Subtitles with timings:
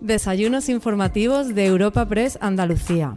[0.00, 3.16] Desayunos informativos de Europa Press Andalucía.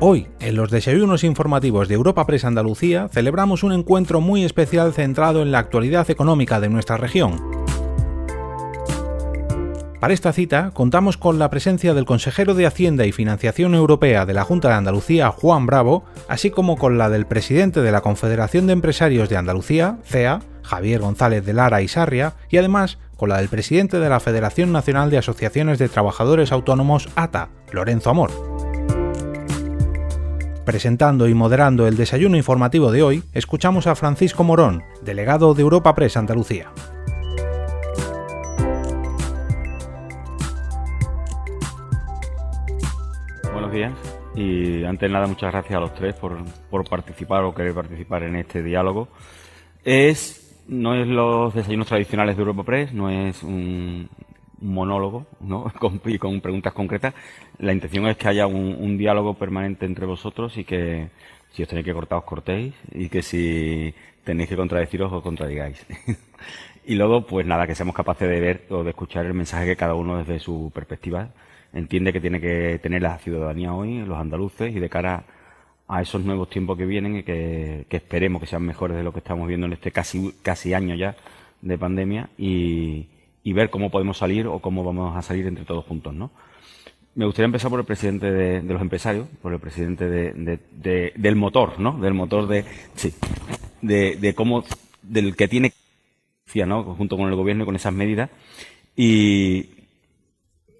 [0.00, 5.40] Hoy, en los desayunos informativos de Europa Press Andalucía, celebramos un encuentro muy especial centrado
[5.40, 7.40] en la actualidad económica de nuestra región.
[10.00, 14.34] Para esta cita contamos con la presencia del consejero de Hacienda y Financiación Europea de
[14.34, 18.66] la Junta de Andalucía, Juan Bravo, así como con la del presidente de la Confederación
[18.66, 23.38] de Empresarios de Andalucía, CEA, Javier González de Lara y Sarria, y además con la
[23.38, 28.30] del presidente de la Federación Nacional de Asociaciones de Trabajadores Autónomos, ATA, Lorenzo Amor.
[30.64, 35.94] Presentando y moderando el desayuno informativo de hoy, escuchamos a Francisco Morón, delegado de Europa
[35.94, 36.70] Press Andalucía.
[43.52, 43.92] Buenos días
[44.34, 46.36] y antes de nada muchas gracias a los tres por,
[46.68, 49.08] por participar o querer participar en este diálogo.
[49.84, 54.08] Es no es los desayunos tradicionales de Europa Press, no es un
[54.60, 55.64] monólogo, ¿no?
[55.78, 57.14] Con, con preguntas concretas.
[57.58, 61.08] La intención es que haya un, diálogo permanente entre vosotros y que
[61.52, 63.94] si os tenéis que cortar os cortéis y que si
[64.24, 65.84] tenéis que contradeciros os contradigáis.
[66.86, 69.76] y luego, pues nada, que seamos capaces de ver o de escuchar el mensaje que
[69.76, 71.30] cada uno desde su perspectiva
[71.72, 75.24] entiende que tiene que tener la ciudadanía hoy, los andaluces, y de cara
[76.00, 79.46] esos nuevos tiempos que vienen y que, esperemos que sean mejores de lo que estamos
[79.46, 81.16] viendo en este casi, casi año ya
[81.62, 83.08] de pandemia y,
[83.44, 86.30] ver cómo podemos salir o cómo vamos a salir entre todos juntos, ¿no?
[87.14, 91.78] Me gustaría empezar por el presidente de, los empresarios, por el presidente de, del motor,
[91.78, 91.98] ¿no?
[91.98, 92.64] Del motor de,
[92.94, 93.14] sí,
[93.80, 94.64] de, cómo,
[95.02, 95.72] del que tiene,
[96.66, 96.82] ¿no?
[96.82, 98.28] Junto con el gobierno y con esas medidas.
[98.96, 99.75] Y,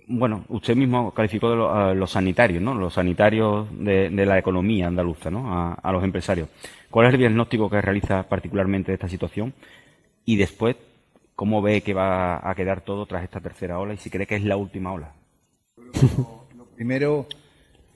[0.08, 2.74] bueno, usted mismo calificó de los sanitarios, ¿no?
[2.74, 5.74] Los sanitarios de, la economía andaluza, ¿no?
[5.82, 6.48] A, los empresarios.
[6.90, 9.52] ¿Cuál es el diagnóstico que realiza particularmente de esta situación?
[10.24, 10.76] Y después,
[11.34, 14.36] ¿cómo ve que va a quedar todo tras esta tercera ola y si cree que
[14.36, 15.12] es la última ola?
[16.56, 17.26] Lo, primero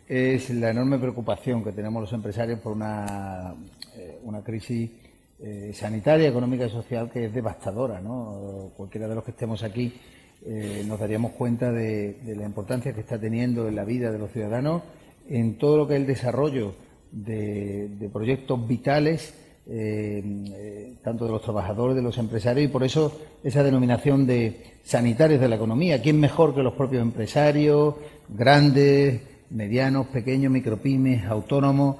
[0.08, 3.54] es la enorme preocupación que tenemos los empresarios por una,
[3.96, 4.90] eh, una crisis
[5.38, 8.72] eh, sanitaria, económica y social que es devastadora, ¿no?
[8.76, 9.92] Cualquiera de los que estemos aquí
[10.46, 14.32] eh, nos daríamos cuenta de, la importancia que está teniendo en la vida de los
[14.32, 14.82] ciudadanos
[15.28, 16.74] en todo lo que es el desarrollo
[17.12, 19.34] de, proyectos vitales,
[19.68, 24.78] eh, eh, tanto de los trabajadores, de los empresarios, y por eso esa denominación de
[24.82, 26.00] sanitarios de la economía.
[26.00, 27.94] ¿Quién mejor que los propios empresarios,
[28.28, 31.96] grandes, medianos, pequeños, micropymes, autónomos,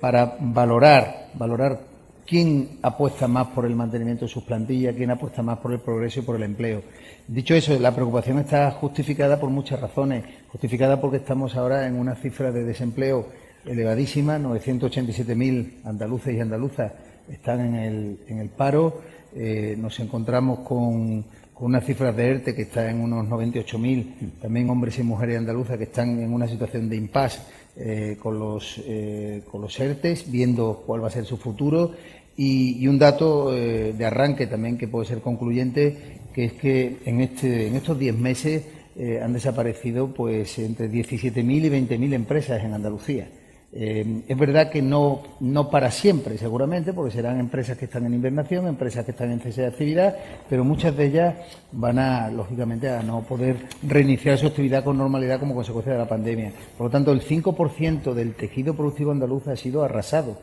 [0.00, 1.91] para valorar, valorar
[2.26, 6.20] quién apuesta más por el mantenimiento de sus plantillas, quién apuesta más por el progreso
[6.20, 6.82] y por el empleo.
[7.26, 10.24] Dicho eso, la preocupación está justificada por muchas razones.
[10.48, 13.28] Justificada porque estamos ahora en una cifra de desempleo
[13.64, 16.92] elevadísima, 987.000 andaluces y andaluzas
[17.30, 19.00] están en el, paro.
[19.34, 21.22] Eh, nos encontramos con,
[21.54, 25.78] con unas cifras de ERTE que están en unos 98.000, también hombres y mujeres andaluzas
[25.78, 27.40] que están en una situación de impasse
[27.76, 31.92] eh, con, los, eh, con los ERTES, viendo cuál va a ser su futuro.
[32.36, 37.68] Y, un dato de arranque también que puede ser concluyente que es que en, este,
[37.68, 38.64] en estos 10 meses
[38.96, 43.28] eh, han desaparecido pues entre 17.000 y 20.000 empresas en Andalucía.
[43.74, 48.12] Eh, es verdad que no, no para siempre, seguramente, porque serán empresas que están en
[48.14, 50.14] invernación, empresas que están en cese de actividad,
[50.48, 51.34] pero muchas de ellas
[51.72, 56.08] van a, lógicamente, a no poder reiniciar su actividad con normalidad como consecuencia de la
[56.08, 56.52] pandemia.
[56.76, 60.36] Por lo tanto, el 5% del tejido productivo andaluz ha sido arrasado.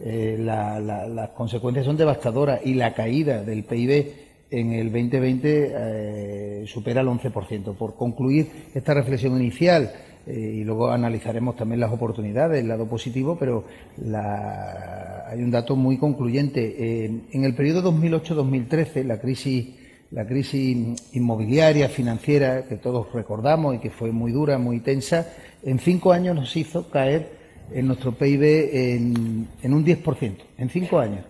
[0.00, 7.00] Eh, las consecuencias son devastadoras y la caída del PIB en el 2020 eh, supera
[7.00, 7.74] el 11%.
[7.74, 9.90] Por concluir esta reflexión inicial,
[10.26, 13.64] eh, y luego analizaremos también las oportunidades, el lado positivo, pero
[14.12, 16.74] hay un dato muy concluyente.
[16.78, 19.68] Eh, en el periodo 2008-2013, la crisis,
[20.10, 25.32] la crisis inmobiliaria, financiera, que todos recordamos y que fue muy dura, muy tensa,
[25.62, 27.30] en cinco años nos hizo caer
[27.72, 31.24] en nuestro PIB en, en un 10%, en cinco años.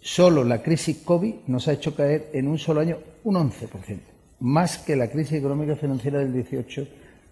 [0.00, 4.00] Solo la crisis COVID nos ha hecho caer en un solo año un 11%,
[4.40, 6.32] más que la crisis económica financiera del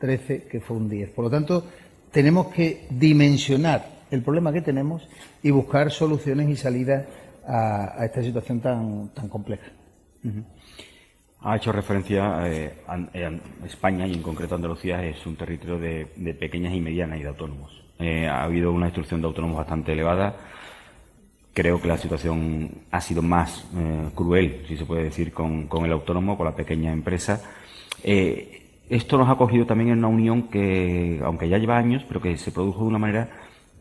[0.03, 1.11] 18-13, que fue un 10%.
[1.15, 1.65] Por lo tanto,
[2.11, 5.09] tenemos que dimensionar el problema que tenemos
[5.43, 7.07] y buscar soluciones y salidas
[7.47, 9.67] a, esta situación tan, tan compleja.
[11.41, 12.73] Ha hecho referencia a eh,
[13.15, 17.29] eh, España y en concreto Andalucía es un territorio de, pequeñas y medianas y de
[17.29, 17.83] autónomos.
[17.99, 20.37] Eh, ha habido una instrucción de autónomos bastante elevada
[21.53, 25.93] creo que la situación ha sido más eh, cruel, si se puede decir, con, el
[25.93, 27.43] autónomo, con la pequeña empresa.
[28.03, 28.62] Eh,
[28.97, 32.37] esto nos ha cogido también en una unión que, aunque ya lleva años, pero que
[32.37, 33.29] se produjo de una manera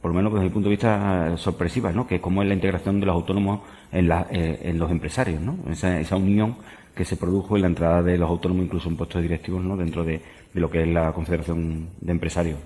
[0.01, 2.07] por lo menos desde mi punto de vista, sorpresiva, ¿no?
[2.07, 3.61] Que cómo es la integración de los autónomos
[3.91, 5.57] en, la, eh, en los empresarios, ¿no?
[5.69, 6.55] Esa, esa, unión
[6.95, 9.77] que se produjo en la entrada de los autónomos, incluso en puestos directivos, ¿no?
[9.77, 10.19] Dentro de,
[10.55, 12.57] lo que es la Confederación de Empresarios.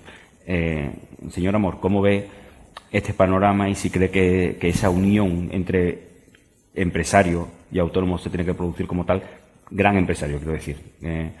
[0.46, 0.90] Eh,
[1.30, 2.26] señor Amor, ¿cómo ve
[2.90, 6.06] este panorama y si cree que, esa unión entre
[6.74, 9.22] empresarios y autónomos se tiene que producir como tal,
[9.70, 11.32] gran empresario, quiero decir, eh,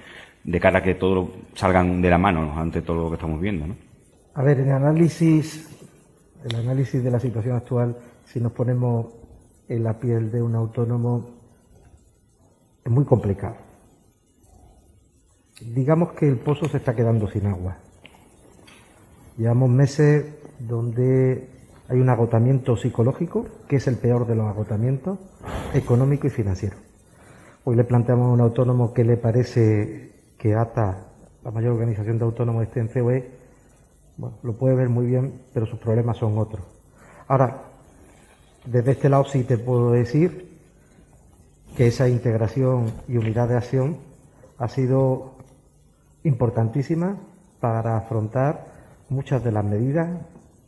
[0.46, 3.66] de cara a que todos salgan de la mano ante todo lo que estamos viendo,
[3.66, 3.76] ¿no?
[4.34, 5.68] A ver, el análisis,
[6.44, 9.06] el análisis de la situación actual, si nos ponemos
[9.68, 11.30] en la piel de un autónomo,
[12.84, 13.56] es muy complicado.
[15.60, 17.78] Digamos que el pozo se está quedando sin agua.
[19.36, 20.26] Llevamos meses
[20.60, 21.48] donde
[21.88, 25.18] hay un agotamiento psicológico, que es el peor de los agotamientos,
[25.74, 26.76] económico y financiero.
[27.64, 31.06] Hoy le planteamos a un autónomo que le parece que ATA,
[31.44, 33.30] la mayor organización de autónomos, COE.
[34.16, 36.64] Bueno, lo puede ver muy bien, pero sus problemas son otros.
[37.28, 37.62] Ahora,
[38.64, 40.56] desde este lado sí te puedo decir
[41.76, 43.98] que esa integración y unidad de acción
[44.58, 45.34] ha sido
[46.24, 47.16] importantísima
[47.60, 48.66] para afrontar
[49.08, 50.08] muchas de las medidas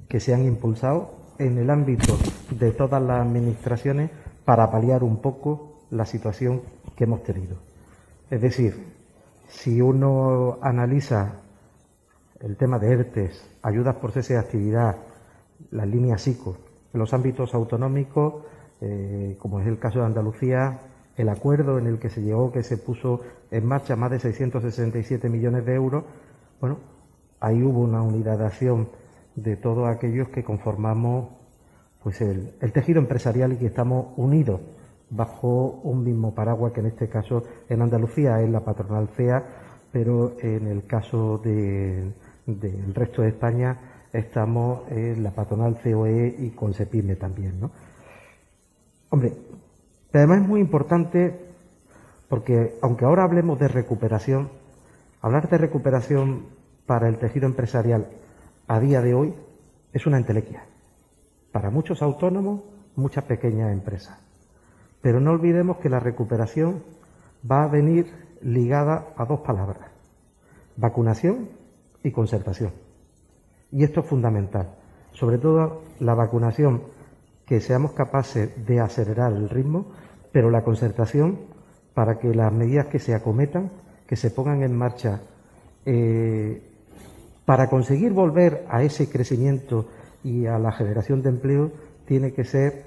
[0.08, 2.16] que se han impulsado en el ámbito
[2.50, 4.10] de todas las administraciones
[4.44, 6.62] para paliar un poco la situación
[6.96, 7.56] que hemos tenido.
[8.30, 8.97] Es decir,
[9.48, 11.40] si uno analiza
[12.40, 14.96] el tema de ERTES, ayudas por cese de actividad,
[15.70, 16.56] las líneas ICO,
[16.92, 18.44] en los ámbitos autonómicos,
[18.80, 20.80] eh, como es el caso de Andalucía,
[21.16, 25.28] el acuerdo en el que se llegó, que se puso en marcha más de 667
[25.28, 26.04] millones de euros,
[26.60, 26.78] bueno,
[27.40, 28.88] ahí hubo una unidad de acción
[29.34, 31.30] de todos aquellos que conformamos
[32.02, 34.60] pues el, tejido empresarial y que estamos unidos
[35.10, 39.43] bajo un mismo paraguas que en este caso en Andalucía es la patronal CEA,
[39.93, 42.14] pero en el caso del
[42.94, 43.78] resto de España
[44.12, 47.60] estamos en la patronal COE y con CEPIME también.
[47.60, 47.70] ¿no?
[49.10, 49.32] Hombre,
[50.12, 51.49] además es muy importante
[52.28, 54.50] porque aunque ahora hablemos de recuperación,
[55.22, 56.46] hablar de recuperación
[56.87, 58.08] para el tejido empresarial
[58.66, 59.34] a día de hoy
[59.93, 60.64] es una entelequia.
[61.52, 62.62] Para muchos autónomos,
[62.96, 64.27] muchas pequeñas empresas.
[65.00, 66.82] Pero no olvidemos que la recuperación
[67.48, 68.12] va a venir
[68.42, 69.90] ligada a dos palabras,
[70.76, 71.48] vacunación
[72.02, 72.72] y conservación.
[73.70, 74.74] Y esto es fundamental.
[75.12, 76.82] Sobre todo la vacunación,
[77.46, 79.86] que seamos capaces de acelerar el ritmo,
[80.32, 81.38] pero la concertación
[81.94, 83.70] para que las medidas que se acometan,
[84.06, 85.22] que se pongan en marcha
[85.86, 86.62] eh,
[87.44, 89.88] para conseguir volver a ese crecimiento
[90.22, 91.72] y a la generación de empleo,
[92.04, 92.84] tiene que ser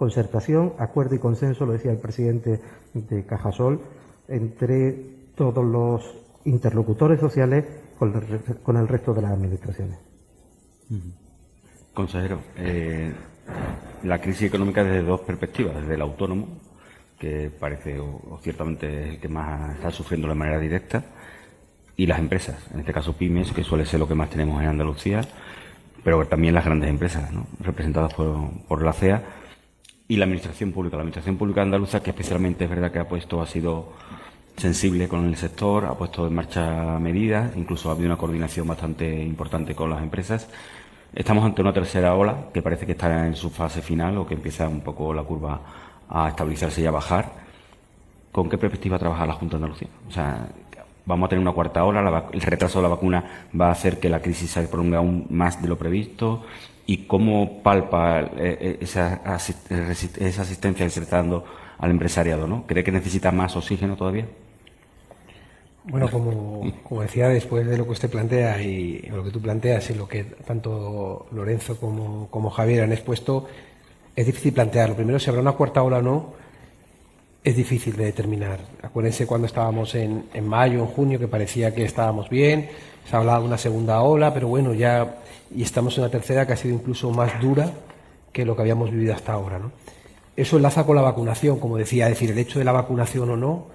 [0.00, 2.58] concertación, acuerdo y consenso, lo decía el presidente
[2.94, 3.82] de Cajasol,
[4.28, 4.94] entre
[5.36, 6.14] todos los
[6.46, 7.66] interlocutores sociales
[7.98, 8.16] con
[8.78, 9.98] el, resto de las administraciones.
[11.92, 13.12] Consejero, eh,
[14.04, 16.48] la crisis económica desde dos perspectivas, desde el autónomo,
[17.18, 21.04] que parece o, ciertamente es el que más está sufriendo de manera directa,
[21.94, 24.68] y las empresas, en este caso pymes, que suele ser lo que más tenemos en
[24.68, 25.20] Andalucía,
[26.02, 27.46] pero también las grandes empresas, ¿no?
[27.60, 29.39] representadas por, la CEA,
[30.10, 30.96] y la administración pública.
[30.96, 33.92] La administración pública andaluza, que especialmente es verdad que ha puesto, ha sido
[34.56, 39.22] sensible con el sector, ha puesto en marcha medidas, incluso ha habido una coordinación bastante
[39.22, 40.48] importante con las empresas.
[41.14, 44.34] Estamos ante una tercera ola que parece que está en su fase final o que
[44.34, 45.60] empieza un poco la curva
[46.08, 47.30] a estabilizarse y a bajar.
[48.32, 49.88] ¿Con qué perspectiva trabaja la Junta de Andalucía?
[50.08, 50.48] O sea,
[51.06, 54.08] vamos a tener una cuarta ola, el retraso de la vacuna va a hacer que
[54.08, 56.42] la crisis se prolongue aún más de lo previsto
[56.90, 61.16] y cómo palpa eh, eh, esa, esa asistencia que
[61.78, 62.66] al empresariado, ¿no?
[62.66, 64.26] ¿Cree que necesita más oxígeno todavía?
[65.84, 69.88] Bueno, como, como, decía, después de lo que usted plantea y lo que tú planteas
[69.90, 73.46] y lo que tanto Lorenzo como, como Javier han expuesto,
[74.16, 74.96] es difícil plantearlo.
[74.96, 76.32] Primero, si habrá una cuarta ola o no,
[77.44, 78.58] es difícil de determinar.
[78.82, 82.68] Acuérdense cuando estábamos en, en mayo, en junio, que parecía que estábamos bien,
[83.08, 85.19] se hablaba de una segunda ola, pero bueno, ya
[85.54, 87.70] y estamos en una tercera que ha sido incluso más dura
[88.32, 89.58] que lo que habíamos vivido hasta ahora.
[89.58, 89.72] ¿no?
[90.36, 93.36] Eso enlaza con la vacunación, como decía, es decir, el hecho de la vacunación o
[93.36, 93.66] no,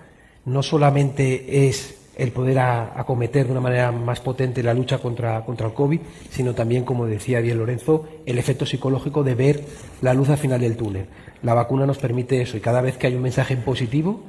[0.46, 5.68] no solamente es el poder acometer de una manera más potente la lucha contra, contra
[5.68, 9.66] el COVID, sino también, como decía bien Lorenzo, el efecto psicológico de ver
[10.02, 11.08] la luz al final del túnel.
[11.44, 14.22] La vacuna nos permite eso y cada vez que hay un mensaje positivo,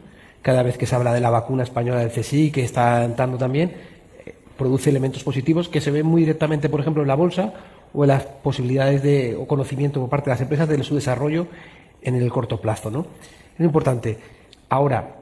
[0.42, 3.72] cada vez que se habla de la vacuna española del CSI, que está dando también,
[4.56, 7.52] produce elementos positivos que se ven muy directamente, por ejemplo, en la bolsa
[7.92, 11.46] o en las posibilidades de o conocimiento por parte de las empresas de su desarrollo
[12.02, 12.90] en el corto plazo.
[12.90, 13.06] ¿no?
[13.58, 14.18] Es importante.
[14.68, 15.16] Ahora,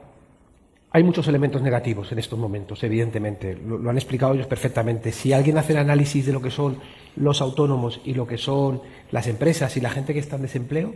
[0.91, 3.55] hay muchos elementos negativos en estos momentos, evidentemente.
[3.55, 5.11] Lo, han explicado ellos perfectamente.
[5.11, 6.77] Si alguien hace el análisis de lo que son
[7.17, 10.93] los autónomos y lo que son las empresas y la gente que está en desempleo,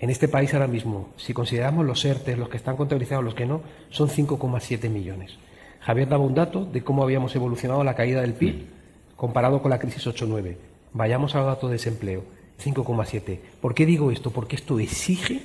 [0.00, 3.46] en este país ahora mismo, si consideramos los ERTE, los que están contabilizados, los que
[3.46, 5.38] no, son 5,7 millones.
[5.86, 8.66] Javier daba un dato de cómo habíamos evolucionado la caída del PIB
[9.14, 10.56] comparado con la crisis 8-9.
[10.92, 12.24] Vayamos al dato de desempleo,
[12.60, 13.38] 5,7.
[13.60, 14.32] ¿Por qué digo esto?
[14.32, 15.42] Porque esto exige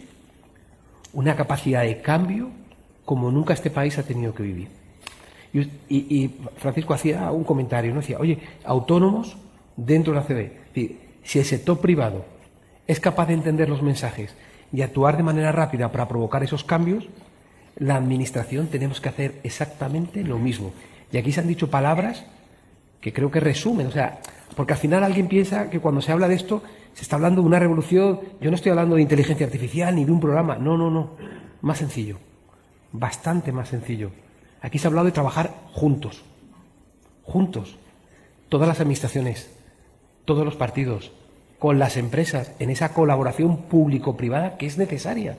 [1.14, 2.50] una capacidad de cambio
[3.06, 4.70] como nunca este país ha tenido que vivir.
[5.90, 8.00] Y, Francisco hacía un comentario, ¿no?
[8.00, 9.38] Decía, oye, autónomos
[9.78, 10.98] dentro de la CB.
[11.22, 12.26] Si el sector privado
[12.88, 14.34] es capaz de entender los mensajes
[14.74, 17.08] y actuar de manera rápida para provocar esos cambios,
[17.78, 20.74] la Administración tenemos que hacer exactamente lo mismo.
[21.12, 22.26] Y aquí se han dicho palabras
[23.00, 24.20] que creo que resumen, o sea,
[24.56, 26.62] porque al final alguien piensa que cuando se habla de esto
[26.94, 30.12] se está hablando de una revolución, yo no estoy hablando de inteligencia artificial ni de
[30.12, 31.12] un programa, no, no, no,
[31.62, 32.18] más sencillo,
[32.92, 34.12] bastante más sencillo.
[34.62, 36.24] Aquí se ha hablado de trabajar juntos,
[37.24, 37.78] juntos,
[38.50, 39.50] todas las administraciones,
[40.26, 41.12] todos los partidos,
[41.58, 45.38] con las empresas, en esa colaboración público-privada que es necesaria.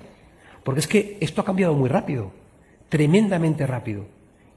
[0.64, 2.30] Porque es que esto ha cambiado muy rápido,
[2.88, 4.04] tremendamente rápido,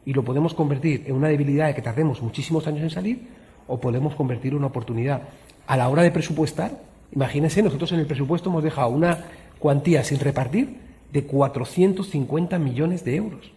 [0.06, 3.28] y lo podemos convertir en una debilidad de que tardemos muchísimos años en salir,
[3.68, 5.24] o podemos convertir en una oportunidad.
[5.68, 6.72] A la hora de presupuestar,
[7.12, 9.26] imagínense, nosotros en el presupuesto hemos dejado una
[9.58, 10.78] cuantía sin repartir
[11.12, 13.52] de 450 millones de euros.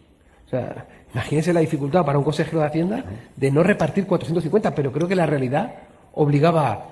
[0.46, 3.04] O sea, imagínense la dificultad para un consejero de Hacienda
[3.36, 5.74] de no repartir 450, pero creo que la realidad
[6.14, 6.84] obligaba a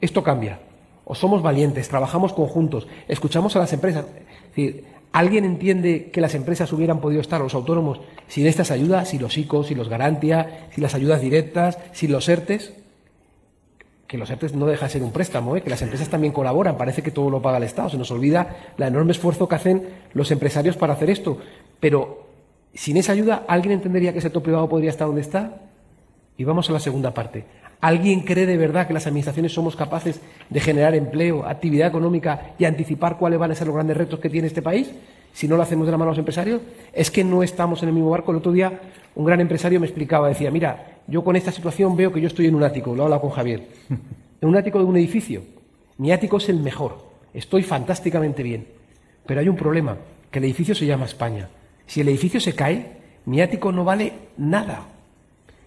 [0.00, 0.58] esto cambia.
[1.04, 4.06] O somos valientes, trabajamos conjuntos, escuchamos a las empresas.
[5.12, 9.36] ¿Alguien entiende que las empresas hubieran podido estar, los autónomos, sin estas ayudas, sin los
[9.36, 12.72] ICOs, sin los Garantia, sin las ayudas directas, sin los ERTES?
[14.06, 15.62] Que los ERTES no deja de ser un préstamo, ¿eh?
[15.62, 17.90] que las empresas también colaboran, parece que todo lo paga el Estado.
[17.90, 21.38] Se nos olvida el enorme esfuerzo que hacen los empresarios para hacer esto.
[21.80, 22.26] Pero
[22.74, 25.62] sin esa ayuda, ¿alguien entendería que el sector privado podría estar donde está?
[26.36, 27.44] Y vamos a la segunda parte.
[27.80, 32.64] ¿Alguien cree de verdad que las administraciones somos capaces de generar empleo, actividad económica y
[32.64, 34.90] anticipar cuáles van a ser los grandes retos que tiene este país?
[35.32, 37.90] Si no lo hacemos de la mano a los empresarios, es que no estamos en
[37.90, 38.30] el mismo barco.
[38.30, 38.80] El otro día
[39.14, 42.46] un gran empresario me explicaba, decía, mira, yo con esta situación veo que yo estoy
[42.46, 43.66] en un ático, lo he hablado con Javier,
[44.40, 45.42] en un ático de un edificio.
[45.98, 46.98] Mi ático es el mejor,
[47.32, 48.66] estoy fantásticamente bien,
[49.26, 49.96] pero hay un problema,
[50.30, 51.48] que el edificio se llama España.
[51.86, 54.86] Si el edificio se cae, mi ático no vale nada.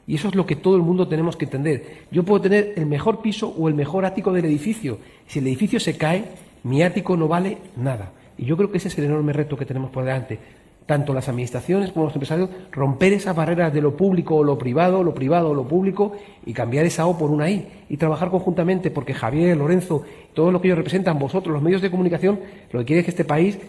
[0.09, 1.99] Y eso es lo que todo el mundo tenemos que entender.
[2.09, 4.97] Yo puedo tener el mejor piso o el mejor ático del edificio.
[5.27, 6.25] Si el edificio se cae,
[6.63, 8.11] mi ático no vale nada.
[8.35, 10.39] Y yo creo que ese es el enorme reto que tenemos por delante.
[10.87, 15.03] Tanto las administraciones como los empresarios, romper esas barreras de lo público o lo privado,
[15.03, 16.13] lo privado o lo público,
[16.43, 17.67] y cambiar esa O por una I.
[17.87, 20.01] Y trabajar conjuntamente, porque Javier, Lorenzo,
[20.33, 22.39] todo lo que ellos representan, vosotros, los medios de comunicación,
[22.71, 23.59] lo que quiere es que este país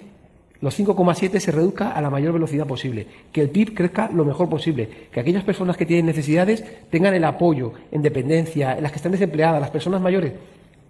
[0.60, 4.48] los 5,7 se reduzca a la mayor velocidad posible, que el PIB crezca lo mejor
[4.48, 8.96] posible, que aquellas personas que tienen necesidades tengan el apoyo en dependencia, en las que
[8.96, 10.34] están desempleadas, las personas mayores.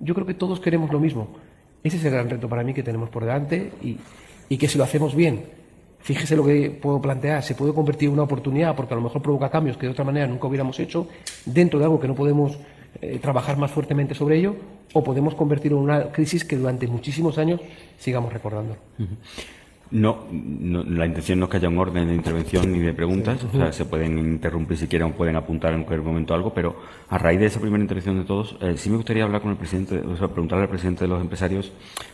[0.00, 1.28] Yo creo que todos queremos lo mismo.
[1.84, 3.96] Ese es el gran reto para mí que tenemos por delante y,
[4.48, 5.44] y que si lo hacemos bien,
[6.00, 9.22] fíjese lo que puedo plantear, se puede convertir en una oportunidad porque a lo mejor
[9.22, 11.06] provoca cambios que de otra manera nunca hubiéramos hecho
[11.46, 12.58] dentro de algo que no podemos
[13.00, 14.56] eh, trabajar más fuertemente sobre ello
[14.92, 17.60] o podemos convertirlo en una crisis que durante muchísimos años
[17.98, 18.76] sigamos recordando.
[19.92, 23.50] No, la intención no es que haya un orden de intervención ni de preguntas, o
[23.50, 26.76] sea, se pueden interrumpir si quieren o pueden apuntar en cualquier momento algo, pero
[27.08, 29.56] a raíz de esa primera intervención de todos, eh, sí me gustaría hablar con el
[29.56, 31.72] presidente, o sea, preguntarle al presidente de los empresarios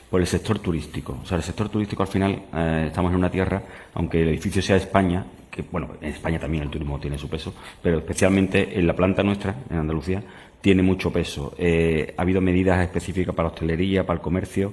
[0.09, 1.19] por el sector turístico.
[1.23, 4.63] O sea, el sector turístico al final, eh, estamos en una tierra, aunque el edificio
[4.63, 7.53] sea España, que bueno, en España también el turismo tiene su peso,
[7.83, 10.23] pero especialmente en la planta nuestra, en Andalucía,
[10.63, 11.55] tiene mucho peso.
[11.59, 14.73] Eh, ha habido medidas específicas para la hostelería, para el comercio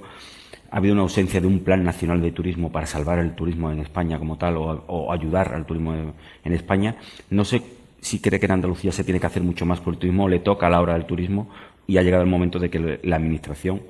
[0.73, 3.79] ha habido una ausencia de un plan nacional de turismo para salvar el turismo en
[3.79, 6.95] España como tal o, ayudar al turismo en España.
[7.29, 7.61] No sé
[8.01, 10.27] si cree que en Andalucía se tiene que hacer mucho más por el turismo o
[10.27, 11.47] le toca a la hora del turismo
[11.85, 13.83] y ha llegado el momento de que la Administración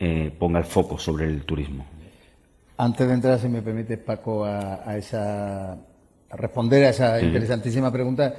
[0.00, 1.86] eh, ponga el foco sobre el turismo.
[2.78, 5.78] Antes de entrar, si me permite, Paco, a, esa,
[6.32, 8.34] responder a esa interesantísima pregunta,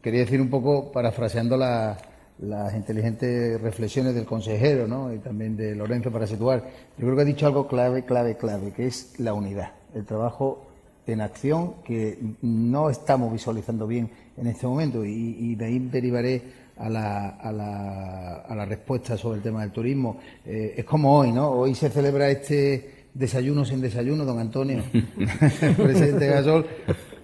[0.00, 1.98] quería decir un poco, parafraseando la,
[2.42, 5.12] las inteligentes reflexiones del consejero ¿no?
[5.12, 6.64] y también de Lorenzo para situar.
[6.98, 10.66] Yo creo que ha dicho algo clave, clave, clave, que es la unidad, el trabajo
[11.06, 16.42] en acción que no estamos visualizando bien en este momento y, de ahí derivaré
[16.76, 20.18] a la, a, la, a la, respuesta sobre el tema del turismo.
[20.44, 21.50] Eh, es como hoy, ¿no?
[21.50, 24.82] Hoy se celebra este desayuno sin desayuno, don Antonio,
[25.76, 26.66] presidente Gasol,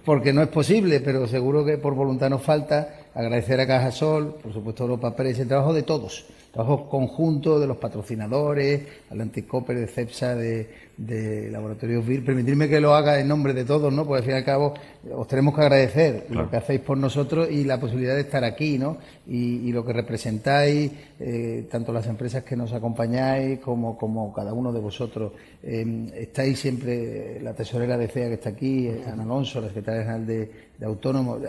[0.05, 4.53] porque no es posible, pero seguro que por voluntad nos falta agradecer a Cajasol, por
[4.53, 9.77] supuesto a Europa Press, el trabajo de todos, trabajo conjunto de los patrocinadores, Atlantic Copper,
[9.77, 12.25] de CEPSA, de, de Laboratorios VIR.
[12.25, 14.05] Permitirme que lo haga en nombre de todos, ¿no?
[14.05, 14.73] Porque al fin y al cabo
[15.15, 18.77] os tenemos que agradecer lo que hacéis por nosotros y la posibilidad de estar aquí,
[18.77, 18.97] ¿no?
[19.27, 24.73] Y, lo que representáis, eh, tanto las empresas que nos acompañáis como, como cada uno
[24.73, 25.33] de vosotros.
[25.61, 30.01] Eh, estáis siempre, la tesorera de CEA que está aquí, eh, Ana Alonso, la secretaria
[30.01, 31.39] general de, de Autónomos.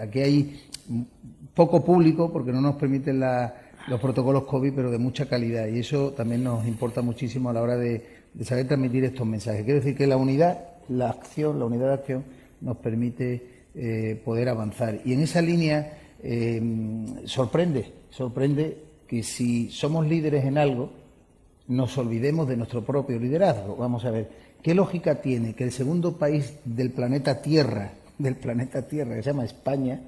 [0.00, 0.60] Aquí hay
[1.54, 3.20] poco público porque no nos permiten
[3.88, 5.66] los protocolos COVID, pero de mucha calidad.
[5.68, 8.04] Y eso también nos importa muchísimo a la hora de
[8.42, 9.64] saber transmitir estos mensajes.
[9.64, 12.24] Quiero decir que la unidad, la acción, la unidad de acción
[12.60, 15.00] nos permite eh, poder avanzar.
[15.04, 16.62] Y en esa línea eh,
[17.26, 20.90] sorprende, sorprende que si somos líderes en algo,
[21.68, 23.76] nos olvidemos de nuestro propio liderazgo.
[23.76, 24.30] Vamos a ver,
[24.62, 29.30] ¿qué lógica tiene que el segundo país del planeta Tierra, del planeta Tierra, que se
[29.30, 30.00] llama España,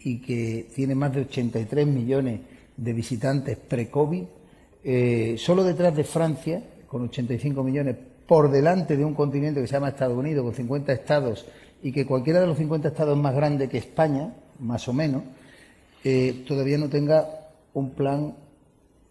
[0.00, 2.40] y que tiene más de 83 millones
[2.76, 4.24] de visitantes pre-COVID,
[4.82, 9.74] eh, solo detrás de Francia, con 85 millones por delante de un continente que se
[9.74, 11.46] llama Estados Unidos, con 50 estados,
[11.82, 15.22] y que cualquiera de los 50 estados es más grande que España, más o menos,
[16.02, 17.28] eh, todavía no tenga
[17.74, 18.34] un plan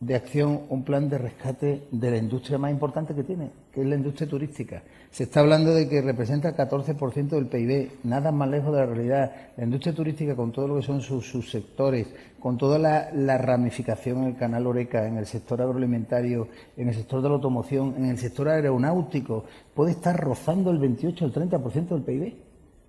[0.05, 3.87] de acción, un plan de rescate de la industria más importante que tiene, que es
[3.87, 4.83] la industria turística.
[5.09, 8.85] Se está hablando de que representa el 14% del PIB, nada más lejos de la
[8.85, 9.31] realidad.
[9.55, 12.07] La industria turística, con todo lo que son sus subsectores,
[12.39, 17.21] con toda la, ramificación en el canal Oreca, en el sector agroalimentario, en el sector
[17.21, 21.87] de la automoción, en el sector aeronáutico, puede estar rozando el 28 o el 30%
[21.89, 22.33] del PIB.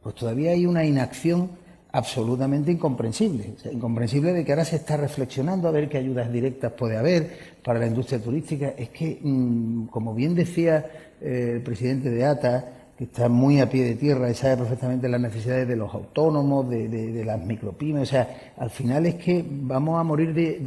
[0.02, 1.50] Pues todavía hay una inacción
[1.94, 3.54] absolutamente incomprensible.
[3.70, 7.78] incomprensible de que ahora se está reflexionando a ver qué ayudas directas puede haber para
[7.78, 8.74] la industria turística.
[8.76, 10.84] Es que, mm, como bien decía
[11.20, 12.64] eh, el presidente de ATA,
[12.98, 16.68] que está muy a pie de tierra y sabe perfectamente las necesidades de los autónomos,
[16.68, 18.02] de, las micropymes.
[18.02, 20.58] O sea, al final es que vamos a morir de,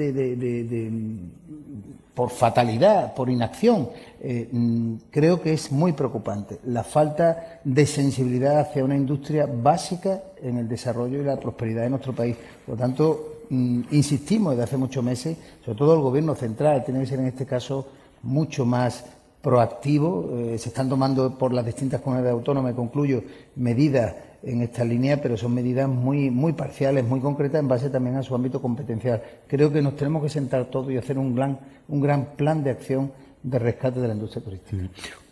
[2.17, 3.89] por fatalidad, por inacción.
[4.19, 10.23] Eh, mm, creo que es muy preocupante la falta de sensibilidad hacia una industria básica
[10.41, 12.35] en el desarrollo y la prosperidad de nuestro país.
[12.65, 17.01] Por lo tanto, mm, insistimos desde hace muchos meses, sobre todo el Gobierno central, tiene
[17.01, 17.85] que ser en este caso
[18.23, 19.05] mucho más
[19.43, 20.31] proactivo.
[20.39, 23.21] Eh, se están tomando por las distintas comunidades autónomas, concluyo,
[23.55, 24.15] medidas
[24.47, 28.23] en esta línea, pero son medidas muy, muy parciales, muy concretas, en base también a
[28.23, 29.21] su ámbito competencial.
[29.47, 32.71] Creo que nos tenemos que sentar todos y hacer un gran, un gran plan de
[32.71, 33.11] acción
[33.43, 34.83] de rescate de la industria turística.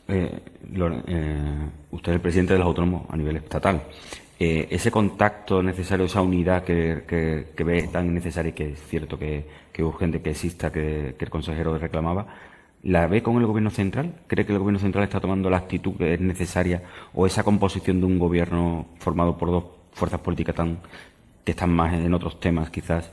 [0.07, 0.39] Eh,
[1.07, 3.81] eh, usted es el presidente de los autónomos a nivel estatal.
[4.37, 9.17] Eh, ese contacto necesario, esa unidad que, que, ve tan necesaria y que es cierto
[9.17, 12.27] que, es urgente que exista, que, el consejero reclamaba,
[12.85, 14.13] ¿la ve con el gobierno central?
[14.27, 17.99] ¿Cree que el gobierno central está tomando la actitud que es necesaria o esa composición
[17.99, 20.77] de un gobierno formado por dos fuerzas políticas tan
[21.43, 23.11] que están más en otros temas quizás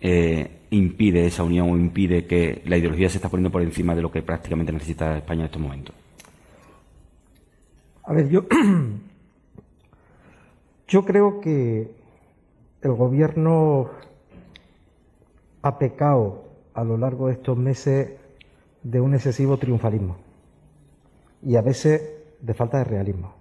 [0.00, 4.02] eh, impide esa unión o impide que la ideología se está poniendo por encima de
[4.02, 5.94] lo que prácticamente necesita España en estos momentos?
[8.02, 8.44] A ver, yo,
[10.88, 11.92] yo creo que
[12.82, 13.88] el gobierno
[15.62, 18.25] ha pecado a lo largo de estos meses
[18.90, 20.16] de un excesivo triunfalismo
[21.42, 22.02] y a veces
[22.40, 23.34] de falta de realismo.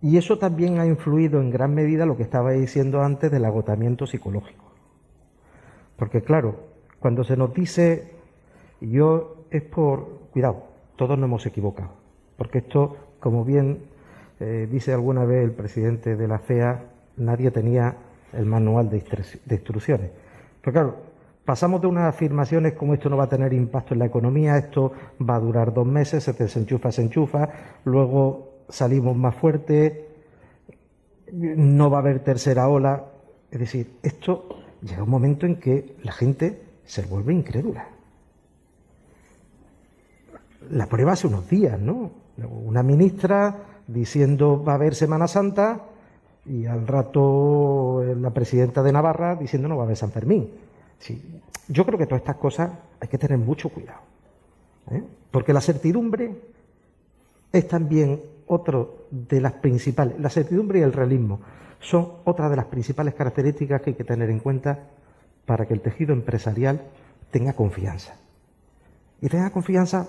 [0.00, 4.06] Y eso también ha influido en gran medida lo que estaba diciendo antes del agotamiento
[4.06, 4.64] psicológico.
[5.96, 6.60] Porque claro,
[7.00, 8.12] cuando se nos dice,
[8.80, 10.64] yo es por, cuidado,
[10.96, 11.90] todos nos hemos equivocado,
[12.36, 13.84] porque esto, como bien
[14.40, 16.84] eh, dice alguna vez el presidente de la CEA,
[17.16, 17.96] nadie tenía
[18.32, 18.98] el manual de,
[19.50, 20.10] instrucciones.
[20.60, 20.96] Pero claro,
[21.44, 24.92] pasamos de unas afirmaciones como esto no va a tener impacto en la economía, esto
[25.20, 27.48] va a durar dos meses, se desenchufa, se enchufa,
[27.84, 29.92] luego salimos más fuertes,
[31.32, 33.04] no va a haber tercera ola.
[33.50, 34.48] Es decir, esto
[34.82, 37.88] llega un momento en que la gente se vuelve incrédula.
[40.70, 42.10] La prueba hace unos días, ¿no?
[42.64, 45.82] Una ministra diciendo va a haber Semana Santa
[46.46, 50.50] y al rato la presidenta de Navarra diciendo no va a haber San Fermín.
[50.98, 51.40] Sí.
[51.68, 54.00] Yo creo que todas estas cosas hay que tener mucho cuidado.
[54.90, 55.02] ¿eh?
[55.30, 56.34] Porque la certidumbre
[57.52, 61.40] es también otro de las principales, la certidumbre y el realismo
[61.80, 64.78] son otra de las principales características que hay que tener en cuenta
[65.46, 66.82] para que el tejido empresarial
[67.30, 68.16] tenga confianza.
[69.20, 70.08] Y tenga confianza,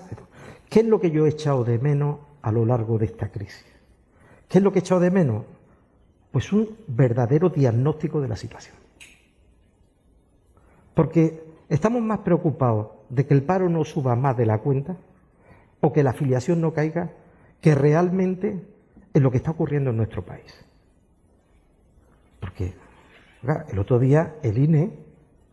[0.68, 3.64] ¿qué es lo que yo he echado de menos a lo largo de esta crisis?
[4.48, 5.44] ¿Qué es lo que he echado de menos?
[6.32, 8.76] Pues un verdadero diagnóstico de la situación.
[10.96, 14.96] Porque estamos más preocupados de que el paro no suba más de la cuenta
[15.82, 17.10] o que la afiliación no caiga
[17.60, 18.64] que realmente
[19.12, 20.64] en lo que está ocurriendo en nuestro país.
[22.40, 22.72] Porque
[23.68, 24.90] el otro día el INE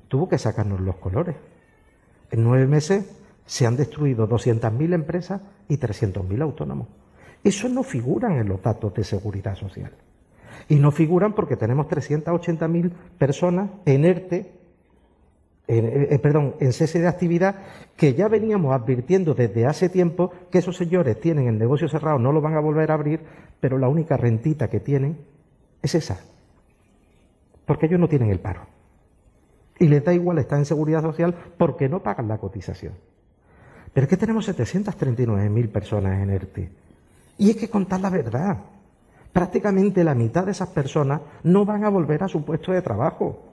[0.07, 1.35] tuvo que sacarnos los colores.
[2.31, 3.13] En nueve meses
[3.45, 6.87] se han destruido 200.000 empresas y 300.000 autónomos.
[7.43, 9.91] Eso no figuran en los datos de seguridad social.
[10.69, 14.62] Y no figuran porque tenemos 380.000 personas en ERTE,
[15.67, 17.55] eh, eh, perdón, en cese de actividad,
[17.95, 22.31] que ya veníamos advirtiendo desde hace tiempo que esos señores tienen el negocio cerrado, no
[22.31, 23.21] lo van a volver a abrir,
[23.59, 25.17] pero la única rentita que tienen
[25.81, 26.19] es esa.
[27.65, 28.65] Porque ellos no tienen el paro.
[29.79, 32.93] Y les da igual estar en seguridad social porque no pagan la cotización.
[33.93, 36.69] Pero es que tenemos 739.000 personas en ERTE.
[37.37, 38.57] Y es que contar la verdad.
[39.31, 43.52] Prácticamente la mitad de esas personas no van a volver a su puesto de trabajo.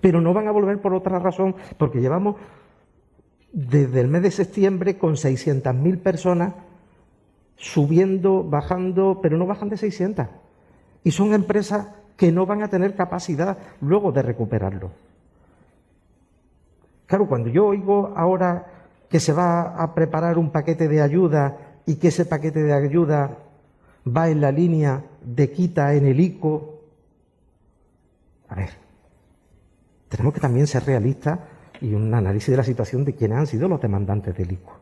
[0.00, 2.36] Pero no van a volver por otra razón, porque llevamos
[3.52, 6.52] desde el mes de septiembre con 600.000 personas
[7.56, 10.26] subiendo, bajando, pero no bajan de 600.
[11.04, 14.90] Y son empresas que no van a tener capacidad luego de recuperarlo.
[17.06, 18.66] Claro, cuando yo oigo ahora
[19.08, 21.56] que se va a preparar un paquete de ayuda
[21.86, 23.38] y que ese paquete de ayuda
[24.06, 26.80] va en la línea de quita en el ICO.
[28.48, 28.70] A ver,
[30.08, 31.40] tenemos que también ser realistas
[31.80, 34.72] y un análisis de la situación de quiénes han sido los demandantes del ICO.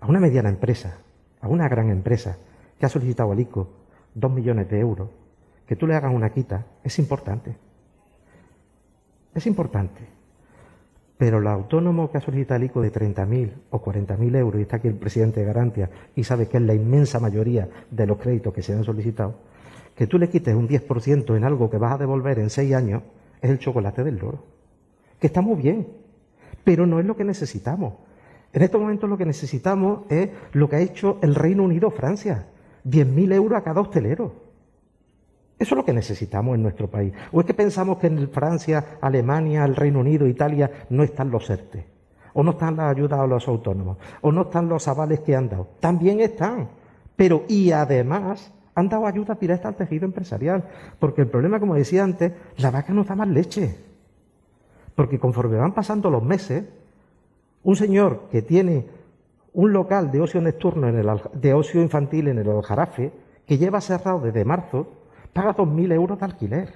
[0.00, 0.98] a una mediana empresa,
[1.40, 2.36] a una gran empresa
[2.78, 3.68] que ha solicitado al ICO
[4.14, 5.08] dos millones de euros,
[5.66, 7.56] que tú le hagas una quita, es importante.
[9.34, 10.06] Es importante.
[11.16, 14.76] Pero el autónomo que ha solicitado el ICO de 30.000 o 40.000 euros, y está
[14.76, 18.52] aquí el presidente de Garantia, y sabe que es la inmensa mayoría de los créditos
[18.52, 19.34] que se han solicitado,
[19.94, 23.02] que tú le quites un 10% en algo que vas a devolver en seis años,
[23.40, 24.44] es el chocolate del loro.
[25.18, 25.86] Que está muy bien,
[26.64, 27.94] pero no es lo que necesitamos.
[28.52, 32.46] En estos momentos lo que necesitamos es lo que ha hecho el Reino Unido Francia,
[32.84, 34.44] 10.000 euros a cada hostelero.
[35.58, 37.12] Eso es lo que necesitamos en nuestro país.
[37.32, 41.48] ¿O es que pensamos que en Francia, Alemania, el Reino Unido, Italia no están los
[41.48, 41.86] ERTE?
[42.32, 43.98] ¿O no están las ayudas a los autónomos?
[44.20, 45.68] ¿O no están los avales que han dado?
[45.80, 46.68] También están.
[47.14, 50.64] Pero, y además, han dado ayuda directa al tejido empresarial.
[50.98, 53.76] Porque el problema, como decía antes, la vaca no da más leche.
[54.94, 56.64] Porque conforme van pasando los meses,
[57.62, 58.86] un señor que tiene
[59.52, 63.12] un local de ocio nocturno, en el, de ocio infantil en el Aljarafe,
[63.46, 64.88] que lleva cerrado desde marzo,
[65.32, 66.74] paga 2.000 euros de alquiler.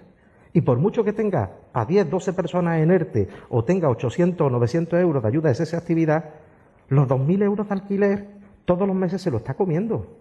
[0.53, 4.51] Y por mucho que tenga a 10, 12 personas en ERTE o tenga 800 o
[4.51, 6.31] 900 euros de ayuda de esa actividad,
[6.89, 8.27] los 2.000 euros de alquiler
[8.65, 10.18] todos los meses se lo está comiendo.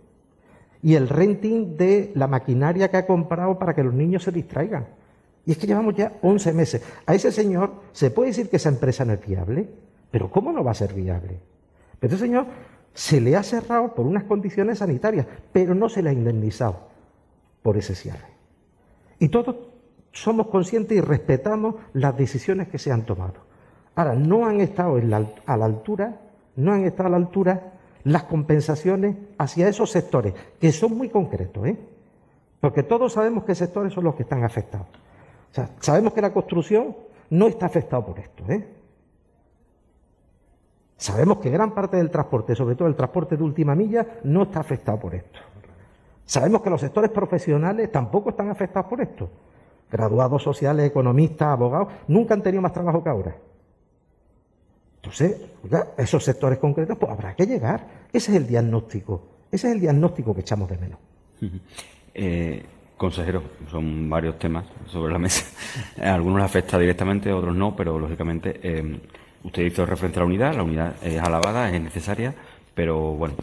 [0.84, 4.88] Y el renting de la maquinaria que ha comprado para que los niños se distraigan.
[5.46, 6.82] Y es que llevamos ya 11 meses.
[7.06, 9.68] A ese señor se puede decir que esa empresa no es viable,
[10.12, 11.40] pero ¿cómo no va a ser viable?
[12.00, 12.46] Pero ese señor
[12.94, 16.88] se le ha cerrado por unas condiciones sanitarias, pero no se le ha indemnizado
[17.62, 18.28] por ese cierre.
[19.20, 19.56] Y todos
[20.12, 23.36] somos conscientes y respetamos las decisiones que se han tomado.
[23.96, 26.22] Ahora, no han estado a la altura,
[26.56, 31.66] no han estado a la altura las compensaciones hacia esos sectores, que son muy concretos,
[31.66, 31.78] ¿eh?
[32.60, 34.88] Porque todos sabemos qué sectores son los que están afectados.
[35.52, 36.96] O sea, sabemos que la construcción
[37.30, 38.66] no está afectada por esto, ¿eh?
[40.98, 44.60] Sabemos que gran parte del transporte, sobre todo el transporte de última milla, no está
[44.60, 45.40] afectado por esto.
[46.26, 49.30] Sabemos que los sectores profesionales tampoco están afectados por esto.
[49.92, 53.36] Graduados sociales, economistas, abogados, nunca han tenido más trabajo que ahora.
[55.08, 55.38] Entonces,
[55.98, 57.88] esos sectores concretos, pues habrá que llegar.
[58.12, 59.24] Ese es el diagnóstico.
[59.50, 61.00] Ese es el diagnóstico que echamos de menos.
[62.14, 62.64] Eh,
[62.98, 63.42] consejero,
[63.72, 65.46] son varios temas sobre la mesa.
[66.02, 69.00] algunos afecta directamente, otros no, pero lógicamente eh,
[69.44, 70.56] usted hizo referencia a la unidad.
[70.56, 72.34] La unidad es alabada, es necesaria,
[72.76, 73.36] pero bueno,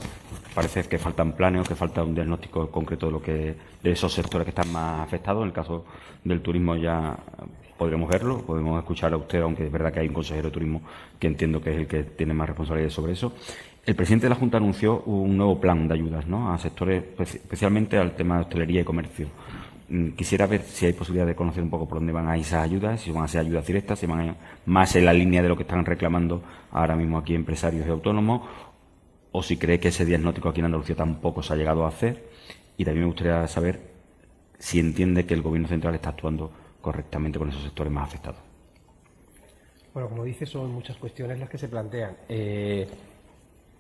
[0.55, 4.45] parece que faltan planes que falta un diagnóstico concreto de lo que de esos sectores
[4.45, 5.41] que están más afectados.
[5.43, 5.87] En el caso
[6.25, 7.17] del turismo ya
[7.77, 10.83] podremos verlo, podemos escuchar a usted, aunque es verdad que hay un consejero de turismo
[11.19, 13.33] que entiendo que es el que tiene más responsabilidad sobre eso.
[13.85, 16.53] El presidente de la Junta anunció un nuevo plan de ayudas ¿no?
[16.53, 19.29] a sectores, especialmente al tema de hostelería y comercio.
[19.89, 22.43] Mm, quisiera ver si hay posibilidad de conocer un poco por dónde van a ir
[22.45, 24.35] esas ayudas, si van a ser ayudas directas, si van a ir
[24.65, 28.43] más en la línea de lo que están reclamando ahora mismo aquí empresarios y autónomos,
[29.33, 32.31] o si cree que ese diagnóstico aquí en Andalucía tampoco se ha llegado a hacer.
[32.77, 33.81] Y también me gustaría saber
[34.59, 36.53] si entiende que el Gobierno central está actuando
[36.85, 38.39] correctamente con esos sectores más afectados.
[39.93, 42.17] Bueno, como dice, son muchas cuestiones las que se plantean.
[42.29, 42.87] Eh,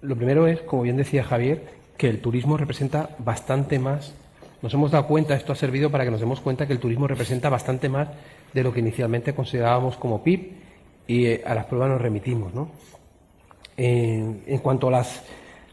[0.03, 1.65] lo primero es, como bien decía Javier,
[1.97, 4.15] que el turismo representa bastante más.
[4.63, 7.07] Nos hemos dado cuenta, esto ha servido para que nos demos cuenta que el turismo
[7.07, 8.09] representa bastante más
[8.53, 10.53] de lo que inicialmente considerábamos como PIB
[11.07, 12.55] y eh, a las pruebas nos remitimos.
[12.55, 12.71] ¿no?
[13.77, 15.25] en cuanto a las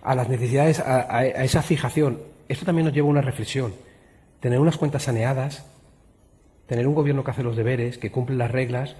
[0.03, 2.19] a las necesidades, a, esa fijación.
[2.47, 3.73] Esto también nos lleva a una reflexión.
[4.39, 5.65] Tener unas cuentas saneadas,
[6.71, 8.95] tener un gobierno que hace los deberes, que cumple las reglas,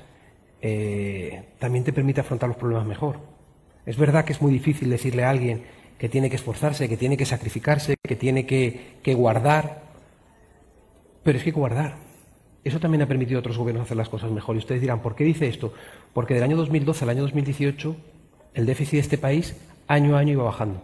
[0.61, 3.21] eh, también te permite afrontar los problemas mejor.
[3.85, 5.63] Es verdad que es muy difícil decirle a alguien
[5.97, 9.83] que tiene que esforzarse, que tiene que sacrificarse, que tiene que, que guardar,
[11.23, 11.95] pero es que guardar.
[12.65, 14.57] Eso también ha permitido a otros gobiernos hacer las cosas mejor.
[14.57, 15.73] Y ustedes dirán, ¿por qué dice esto?
[16.11, 17.95] Porque del año 2012 al año 2018
[18.53, 19.55] el déficit de este país
[19.87, 20.83] año a año iba bajando.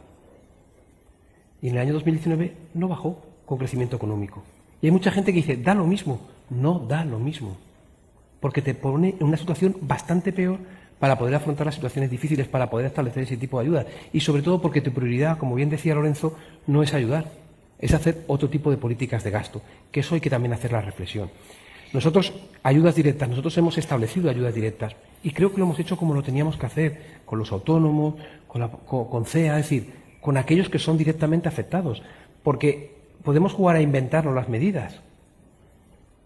[1.62, 4.42] Y en el año 2019 no bajó con crecimiento económico.
[4.82, 6.37] Y hay mucha gente que dice, da lo mismo.
[6.50, 7.58] No da lo mismo.
[8.40, 10.60] Porque te pone en una situación bastante peor
[11.00, 13.86] para poder afrontar las situaciones difíciles, para poder establecer ese tipo de ayuda.
[14.14, 17.32] Y sobre todo porque tu prioridad, como bien decía Lorenzo, no es ayudar,
[17.80, 20.82] es hacer otro tipo de políticas de gasto, que eso hay que también hacer la
[20.82, 21.30] reflexión.
[21.94, 22.34] Nosotros,
[22.64, 26.24] ayudas directas, nosotros hemos establecido ayudas directas y creo que lo hemos hecho como lo
[26.24, 28.16] teníamos que hacer, con los autónomos,
[28.48, 32.02] con, con CEA, es decir, con aquellos que son directamente afectados,
[32.44, 35.00] porque podemos jugar a inventarnos las medidas,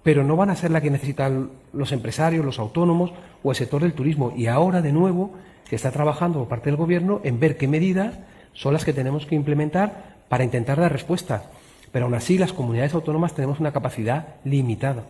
[0.04, 3.12] pero no van a ser las que necesitan los empresarios, los autónomos
[3.44, 4.34] o el sector del turismo.
[4.36, 5.34] Y ahora, de nuevo,
[5.70, 8.18] se está trabajando por parte del Gobierno en ver qué medidas
[8.54, 11.52] son las que tenemos que implementar para intentar dar respuesta.
[11.92, 15.06] Pero aún así, las comunidades autónomas tenemos una capacidad limitada.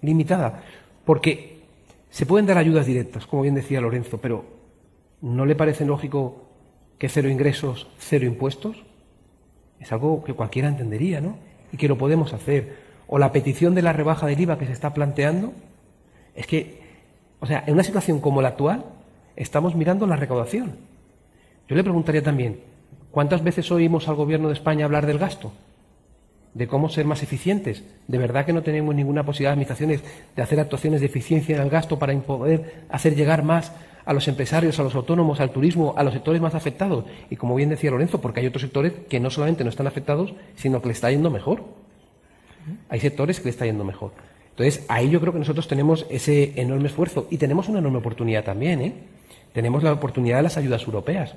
[0.00, 0.62] Limitada.
[1.04, 1.62] Porque
[2.10, 4.44] se pueden dar ayudas directas, como bien decía Lorenzo, pero
[5.20, 6.44] ¿no le parece lógico
[6.98, 8.84] que cero ingresos, cero impuestos?
[9.80, 11.36] Es algo que cualquiera entendería, ¿no?
[11.72, 14.72] Y que lo podemos hacer o la petición de la rebaja del IVA que se
[14.72, 15.52] está planteando,
[16.34, 16.80] es que,
[17.40, 18.84] o sea, en una situación como la actual,
[19.36, 20.76] estamos mirando la recaudación.
[21.68, 22.60] Yo le preguntaría también,
[23.10, 25.52] ¿cuántas veces oímos al Gobierno de España hablar del gasto?
[26.52, 27.82] De cómo ser más eficientes.
[28.06, 30.02] ¿De verdad que no tenemos ninguna posibilidad de administraciones
[30.36, 33.72] de hacer actuaciones de eficiencia en el gasto para poder hacer llegar más
[34.04, 37.06] a los empresarios, a los autónomos, al turismo, a los sectores más afectados?
[37.30, 40.34] Y como bien decía Lorenzo, porque hay otros sectores que no solamente no están afectados,
[40.54, 41.64] sino que le está yendo mejor.
[42.88, 44.12] Hay sectores que le está yendo mejor.
[44.50, 48.44] Entonces, ahí yo creo que nosotros tenemos ese enorme esfuerzo y tenemos una enorme oportunidad
[48.44, 48.80] también.
[48.80, 48.92] ¿eh?
[49.52, 51.34] Tenemos la oportunidad de las ayudas europeas.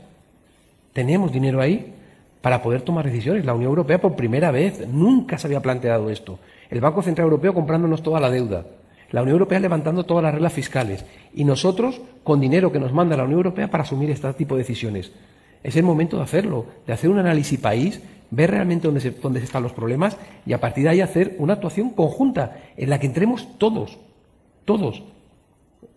[0.93, 1.93] Tenemos dinero ahí
[2.41, 3.45] para poder tomar decisiones.
[3.45, 6.39] La Unión Europea por primera vez nunca se había planteado esto.
[6.69, 8.65] El Banco Central Europeo comprándonos toda la deuda.
[9.11, 11.05] La Unión Europea levantando todas las reglas fiscales.
[11.33, 14.61] Y nosotros con dinero que nos manda la Unión Europea para asumir este tipo de
[14.61, 15.11] decisiones.
[15.63, 19.39] Es el momento de hacerlo, de hacer un análisis país ver realmente dónde, se, dónde
[19.39, 23.07] están los problemas y a partir de ahí hacer una actuación conjunta en la que
[23.07, 23.97] entremos todos,
[24.65, 25.03] todos,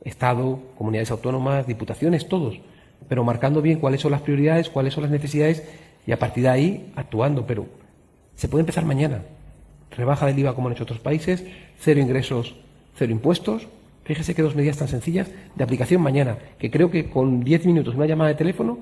[0.04, 2.60] Estado, comunidades autónomas, diputaciones, todos,
[3.08, 5.62] pero marcando bien cuáles son las prioridades, cuáles son las necesidades
[6.06, 7.46] y a partir de ahí actuando.
[7.46, 7.66] Pero
[8.34, 9.22] se puede empezar mañana.
[9.90, 11.44] Rebaja del IVA como han hecho otros países,
[11.78, 12.56] cero ingresos,
[12.94, 13.68] cero impuestos.
[14.04, 17.94] Fíjese que dos medidas tan sencillas de aplicación mañana, que creo que con diez minutos
[17.94, 18.78] una llamada de teléfono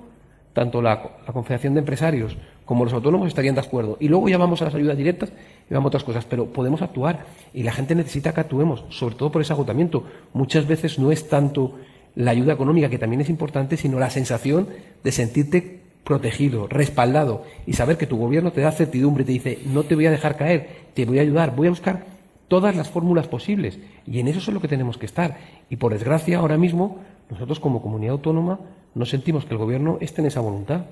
[0.59, 1.01] tanto la,
[1.33, 3.97] Confederación de Empresarios como los autónomos estarían de acuerdo.
[4.01, 5.31] Y luego ya vamos a las ayudas directas
[5.71, 9.15] y vamos a otras cosas, pero podemos actuar y la gente necesita que actuemos, sobre
[9.15, 10.03] todo por ese agotamiento.
[10.33, 11.77] Muchas veces no es tanto
[12.17, 14.67] la ayuda económica, que también es importante, sino la sensación
[15.05, 19.85] de sentirte protegido, respaldado y saber que tu gobierno te da certidumbre, te dice, no
[19.85, 22.05] te voy a dejar caer, te voy a ayudar, voy a buscar
[22.49, 23.79] todas las fórmulas posibles.
[24.07, 25.37] Y en eso es lo que tenemos que estar.
[25.71, 26.99] Y por desgracia, ahora mismo,
[27.31, 28.59] nosotros como comunidad autónoma
[28.95, 30.87] no sentimos que el gobierno esté en esa voluntad.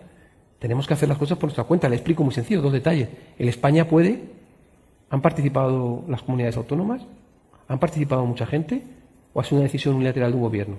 [0.58, 1.88] Tenemos que hacer las cosas por nuestra cuenta.
[1.88, 3.08] Le explico muy sencillo, dos detalles.
[3.38, 4.24] En España puede,
[5.10, 7.02] han participado las comunidades autónomas,
[7.68, 8.82] han participado mucha gente,
[9.32, 10.76] o ha sido una decisión unilateral de un gobierno.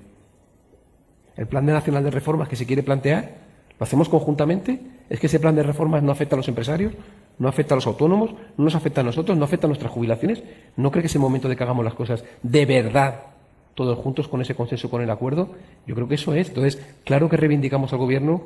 [1.36, 3.47] El plan nacional de reformas que se quiere plantear,
[3.80, 6.93] lo hacemos conjuntamente, es que ese plan de reformas no afecta a los empresarios,
[7.38, 10.43] no afecta a los autónomos, no nos afecta a nosotros, no afecta a nuestras jubilaciones.
[10.75, 13.37] ¿No cree que es el momento de que hagamos las cosas de verdad
[13.77, 15.51] todos juntos con ese consenso, con el acuerdo,
[15.85, 16.47] yo creo que eso es.
[16.47, 18.41] Entonces, claro que reivindicamos al Gobierno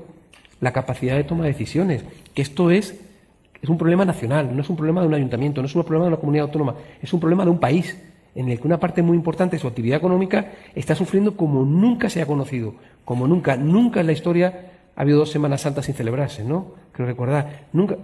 [0.60, 3.00] la capacidad de toma de decisiones, que esto es,
[3.62, 6.04] es un problema nacional, no es un problema de un ayuntamiento, no es un problema
[6.04, 7.98] de una comunidad autónoma, es un problema de un país
[8.36, 12.10] en el que una parte muy importante de su actividad económica está sufriendo como nunca
[12.10, 15.96] se ha conocido, como nunca, nunca en la historia ha habido dos Semanas Santas sin
[15.96, 16.74] celebrarse, ¿no?
[16.91, 17.96] Creo recordar, nunca,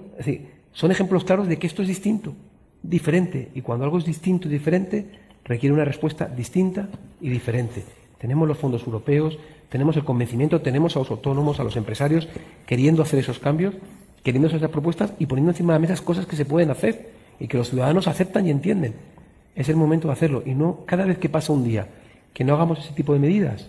[0.72, 2.34] son ejemplos claros de que esto es distinto,
[2.82, 6.90] diferente, y cuando algo es distinto y diferente, requiere una respuesta distinta
[7.22, 7.84] y diferente.
[8.18, 9.38] Tenemos los fondos europeos,
[9.70, 12.28] tenemos el convencimiento, tenemos a los autónomos, a los empresarios
[12.66, 13.76] queriendo hacer esos cambios,
[14.24, 17.12] queriendo hacer esas propuestas y poniendo encima de la mesa cosas que se pueden hacer
[17.40, 18.96] y que los ciudadanos aceptan y entienden.
[19.56, 21.88] Es el momento de hacerlo y no cada vez que pasa un día
[22.34, 23.68] que no hagamos ese tipo de medidas,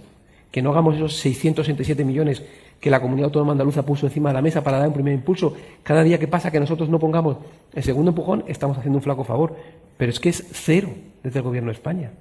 [0.50, 2.42] que no hagamos esos 667 millones
[2.80, 5.54] que la comunidad autónoma andaluza puso encima de la mesa para dar un primer impulso.
[5.82, 7.38] Cada día que pasa que nosotros no pongamos
[7.74, 9.56] el segundo empujón, estamos haciendo un flaco favor.
[9.96, 10.90] Pero es que es cero
[11.22, 12.12] desde el gobierno de España.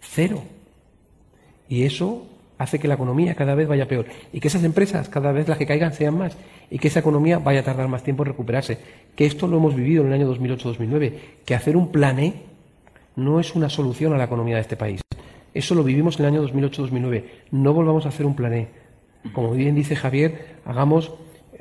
[0.00, 0.42] Cero.
[1.68, 4.06] Y eso hace que la economía cada vez vaya peor.
[4.32, 6.36] Y que esas empresas, cada vez las que caigan, sean más.
[6.70, 8.78] Y que esa economía vaya a tardar más tiempo en recuperarse.
[9.14, 11.12] Que esto lo hemos vivido en el año 2008-2009.
[11.44, 12.34] Que hacer un plan E
[13.16, 15.02] no es una solución a la economía de este país.
[15.54, 17.24] Eso lo vivimos en el año 2008-2009.
[17.50, 18.68] No volvamos a hacer un plan E.
[19.32, 21.12] Como bien dice Javier, hagamos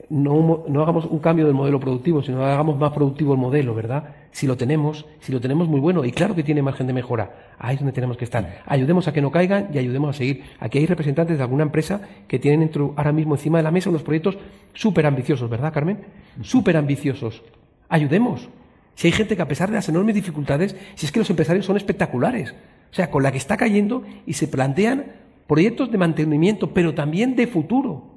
[0.09, 4.15] no, no, hagamos un cambio del modelo productivo, sino hagamos más productivo el modelo, ¿verdad?
[4.31, 7.53] Si lo tenemos, si lo tenemos muy bueno, y claro que tiene margen de mejora,
[7.59, 8.63] ahí es donde tenemos que estar.
[8.65, 10.43] Ayudemos a que no caigan y ayudemos a seguir.
[10.59, 14.03] Aquí hay representantes de alguna empresa que tienen ahora mismo encima de la mesa unos
[14.03, 14.37] proyectos
[14.73, 15.99] súper ambiciosos, ¿verdad, Carmen?
[16.41, 17.43] Súper ambiciosos.
[17.87, 18.49] Ayudemos.
[18.95, 21.65] Si hay gente que a pesar de las enormes dificultades, si es que los empresarios
[21.65, 22.51] son espectaculares,
[22.91, 25.05] o sea, con la que está cayendo y se plantean
[25.47, 28.09] proyectos de mantenimiento, pero también de futuro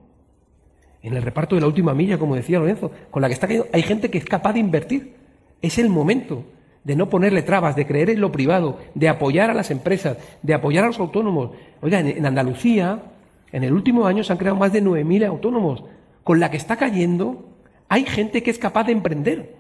[1.03, 3.69] en el reparto de la última milla, como decía Lorenzo, con la que está cayendo,
[3.73, 5.15] hay gente que es capaz de invertir.
[5.61, 6.45] Es el momento
[6.85, 10.55] de no ponerle trabas, de creer en lo privado, de apoyar a las empresas, de
[10.55, 11.51] apoyar a los autónomos.
[11.81, 13.03] Oiga, en, Andalucía,
[13.51, 15.85] en el último año se han creado más de 9.000 autónomos.
[16.23, 17.49] Con la que está cayendo,
[17.89, 19.57] hay gente que es capaz de emprender.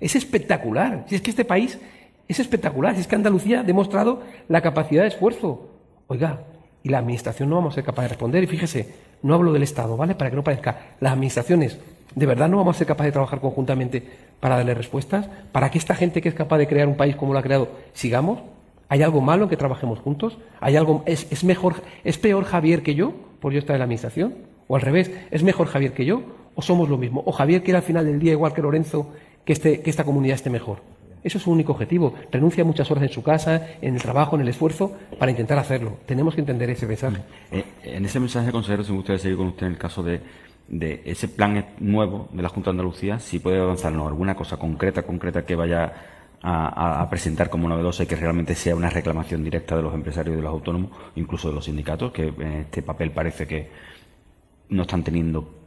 [0.00, 1.04] Es espectacular.
[1.08, 1.78] Si es que este país
[2.28, 2.94] es espectacular.
[2.94, 5.70] Si es que Andalucía ha demostrado la capacidad de esfuerzo.
[6.06, 6.40] Oiga,
[6.82, 8.44] y la administración no vamos a ser capaz de responder.
[8.44, 10.14] Y fíjese, no hablo del Estado, ¿vale?
[10.14, 10.94] Para que no parezca.
[11.00, 11.78] Las administraciones,
[12.14, 14.02] ¿de verdad no vamos a ser capaces de trabajar conjuntamente
[14.40, 15.28] para darle respuestas?
[15.52, 17.68] ¿Para que esta gente que es capaz de crear un país como lo ha creado,
[17.92, 18.40] sigamos?
[18.88, 20.38] ¿Hay algo malo en que trabajemos juntos?
[20.60, 23.84] ¿Hay algo, es, es, mejor, ¿Es peor Javier que yo por yo estar en la
[23.84, 24.34] administración?
[24.66, 26.22] ¿O al revés, es mejor Javier que yo?
[26.54, 27.22] ¿O somos lo mismo?
[27.26, 29.12] ¿O Javier quiere al final del día, igual que Lorenzo,
[29.44, 30.80] que, este, que esta comunidad esté mejor?
[31.22, 32.14] Eso es su único objetivo.
[32.30, 35.98] Renuncia muchas horas en su casa, en el trabajo, en el esfuerzo, para intentar hacerlo.
[36.06, 37.18] Tenemos que entender ese mensaje.
[37.50, 40.20] Eh, en ese mensaje, consejero, si me gustaría seguir con usted en el caso de,
[41.04, 45.44] ese plan nuevo de la Junta de Andalucía, si puede avanzarnos alguna cosa concreta, concreta
[45.44, 45.92] que vaya
[46.42, 50.36] a, presentar como novedosa y que realmente sea una reclamación directa de los empresarios y
[50.36, 53.70] de los autónomos, incluso de los sindicatos, que en este papel parece que
[54.68, 55.57] no están teniendo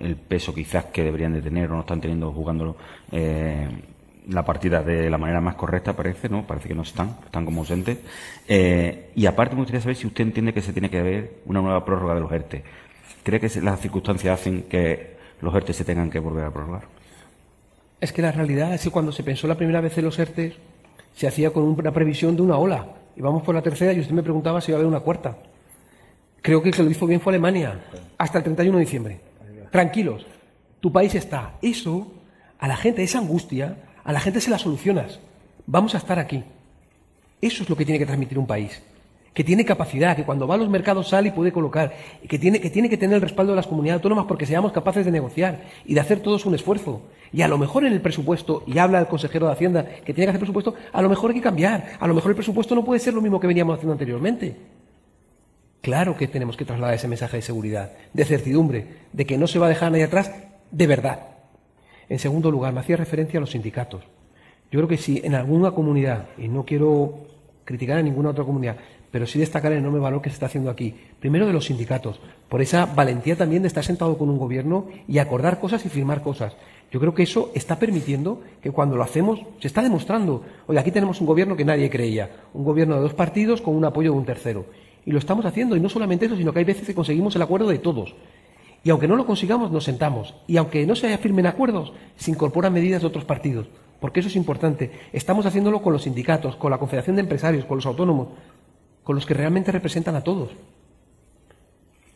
[0.00, 2.76] el peso quizás que deberían de tener o no están teniendo jugándolo
[3.12, 3.68] eh,
[4.28, 6.46] la partida de la manera más correcta, parece, ¿no?
[6.46, 7.98] Parece que no están, están como ausentes.
[8.46, 11.60] Eh, y aparte me gustaría saber si usted entiende que se tiene que haber una
[11.60, 12.62] nueva prórroga de los ERTE.
[13.22, 16.82] ¿Cree que las circunstancias hacen que los ERTE se tengan que volver a prorrogar?
[18.00, 20.54] Es que la realidad es que cuando se pensó la primera vez en los ERTE,
[21.14, 22.86] se hacía con una previsión de una ola.
[23.16, 25.36] Y vamos por la tercera y usted me preguntaba si iba a haber una cuarta.
[26.40, 27.78] Creo que el lo hizo bien fue Alemania,
[28.16, 29.29] hasta el 31 de diciembre.
[29.70, 30.26] Tranquilos,
[30.80, 31.54] tu país está.
[31.62, 32.12] Eso,
[32.58, 35.20] a la gente, esa angustia, a la gente se la solucionas.
[35.66, 36.42] Vamos a estar aquí.
[37.40, 38.82] Eso es lo que tiene que transmitir un país.
[39.32, 41.94] Que tiene capacidad, que cuando va a los mercados sale y puede colocar,
[42.28, 45.04] que tiene, que tiene que tener el respaldo de las comunidades autónomas porque seamos capaces
[45.04, 47.02] de negociar y de hacer todos un esfuerzo.
[47.32, 50.24] Y a lo mejor en el presupuesto, y habla el consejero de Hacienda que tiene
[50.24, 51.92] que hacer presupuesto, a lo mejor hay que cambiar.
[52.00, 54.56] A lo mejor el presupuesto no puede ser lo mismo que veníamos haciendo anteriormente.
[55.80, 59.58] Claro que tenemos que trasladar ese mensaje de seguridad, de certidumbre, de que no se
[59.58, 60.30] va a dejar nadie atrás
[60.70, 61.20] de verdad.
[62.08, 64.02] En segundo lugar, me hacía referencia a los sindicatos.
[64.70, 67.26] Yo creo que si en alguna comunidad, y no quiero
[67.64, 68.76] criticar a ninguna otra comunidad,
[69.10, 70.94] pero sí destacar el enorme valor que se está haciendo aquí.
[71.18, 75.18] Primero de los sindicatos, por esa valentía también de estar sentado con un gobierno y
[75.18, 76.56] acordar cosas y firmar cosas.
[76.92, 80.44] Yo creo que eso está permitiendo que cuando lo hacemos, se está demostrando.
[80.66, 83.84] Oye, aquí tenemos un gobierno que nadie creía, un gobierno de dos partidos con un
[83.84, 84.66] apoyo de un tercero.
[85.06, 87.42] Y lo estamos haciendo, y no solamente eso, sino que hay veces que conseguimos el
[87.42, 88.14] acuerdo de todos.
[88.82, 90.34] Y aunque no lo consigamos, nos sentamos.
[90.46, 93.66] Y aunque no se firmen acuerdos, se incorporan medidas de otros partidos.
[94.00, 94.90] Porque eso es importante.
[95.12, 98.28] Estamos haciéndolo con los sindicatos, con la Confederación de Empresarios, con los autónomos,
[99.04, 100.50] con los que realmente representan a todos.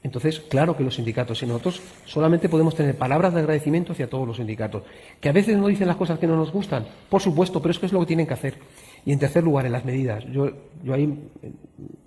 [0.02, 4.28] Entonces, claro que los sindicatos y nosotros solamente podemos tener palabras de agradecimiento hacia todos
[4.28, 4.82] los sindicatos.
[5.18, 7.78] Que a veces no dicen las cosas que no nos gustan, por supuesto, pero es
[7.78, 8.54] que es lo que tienen que hacer.
[9.06, 10.24] Y en tercer lugar, en las medidas.
[10.32, 10.50] Yo,
[10.82, 11.04] yo ahí
[11.42, 11.50] eh,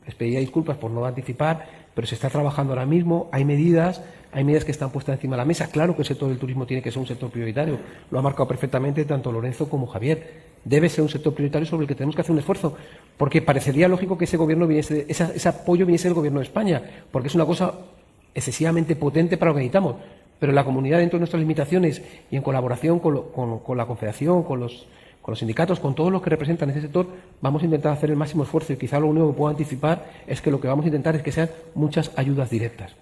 [0.05, 4.43] les pediría disculpas por no anticipar, pero se está trabajando ahora mismo, hay medidas hay
[4.43, 5.67] medidas que están puestas encima de la mesa.
[5.67, 7.79] Claro que el sector del turismo tiene que ser un sector prioritario.
[8.11, 10.45] Lo ha marcado perfectamente tanto Lorenzo como Javier.
[10.63, 12.75] Debe ser un sector prioritario sobre el que tenemos que hacer un esfuerzo.
[13.17, 16.83] Porque parecería lógico que ese gobierno viniese, ese apoyo viniese del gobierno de España.
[17.11, 17.73] Porque es una cosa
[18.35, 19.95] excesivamente potente para lo que necesitamos.
[20.39, 23.15] Pero la comunidad, dentro de nuestras limitaciones y en colaboración con,
[23.75, 24.85] la Confederación, con los,
[25.27, 27.05] con los sindicatos, con todos los que representan ese sector,
[27.41, 28.71] vamos a intentar hacer el máximo esfuerzo.
[28.71, 31.21] Y quizá lo único que puedo anticipar es que lo que vamos a intentar es
[31.21, 32.95] que sean muchas ayudas directas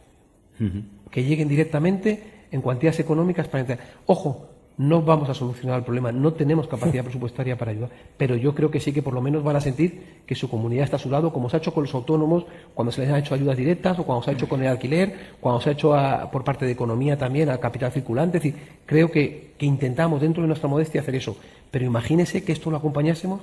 [1.11, 3.79] que lleguen directamente en cuantías económicas para entrar.
[4.07, 8.53] Ojo, no vamos a solucionar el problema, no tenemos capacidad presupuestaria para ayudar, pero yo
[8.53, 10.99] creo que sí que por lo menos van a sentir que su comunidad está a
[10.99, 13.57] su lado, como se ha hecho con los autónomos, cuando se les ha hecho ayudas
[13.57, 15.95] directas o cuando se ha hecho con el alquiler, cuando se ha hecho
[16.31, 18.37] por parte de economía también a capital circulante.
[18.37, 21.37] Es decir, creo que, que intentamos dentro de nuestra modestia hacer eso,
[21.71, 23.41] pero imagínese que esto lo acompañásemos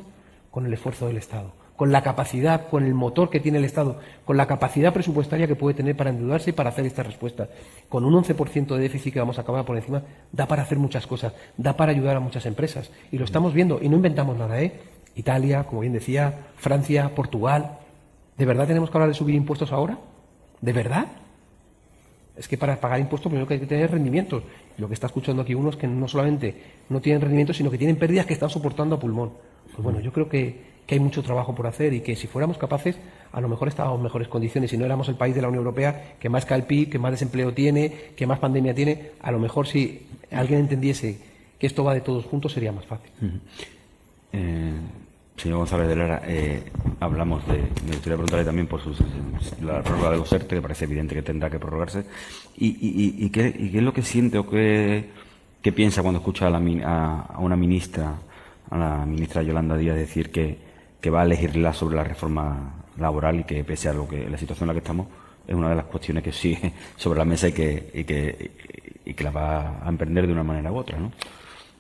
[0.51, 3.99] con el esfuerzo del Estado con la capacidad, con el motor que tiene el Estado,
[4.25, 7.49] con la capacidad presupuestaria que puede tener para endeudarse y para hacer esta respuesta.
[7.89, 11.07] Con un 11% de déficit que vamos a acabar por encima, da para hacer muchas
[11.07, 12.91] cosas, da para ayudar a muchas empresas.
[13.11, 14.73] Y lo estamos viendo, y no inventamos nada, ¿eh?
[15.15, 17.79] Italia, como bien decía, Francia, Portugal,
[18.37, 19.99] ¿De verdad tenemos que hablar de subir impuestos ahora?
[20.61, 21.07] ¿De verdad?
[22.37, 24.43] Es que para pagar impuestos primero que hay que tener rendimientos.
[24.79, 27.79] Lo que está escuchando aquí uno es que no solamente no tienen rendimientos, sino que
[27.79, 29.33] tienen pérdidas que están soportando a pulmón.
[29.71, 32.59] Pues bueno, yo creo que, que hay mucho trabajo por hacer y que si fuéramos
[32.59, 32.97] capaces,
[33.33, 34.71] a lo mejor estábamos en mejores condiciones.
[34.71, 37.53] Si no éramos el país de la Unión Europea que más cae que más desempleo
[37.53, 41.19] tiene, que más pandemia tiene, a lo mejor si alguien entendiese
[41.59, 43.11] que esto va de todos juntos sería más fácil.
[44.33, 44.73] eh,
[45.37, 46.63] señor González de Lara, eh,
[47.01, 47.59] hablamos de.
[47.59, 48.99] Me gustaría preguntarle también por sus,
[49.63, 52.05] la prórroga de USERTE, que parece evidente que tendrá que prorrogarse.
[52.57, 55.11] ¿Y, y, y, qué, y qué, es lo que siente o qué,
[55.63, 58.15] qué piensa cuando escucha a, la, a, a, una ministra,
[58.71, 60.59] a la ministra Yolanda Díaz, decir que,
[61.03, 64.39] que va a legislar sobre la reforma laboral y que, pese a lo que la
[64.39, 65.09] situación en la que estamos,
[65.47, 68.51] es una de las cuestiones que sigue sobre la mesa y que, y que,
[69.05, 71.13] y que la va a emprender de una manera u otra, ¿no?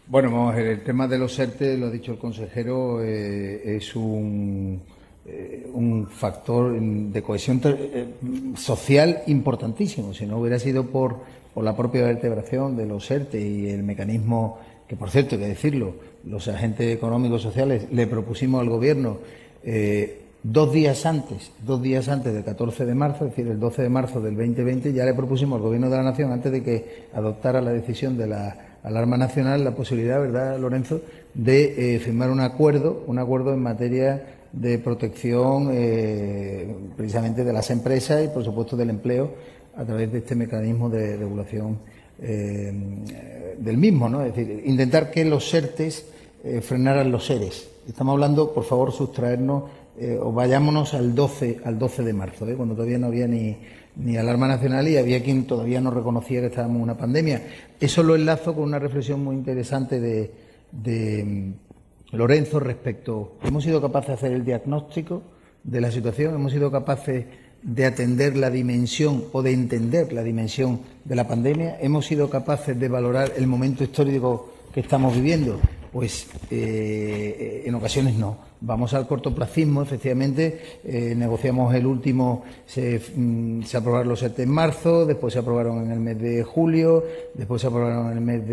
[0.08, 3.76] Bueno, vamos a ver, el tema de los ERTE, lo ha dicho el consejero, eh,
[3.76, 4.82] es un,
[5.24, 8.08] eh, un, factor de cohesión eh,
[8.56, 10.12] social importantísimo.
[10.12, 11.20] Si no hubiera sido por,
[11.54, 14.58] por, la propia vertebración de los ERTE y el mecanismo,
[14.88, 19.18] que por cierto, hay que decirlo, los agentes económicos sociales le propusimos al Gobierno
[20.42, 23.88] dos días antes, dos días antes del 14 de marzo, es decir, el 12 de
[23.88, 27.60] marzo del 2020, ya le propusimos al Gobierno de la Nación, antes de que adoptara
[27.60, 31.00] la decisión de la alarma nacional, la posibilidad, ¿verdad, Lorenzo?,
[31.34, 37.70] de eh, firmar un acuerdo, un acuerdo en materia de protección eh, precisamente de las
[37.70, 39.30] empresas y, por supuesto, del empleo
[39.76, 41.78] a través de este mecanismo de regulación
[42.20, 44.22] eh, del mismo, ¿no?
[44.24, 46.06] Es decir, intentar que los SERTES
[46.62, 47.68] frenaran los seres.
[47.86, 49.62] Estamos hablando, por favor, sustraernos
[50.20, 53.56] o vayámonos al 12, al 12 de marzo, cuando todavía no había ni,
[53.96, 57.42] ni alarma nacional y había quien todavía no reconocía que estábamos en una pandemia.
[57.78, 60.30] Eso lo enlazo con una reflexión muy interesante de,
[60.70, 63.36] de mm, Lorenzo respecto.
[63.42, 65.22] Hemos sido capaces de hacer el diagnóstico
[65.62, 67.26] de la situación, hemos sido capaces
[67.62, 72.78] de atender la dimensión o de entender la dimensión de la pandemia, hemos sido capaces
[72.78, 75.60] de valorar el momento histórico que estamos viviendo.
[75.92, 83.62] Pues eh, en ocasiones no Vamos al cortoplacismo, efectivamente, eh, negociamos el último, se, mm,
[83.64, 87.02] se, aprobaron los ERTE en marzo, después se aprobaron en el mes de julio,
[87.34, 88.46] después se aprobaron en el mes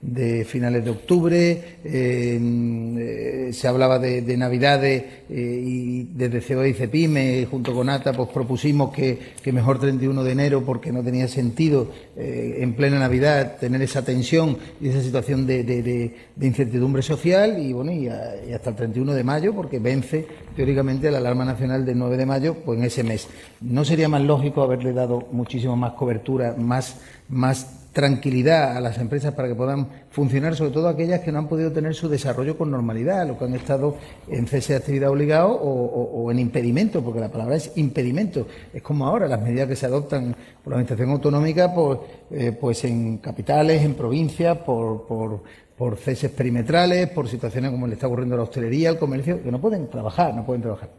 [0.00, 6.74] de, finales de octubre, eh, se hablaba de, de Navidades eh, y desde COE y
[6.74, 9.18] CEPIME, junto con ATA, pues propusimos que,
[9.50, 14.90] mejor 31 de enero porque no tenía sentido en plena Navidad tener esa tensión y
[14.90, 19.78] esa situación de, incertidumbre social y, bueno, y, y hasta el 31 de mayo porque
[19.78, 23.28] vence teóricamente la alarma nacional del 9 de mayo, pues en ese mes.
[23.60, 29.34] ¿No sería más lógico haberle dado muchísimo más cobertura, más, más tranquilidad a las empresas
[29.34, 32.70] para que puedan funcionar, sobre todo aquellas que no han podido tener su desarrollo con
[32.70, 33.96] normalidad, los que han estado
[34.28, 38.46] en cese de actividad obligado o, en impedimento, porque la palabra es impedimento.
[38.72, 41.98] Es como ahora las medidas que se adoptan por la Administración Autonómica, pues,
[42.30, 45.42] eh, pues en capitales, en provincias, por, por
[45.80, 49.50] por ceses perimetrales, por situaciones como le está ocurriendo a la hostelería, al comercio, que
[49.50, 50.90] no pueden trabajar, no pueden trabajar.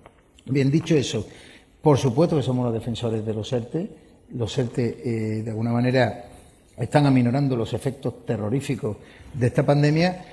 [0.48, 1.24] Bien, dicho eso,
[1.84, 3.92] por supuesto que somos los defensores de los ERTE.
[4.34, 6.26] Los ERTE, eh, de alguna manera,
[6.76, 8.98] están aminorando los efectos terroríficos
[9.36, 10.26] de esta pandemia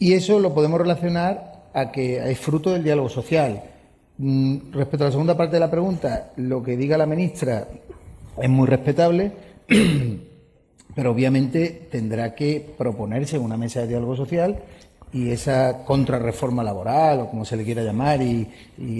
[0.00, 3.62] y eso lo podemos relacionar a que es fruto del diálogo social.
[4.18, 7.68] Mm, respecto a la segunda parte de la pregunta, lo que diga la ministra
[8.36, 9.30] es muy respetable.
[10.94, 14.62] pero obviamente tendrá que proponerse una mesa de diálogo social
[15.12, 18.48] y esa contrarreforma laboral o como se le quiera llamar y,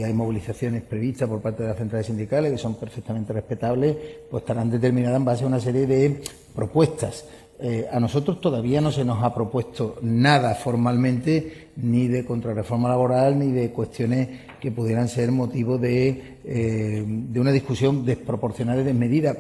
[0.03, 3.97] hay movilizaciones previstas por parte de las centrales sindicales que son perfectamente respetables,
[4.31, 6.21] pues estarán determinadas en base a una serie de
[6.55, 7.25] propuestas.
[7.59, 13.39] Eh, a nosotros todavía no se nos ha propuesto nada formalmente ni de contrarreforma laboral
[13.39, 14.29] ni de cuestiones
[14.61, 19.37] que pudieran ser motivo de, eh, de una discusión desproporcional y desmedida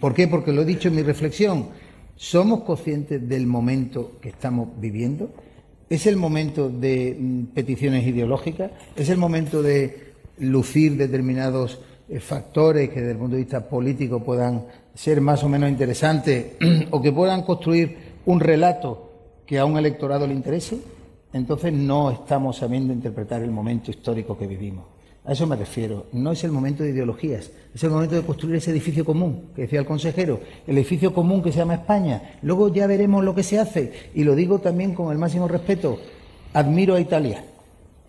[0.00, 0.28] ¿Por qué?
[0.28, 1.68] Porque lo he dicho en mi reflexión.
[2.16, 5.30] ¿Somos conscientes del momento que estamos viviendo?
[5.90, 8.70] ¿Es el momento de mm, peticiones ideológicas?
[8.94, 14.22] ¿Es el momento de lucir determinados eh, factores que desde el punto de vista político
[14.22, 14.64] puedan
[14.94, 16.52] ser más o menos interesantes
[16.90, 17.96] o que puedan construir
[18.26, 19.10] un relato
[19.44, 20.78] que a un electorado le interese?
[21.32, 24.93] Entonces no estamos sabiendo interpretar el momento histórico que vivimos.
[25.26, 26.06] A eso me refiero.
[26.12, 29.62] No es el momento de ideologías, es el momento de construir ese edificio común, que
[29.62, 32.36] decía el consejero, el edificio común que se llama España.
[32.42, 34.10] Luego ya veremos lo que se hace.
[34.14, 35.98] Y lo digo también con el máximo respeto.
[36.52, 37.44] Admiro a Italia.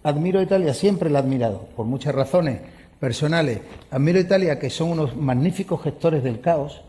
[0.04, 2.60] Admiro a Italia, siempre la he admirado, por muchas razones
[3.00, 3.60] personales.
[3.90, 6.82] Admiro a Italia, que son unos magníficos gestores del caos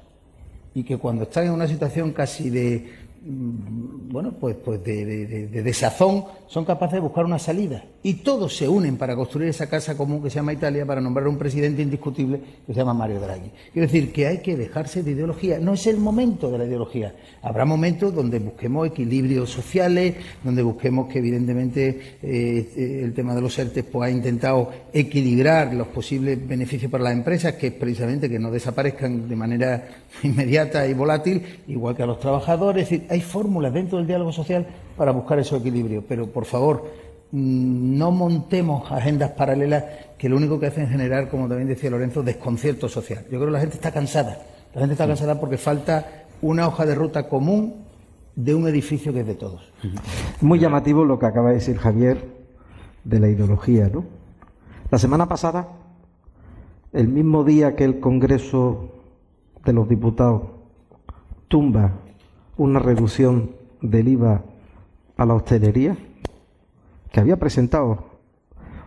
[0.74, 5.47] y que cuando están en una situación casi de, bueno, pues, pues de, de, de,
[5.49, 9.68] de desazón, son capaces de buscar una salida y todos se unen para construir esa
[9.68, 13.18] casa común que se llama Italia para nombrar un presidente indiscutible que se llama Mario
[13.18, 13.51] Draghi.
[13.72, 17.16] Quiero decir que hay que dejarse de ideología, no es el momento de la ideología.
[17.43, 20.14] Habrá momentos donde busquemos equilibrios sociales,
[20.45, 25.89] donde busquemos que evidentemente eh, el tema de los ERTE pues, ha intentado equilibrar los
[25.89, 29.89] posibles beneficios para las empresas, que es precisamente que no desaparezcan de manera
[30.22, 32.89] inmediata y volátil, igual que a los trabajadores.
[33.16, 36.84] Hay fórmulas dentro del diálogo social para buscar esos equilibrios, pero por favor,
[37.32, 39.84] Mm, no montemos agendas paralelas
[40.16, 43.24] que lo único que hacen es generar, como también decía Lorenzo, desconcierto social.
[43.24, 44.38] Yo creo que la gente está cansada.
[44.74, 47.74] La gente está cansada porque falta una hoja de ruta común
[48.36, 49.72] de un edificio que es de todos.
[50.40, 52.24] Muy llamativo lo que acaba de decir Javier
[53.04, 54.04] de la ideología, ¿no?
[54.90, 55.68] La semana pasada,
[56.92, 58.92] el mismo día que el Congreso
[59.64, 60.42] de los Diputados
[61.48, 61.92] tumba
[62.57, 64.42] una reducción del IVA
[65.16, 65.96] a la hostelería,
[67.11, 68.04] que había presentado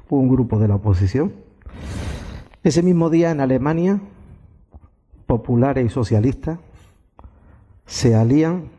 [0.10, 1.34] un grupo de la oposición.
[2.64, 4.00] Ese mismo día en Alemania,
[5.26, 6.60] populares y socialistas
[7.86, 8.70] se alían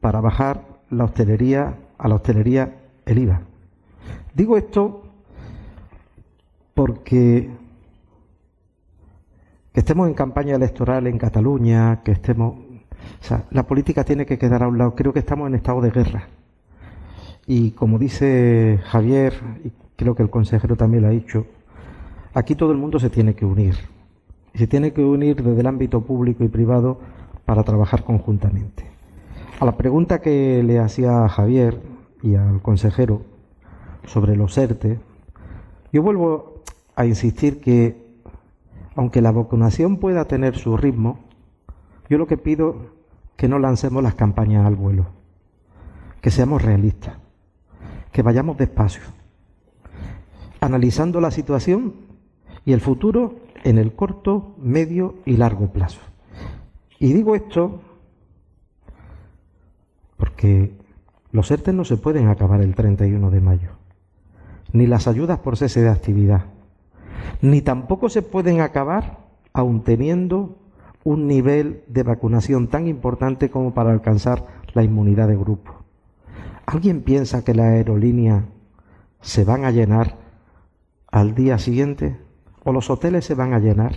[0.00, 2.76] para bajar la hostelería a la hostelería
[3.06, 3.40] el IVA.
[4.34, 5.02] Digo esto
[6.74, 7.50] porque
[9.72, 12.63] que estemos en campaña electoral en Cataluña, que estemos...
[13.50, 14.94] La política tiene que quedar a un lado.
[14.94, 16.28] Creo que estamos en estado de guerra.
[17.46, 19.34] Y como dice Javier,
[19.64, 21.46] y creo que el consejero también lo ha dicho,
[22.32, 23.76] aquí todo el mundo se tiene que unir.
[24.54, 27.00] Y se tiene que unir desde el ámbito público y privado
[27.44, 28.84] para trabajar conjuntamente.
[29.60, 31.80] A la pregunta que le hacía a Javier
[32.22, 33.22] y al consejero
[34.06, 34.98] sobre los ERTE,
[35.92, 36.62] yo vuelvo
[36.96, 37.96] a insistir que,
[38.96, 41.18] aunque la vacunación pueda tener su ritmo,
[42.08, 42.92] yo lo que pido
[43.36, 45.06] que no lancemos las campañas al vuelo,
[46.20, 47.18] que seamos realistas
[48.14, 49.02] que vayamos despacio,
[50.60, 51.94] analizando la situación
[52.64, 55.98] y el futuro en el corto, medio y largo plazo.
[57.00, 57.80] Y digo esto
[60.16, 60.78] porque
[61.32, 63.70] los ERTE no se pueden acabar el 31 de mayo,
[64.72, 66.44] ni las ayudas por cese de actividad,
[67.42, 69.18] ni tampoco se pueden acabar
[69.52, 70.56] aun teniendo
[71.04, 75.84] un nivel de vacunación tan importante como para alcanzar la inmunidad de grupo.
[76.66, 78.46] ¿Alguien piensa que la aerolínea
[79.20, 80.16] se van a llenar
[81.10, 82.16] al día siguiente?
[82.64, 83.92] ¿O los hoteles se van a llenar?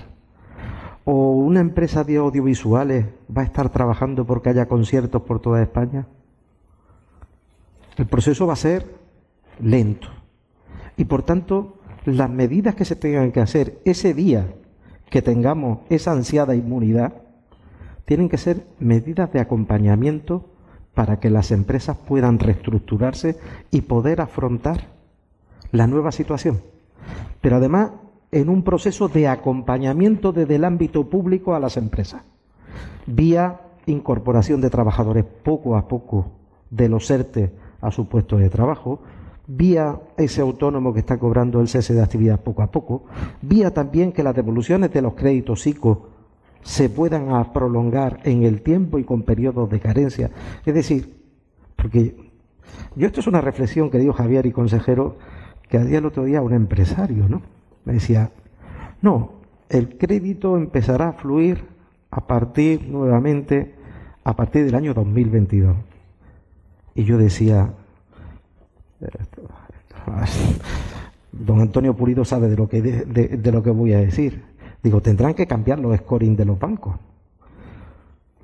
[1.05, 3.05] ¿O una empresa de audiovisuales
[3.35, 6.07] va a estar trabajando porque haya conciertos por toda España?
[7.95, 8.93] El proceso va a ser
[9.61, 10.09] lento.
[10.97, 14.53] Y por tanto, las medidas que se tengan que hacer ese día
[15.09, 17.13] que tengamos esa ansiada inmunidad,
[18.05, 20.45] tienen que ser medidas de acompañamiento
[20.93, 23.37] para que las empresas puedan reestructurarse
[23.69, 24.87] y poder afrontar
[25.71, 26.61] la nueva situación.
[27.41, 27.91] Pero además
[28.31, 32.23] en un proceso de acompañamiento desde el ámbito público a las empresas,
[33.05, 36.31] vía incorporación de trabajadores poco a poco
[36.69, 39.01] de los ERTE a su puesto de trabajo,
[39.47, 43.05] vía ese autónomo que está cobrando el cese de actividad poco a poco,
[43.41, 46.09] vía también que las devoluciones de los créditos ICO
[46.61, 50.31] se puedan prolongar en el tiempo y con periodos de carencia.
[50.65, 51.23] Es decir,
[51.75, 52.15] porque
[52.95, 55.15] yo esto es una reflexión que dio Javier y consejero
[55.69, 57.41] que día el otro día un empresario, ¿no?
[57.85, 58.31] Me decía,
[59.01, 59.31] no,
[59.69, 61.63] el crédito empezará a fluir
[62.09, 63.75] a partir nuevamente,
[64.23, 65.75] a partir del año 2022.
[66.95, 67.73] Y yo decía,
[71.31, 74.43] don Antonio Pulido sabe de lo que, de lo que voy a decir.
[74.81, 76.95] Digo, tendrán que cambiar los scoring de los bancos.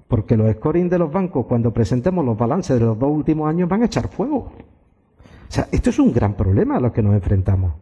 [0.08, 3.70] Porque los scoring de los bancos, cuando presentemos los balances de los dos últimos años,
[3.70, 4.38] van a echar fuego.
[4.38, 4.52] O
[5.48, 7.74] sea, esto es un gran problema a lo que nos enfrentamos.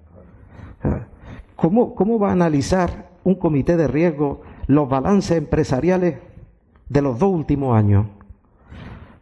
[1.55, 6.19] ¿Cómo, ¿Cómo va a analizar un comité de riesgo los balances empresariales
[6.89, 8.07] de los dos últimos años?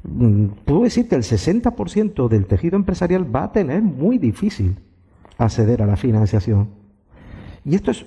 [0.03, 4.77] Mm, puedo decir que el 60% del tejido empresarial va a tener muy difícil
[5.37, 6.69] acceder a la financiación.
[7.65, 8.05] Y esto es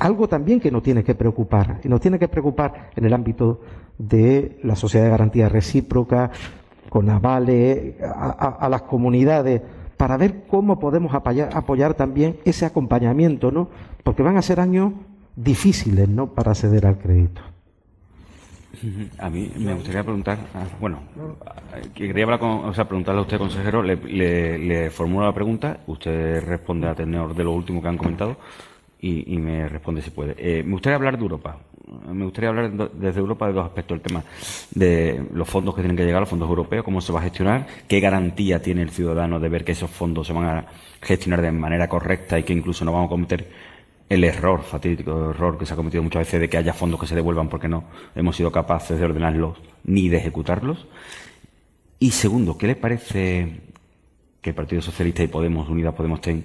[0.00, 3.60] algo también que nos tiene que preocupar, y nos tiene que preocupar en el ámbito
[3.98, 6.30] de la sociedad de garantía recíproca,
[6.88, 9.62] con avales, a, las comunidades,
[9.96, 13.68] para ver cómo podemos apoyar, apoyar, también ese acompañamiento, ¿no?
[14.04, 14.92] Porque van a ser años
[15.34, 17.40] difíciles, ¿no?, para acceder al crédito.
[19.18, 21.00] A mí me gustaría preguntar, ah, bueno,
[21.94, 26.88] quería hablar con, o sea, preguntarle a usted, consejero, le, formulo la pregunta, usted responde
[26.88, 28.36] a tenor de lo último que han comentado
[29.00, 30.34] y, me responde si puede.
[30.38, 31.58] Eh, me gustaría hablar de Europa.
[32.10, 33.96] me gustaría hablar desde Europa de dos aspectos.
[33.96, 34.24] El tema
[34.70, 37.66] de los fondos que tienen que llegar, los fondos europeos, cómo se va a gestionar,
[37.86, 40.66] qué garantía tiene el ciudadano de ver que esos fondos se van a
[41.02, 43.73] gestionar de manera correcta y que incluso no vamos a cometer
[44.08, 47.06] el error, fatídico error que se ha cometido muchas veces de que haya fondos que
[47.06, 47.84] se devuelvan porque no
[48.14, 50.86] hemos sido capaces de ordenarlos ni de ejecutarlos.
[51.98, 53.60] Y segundo, ¿qué le parece
[54.40, 56.44] que el Partido Socialista y Podemos, Unidas Podemos, estén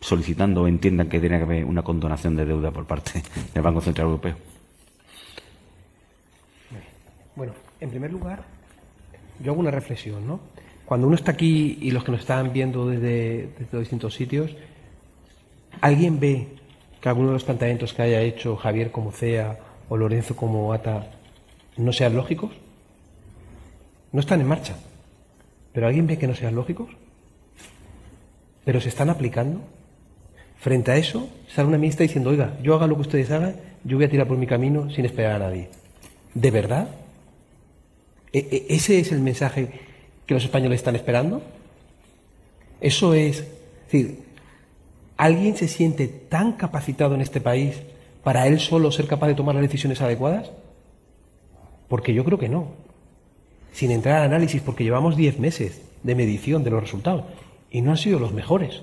[0.00, 3.22] solicitando o entiendan que tiene que haber una condonación de deuda por parte
[3.54, 4.36] del Banco Central Europeo?
[7.36, 8.44] Bueno, en primer lugar,
[9.40, 10.40] yo hago una reflexión, ¿no?
[10.84, 14.54] Cuando uno está aquí y los que nos están viendo desde, desde distintos sitios,
[15.80, 16.48] ¿alguien ve
[17.00, 19.58] que alguno de los planteamientos que haya hecho Javier como CEA
[19.88, 21.10] o Lorenzo como ATA
[21.76, 22.52] no sean lógicos?
[24.12, 24.76] No están en marcha.
[25.72, 26.88] ¿Pero alguien ve que no sean lógicos?
[28.64, 29.60] ¿Pero se están aplicando?
[30.58, 33.98] Frente a eso, sale una ministra diciendo, oiga, yo haga lo que ustedes hagan, yo
[33.98, 35.68] voy a tirar por mi camino sin esperar a nadie.
[36.32, 36.88] ¿De verdad?
[38.32, 39.68] ¿E, e, ¿Ese es el mensaje
[40.26, 41.42] que los españoles están esperando?
[42.80, 43.46] Eso es, es
[43.84, 44.23] decir,
[45.16, 47.82] ¿alguien se siente tan capacitado en este país
[48.22, 50.50] para él solo ser capaz de tomar las decisiones adecuadas?
[51.88, 52.68] Porque yo creo que no.
[53.72, 57.24] Sin entrar al análisis, porque llevamos diez meses de medición de los resultados
[57.70, 58.82] y no han sido los mejores.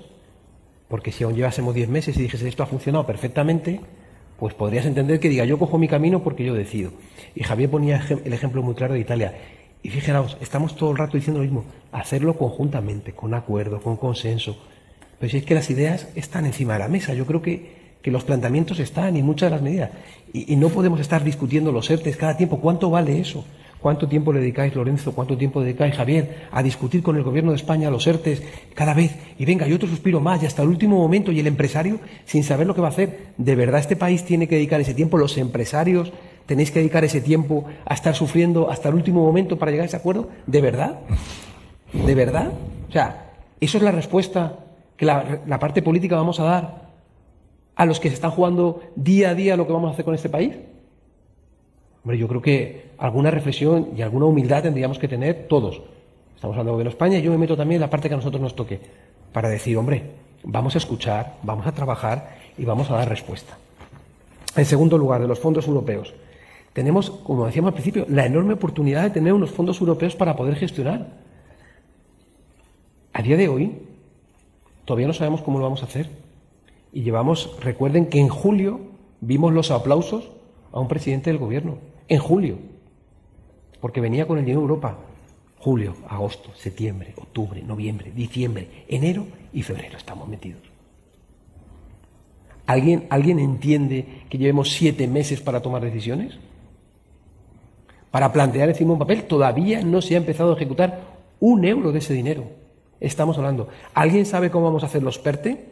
[0.88, 3.80] Porque si aún llevásemos 10 meses y dijese esto ha funcionado perfectamente,
[4.38, 6.90] pues podrías entender que diga yo cojo mi camino porque yo decido.
[7.34, 9.34] Y Javier ponía el ejemplo muy claro de Italia.
[9.82, 14.58] Y fijaros, estamos todo el rato diciendo lo mismo, hacerlo conjuntamente, con acuerdo, con consenso.
[15.22, 18.10] Pero si es que las ideas están encima de la mesa, yo creo que, que
[18.10, 19.90] los planteamientos están y muchas de las medidas.
[20.32, 22.58] Y, no podemos estar discutiendo los ERTES cada tiempo.
[22.58, 23.44] ¿Cuánto vale eso?
[23.80, 25.12] ¿Cuánto tiempo le dedicáis, Lorenzo?
[25.12, 28.42] ¿Cuánto tiempo dedicáis, Javier, a discutir con el gobierno de España los ERTES
[28.74, 29.14] cada vez?
[29.38, 32.42] Y venga, y otro suspiro más, y hasta el último momento, y el empresario, sin
[32.42, 33.28] saber lo que va a hacer.
[33.36, 35.18] ¿De verdad este país tiene que dedicar ese tiempo?
[35.18, 36.12] ¿Los empresarios
[36.46, 39.86] tenéis que dedicar ese tiempo a estar sufriendo hasta el último momento para llegar a
[39.86, 40.30] ese acuerdo?
[40.48, 40.98] ¿De verdad?
[41.92, 42.50] ¿De verdad?
[42.88, 44.61] O sea, ¿eso es la respuesta
[45.02, 46.82] que la, la parte política vamos a dar
[47.74, 50.14] a los que se están jugando día a día lo que vamos a hacer con
[50.14, 50.54] este país?
[52.04, 55.82] Hombre, yo creo que alguna reflexión y alguna humildad tendríamos que tener todos.
[56.36, 58.40] Estamos hablando de España y yo me meto también en la parte que a nosotros
[58.40, 58.78] nos toque,
[59.32, 60.04] para decir, hombre,
[60.44, 63.58] vamos a escuchar, vamos a trabajar y vamos a dar respuesta.
[64.54, 66.14] En segundo lugar, de los fondos europeos.
[66.74, 70.54] Tenemos, como decíamos al principio, la enorme oportunidad de tener unos fondos europeos para poder
[70.54, 71.08] gestionar.
[73.12, 73.72] A día de hoy,
[74.84, 76.08] todavía no sabemos cómo lo vamos a hacer.
[76.92, 78.80] Y llevamos, recuerden que en julio
[79.20, 80.30] vimos los aplausos
[80.72, 81.78] a un presidente del gobierno
[82.08, 82.58] en julio,
[83.80, 84.98] porque venía con el dinero de Europa.
[85.58, 90.60] Julio, agosto, septiembre, octubre, noviembre, diciembre, enero y febrero estamos metidos.
[92.66, 96.38] ¿Alguien, ¿Alguien entiende que llevemos siete meses para tomar decisiones?
[98.10, 101.00] Para plantear encima un papel, todavía no se ha empezado a ejecutar
[101.40, 102.44] un euro de ese dinero.
[103.02, 103.66] Estamos hablando.
[103.94, 105.66] ¿Alguien sabe cómo vamos a hacer los PERTE?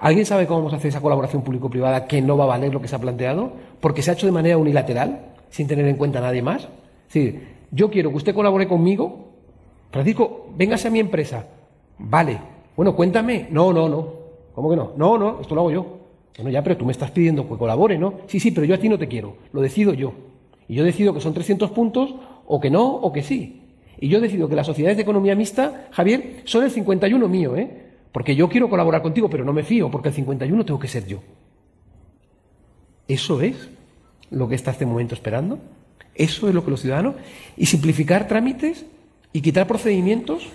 [0.00, 2.82] ¿Alguien sabe cómo vamos a hacer esa colaboración público-privada que no va a valer lo
[2.82, 3.52] que se ha planteado?
[3.80, 6.62] Porque se ha hecho de manera unilateral, sin tener en cuenta a nadie más.
[6.64, 9.30] Es decir, yo quiero que usted colabore conmigo.
[9.92, 11.46] Francisco, véngase a mi empresa.
[11.98, 12.38] Vale.
[12.76, 13.46] Bueno, cuéntame.
[13.50, 14.08] No, no, no.
[14.52, 14.92] ¿Cómo que no?
[14.96, 15.86] No, no, esto lo hago yo.
[16.38, 18.14] Bueno, ya, pero tú me estás pidiendo que colabore, ¿no?
[18.26, 19.36] Sí, sí, pero yo a ti no te quiero.
[19.52, 20.12] Lo decido yo.
[20.66, 22.16] Y yo decido que son 300 puntos,
[22.48, 23.59] o que no, o que sí.
[24.00, 27.68] Y yo decido que las sociedades de economía mixta, Javier, son el 51 mío, ¿eh?
[28.12, 31.06] Porque yo quiero colaborar contigo, pero no me fío, porque el 51 tengo que ser
[31.06, 31.20] yo.
[33.06, 33.68] ¿Eso es
[34.30, 35.58] lo que está este momento esperando?
[36.14, 37.16] ¿Eso es lo que los ciudadanos?
[37.56, 38.86] ¿Y simplificar trámites?
[39.32, 40.48] ¿Y quitar procedimientos?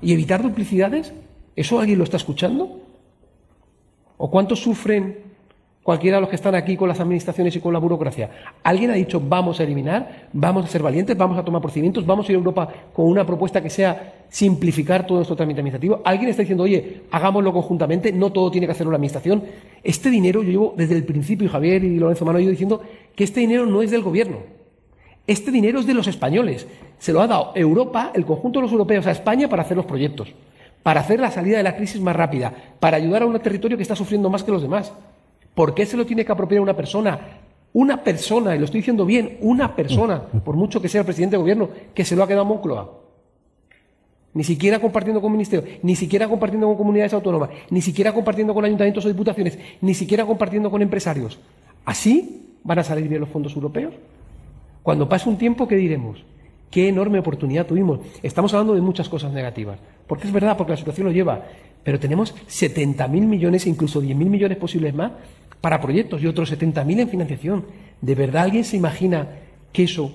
[0.00, 1.12] ¿Y evitar duplicidades?
[1.56, 2.80] ¿Eso alguien lo está escuchando?
[4.16, 5.27] ¿O cuántos sufren
[5.88, 8.28] cualquiera de los que están aquí con las administraciones y con la burocracia.
[8.62, 12.28] Alguien ha dicho vamos a eliminar, vamos a ser valientes, vamos a tomar procedimientos, vamos
[12.28, 16.02] a ir a Europa con una propuesta que sea simplificar todo nuestro trámite administrativo.
[16.04, 19.44] Alguien está diciendo, oye, hagámoslo conjuntamente, no todo tiene que hacerlo la administración.
[19.82, 22.82] Este dinero, yo llevo desde el principio, y Javier y Lorenzo Mano, yo diciendo
[23.16, 24.40] que este dinero no es del gobierno.
[25.26, 26.66] Este dinero es de los españoles.
[26.98, 29.86] Se lo ha dado Europa, el conjunto de los europeos, a España para hacer los
[29.86, 30.34] proyectos,
[30.82, 33.82] para hacer la salida de la crisis más rápida, para ayudar a un territorio que
[33.82, 34.92] está sufriendo más que los demás.
[35.58, 37.18] ¿Por qué se lo tiene que apropiar una persona?
[37.72, 41.34] Una persona, y lo estoy diciendo bien, una persona, por mucho que sea el presidente
[41.34, 42.88] de gobierno, que se lo ha quedado Moncloa.
[44.34, 48.66] Ni siquiera compartiendo con ministerios, ni siquiera compartiendo con comunidades autónomas, ni siquiera compartiendo con
[48.66, 51.40] ayuntamientos o diputaciones, ni siquiera compartiendo con empresarios.
[51.84, 53.94] ¿Así van a salir bien los fondos europeos?
[54.84, 56.22] Cuando pase un tiempo, ¿qué diremos?
[56.70, 57.98] Qué enorme oportunidad tuvimos.
[58.22, 59.80] Estamos hablando de muchas cosas negativas.
[60.06, 61.46] Porque es verdad, porque la situación lo lleva.
[61.82, 65.12] Pero tenemos 70.000 millones, incluso 10.000 millones posibles más,
[65.60, 67.66] para proyectos y otros 70.000 en financiación.
[68.00, 69.28] ¿De verdad alguien se imagina
[69.72, 70.12] que eso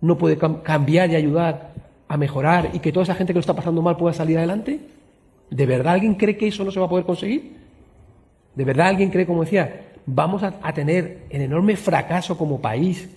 [0.00, 1.72] no puede cambiar y ayudar
[2.08, 4.80] a mejorar y que toda esa gente que lo está pasando mal pueda salir adelante?
[5.50, 7.56] ¿De verdad alguien cree que eso no se va a poder conseguir?
[8.54, 13.08] ¿De verdad alguien cree, como decía, vamos a, a tener el enorme fracaso como país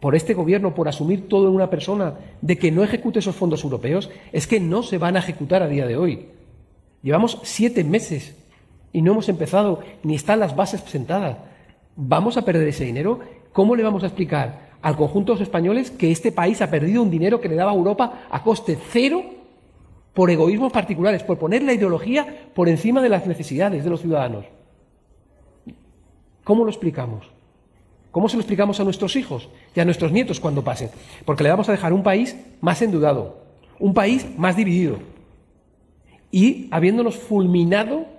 [0.00, 3.64] por este gobierno, por asumir todo en una persona, de que no ejecute esos fondos
[3.64, 6.28] europeos, es que no se van a ejecutar a día de hoy.
[7.02, 8.36] Llevamos siete meses
[8.96, 11.36] y no hemos empezado, ni están las bases presentadas.
[11.96, 13.20] ¿Vamos a perder ese dinero?
[13.52, 17.02] ¿Cómo le vamos a explicar al conjunto de los españoles que este país ha perdido
[17.02, 19.22] un dinero que le daba a Europa a coste cero
[20.14, 24.46] por egoísmos particulares, por poner la ideología por encima de las necesidades de los ciudadanos?
[26.42, 27.30] ¿Cómo lo explicamos?
[28.10, 30.88] ¿Cómo se lo explicamos a nuestros hijos y a nuestros nietos cuando pasen?
[31.26, 33.42] Porque le vamos a dejar un país más endeudado,
[33.78, 34.96] un país más dividido
[36.30, 38.15] y habiéndonos fulminado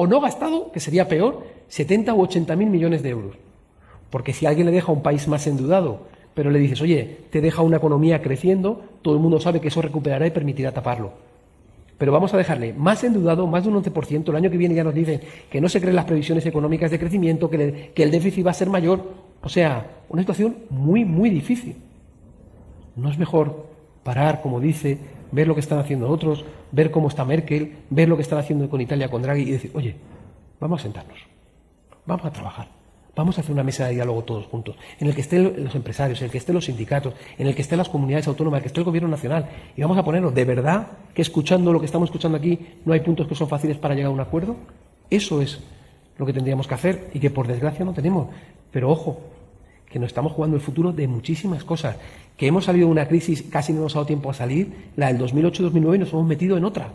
[0.00, 3.34] o no gastado, que sería peor, 70 u 80 mil millones de euros.
[4.10, 6.02] Porque si alguien le deja un país más endeudado,
[6.34, 9.82] pero le dices, oye, te deja una economía creciendo, todo el mundo sabe que eso
[9.82, 11.14] recuperará y permitirá taparlo.
[11.98, 14.28] Pero vamos a dejarle más endeudado, más de un 11%.
[14.28, 15.20] El año que viene ya nos dicen
[15.50, 18.54] que no se creen las previsiones económicas de crecimiento, que, que el déficit va a
[18.54, 19.02] ser mayor.
[19.42, 21.74] O sea, una situación muy, muy difícil.
[22.94, 23.66] ¿No es mejor
[24.04, 24.96] parar, como dice,
[25.32, 28.68] ver lo que están haciendo otros, ver cómo está Merkel, ver lo que están haciendo
[28.68, 29.96] con Italia, con Draghi y decir, oye,
[30.60, 31.18] vamos a sentarnos,
[32.06, 32.68] vamos a trabajar,
[33.14, 36.20] vamos a hacer una mesa de diálogo todos juntos, en el que estén los empresarios,
[36.20, 38.62] en el que estén los sindicatos, en el que estén las comunidades autónomas, en el
[38.62, 41.86] que esté el gobierno nacional, y vamos a ponernos de verdad que escuchando lo que
[41.86, 44.56] estamos escuchando aquí no hay puntos que son fáciles para llegar a un acuerdo.
[45.10, 45.60] Eso es
[46.18, 48.28] lo que tendríamos que hacer y que por desgracia no tenemos.
[48.70, 49.20] Pero ojo,
[49.88, 51.96] que nos estamos jugando el futuro de muchísimas cosas,
[52.38, 55.12] que hemos salido de una crisis, casi no nos ha dado tiempo a salir, la
[55.12, 56.92] del 2008-2009 y nos hemos metido en otra.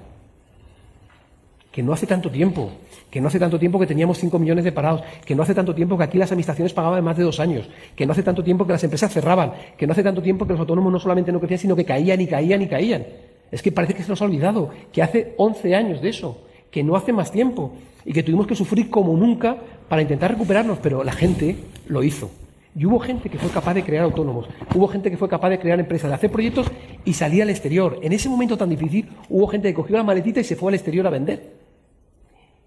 [1.70, 2.72] Que no hace tanto tiempo,
[3.12, 5.76] que no hace tanto tiempo que teníamos 5 millones de parados, que no hace tanto
[5.76, 8.66] tiempo que aquí las administraciones pagaban más de dos años, que no hace tanto tiempo
[8.66, 11.40] que las empresas cerraban, que no hace tanto tiempo que los autónomos no solamente no
[11.40, 13.06] crecían, sino que caían y caían y caían.
[13.52, 16.42] Es que parece que se nos ha olvidado, que hace 11 años de eso,
[16.72, 17.74] que no hace más tiempo
[18.06, 19.58] y que tuvimos que sufrir como nunca
[19.90, 22.32] para intentar recuperarnos, pero la gente lo hizo.
[22.76, 25.60] Y hubo gente que fue capaz de crear autónomos, hubo gente que fue capaz de
[25.60, 26.72] crear empresas, de hacer proyectos
[27.06, 28.00] y salía al exterior.
[28.02, 30.76] En ese momento tan difícil hubo gente que cogió la maletita y se fue al
[30.76, 31.54] exterior a vender.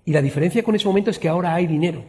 [0.05, 2.05] Y la diferencia con ese momento es que ahora hay dinero.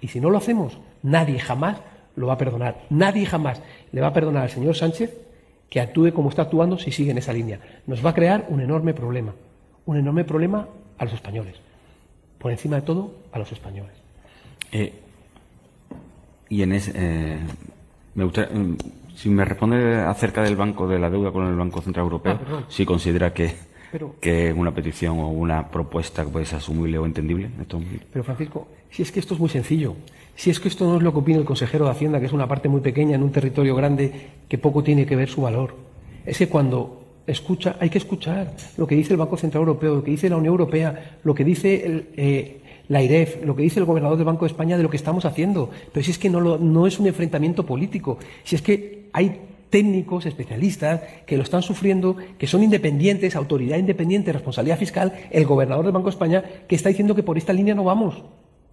[0.00, 1.82] Y si no lo hacemos, nadie jamás
[2.16, 2.80] lo va a perdonar.
[2.88, 3.60] Nadie jamás
[3.92, 5.18] le va a perdonar al señor Sánchez
[5.68, 7.60] que actúe como está actuando si sigue en esa línea.
[7.86, 9.34] Nos va a crear un enorme problema.
[9.84, 11.56] Un enorme problema a los españoles
[12.40, 13.92] por encima de todo, a los españoles.
[14.72, 14.94] Eh,
[16.50, 17.38] y en ese, eh,
[18.14, 18.76] me mm,
[19.14, 22.64] si me responde acerca del banco, de la deuda con el Banco Central Europeo, ah,
[22.68, 23.54] si considera que,
[24.20, 27.48] que es una petición o una propuesta que puede ser asumible o entendible.
[28.12, 29.94] Pero Francisco, si es que esto es muy sencillo,
[30.34, 32.32] si es que esto no es lo que opina el consejero de Hacienda, que es
[32.32, 34.12] una parte muy pequeña en un territorio grande
[34.48, 35.76] que poco tiene que ver su valor,
[36.26, 40.02] es que cuando escucha, hay que escuchar lo que dice el Banco Central Europeo, lo
[40.02, 42.60] que dice la Unión Europea, lo que dice el, eh,
[42.90, 45.24] la IREF, lo que dice el gobernador del Banco de España de lo que estamos
[45.24, 45.70] haciendo.
[45.92, 50.26] Pero si es que no, no es un enfrentamiento político, si es que hay técnicos,
[50.26, 55.94] especialistas, que lo están sufriendo, que son independientes, autoridad independiente, responsabilidad fiscal, el gobernador del
[55.94, 58.24] Banco de España, que está diciendo que por esta línea no vamos.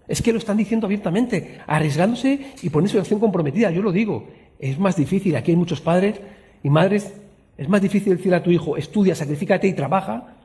[0.08, 3.70] Es que lo están diciendo abiertamente, arriesgándose y poniendo su acción comprometida.
[3.70, 5.36] Yo lo digo, es más difícil.
[5.36, 6.20] Aquí hay muchos padres
[6.64, 7.14] y madres
[7.58, 10.36] es más difícil decirle a tu hijo, estudia, sacrifícate y trabaja,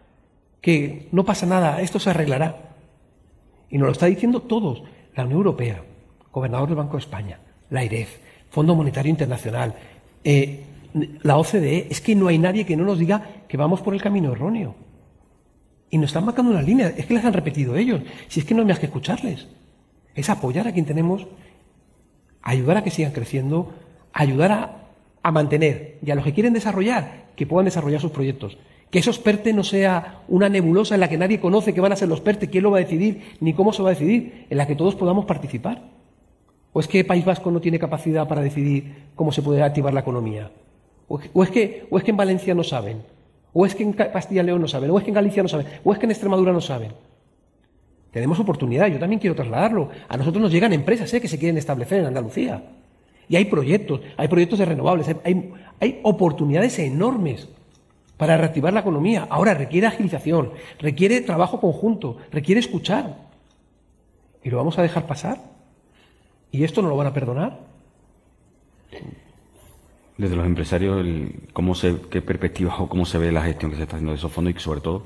[0.61, 2.72] que no pasa nada, esto se arreglará.
[3.73, 4.83] Y nos lo está diciendo todos,
[5.17, 5.83] la Unión Europea,
[6.31, 8.19] Gobernador del Banco de España, la IREF,
[8.51, 9.75] Fondo Monetario Internacional,
[10.23, 10.63] eh,
[11.23, 14.03] la OCDE, es que no hay nadie que no nos diga que vamos por el
[14.03, 14.75] camino erróneo.
[15.89, 18.55] Y nos están marcando una línea, es que les han repetido ellos, si es que
[18.55, 19.49] no hay más que escucharles.
[20.15, 21.27] Es apoyar a quien tenemos,
[22.43, 23.73] ayudar a que sigan creciendo,
[24.13, 24.91] ayudar
[25.23, 28.59] a mantener y a los que quieren desarrollar, que puedan desarrollar sus proyectos.
[28.93, 31.97] Que esos PERTE no sea una nebulosa en la que nadie conoce qué van a
[31.97, 34.59] ser los PERTE, quién lo va a decidir, ni cómo se va a decidir, en
[34.59, 35.83] la que todos podamos participar.
[36.75, 40.01] ¿O es que País Vasco no tiene capacidad para decidir cómo se puede activar la
[40.01, 40.51] economía?
[41.09, 43.03] ¿O es que, o es que en Valencia no saben?
[43.55, 44.91] ¿O es que en Castilla y León no saben?
[44.91, 45.69] ¿O es que en Galicia no saben?
[45.83, 46.93] ¿O es que en Extremadura no saben?
[48.11, 49.89] Tenemos oportunidad, yo también quiero trasladarlo.
[50.07, 51.21] A nosotros nos llegan empresas ¿eh?
[51.23, 52.63] que se quieren establecer en Andalucía.
[53.27, 57.49] Y hay proyectos, hay proyectos de renovables, hay, hay oportunidades enormes
[58.23, 59.27] para reactivar la economía.
[59.29, 63.17] Ahora requiere agilización, requiere trabajo conjunto, requiere escuchar.
[64.45, 65.39] ¿Y lo vamos a dejar pasar?
[66.53, 67.59] ¿Y esto no lo van a perdonar?
[70.17, 71.05] Desde los empresarios,
[71.53, 74.19] ¿cómo se, ¿qué perspectivas o cómo se ve la gestión que se está haciendo de
[74.19, 75.03] esos fondos y sobre todo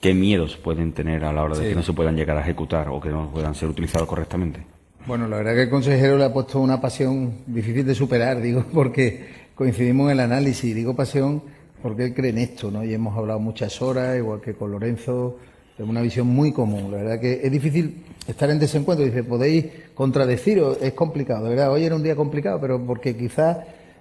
[0.00, 2.90] qué miedos pueden tener a la hora de que no se puedan llegar a ejecutar
[2.90, 4.60] o que no puedan ser utilizados correctamente?
[5.04, 8.64] Bueno, la verdad que el consejero le ha puesto una pasión difícil de superar, digo,
[8.72, 10.72] porque coincidimos en el análisis.
[10.72, 11.42] Digo pasión
[11.82, 12.84] porque él cree en esto, ¿no?
[12.84, 15.38] Y hemos hablado muchas horas, igual que con Lorenzo,
[15.76, 16.90] tenemos una visión muy común.
[16.90, 19.04] La verdad que es difícil estar en desencuentro.
[19.04, 21.44] Dice, podéis contradeciros, es complicado.
[21.44, 23.58] De verdad, hoy era un día complicado, pero porque quizás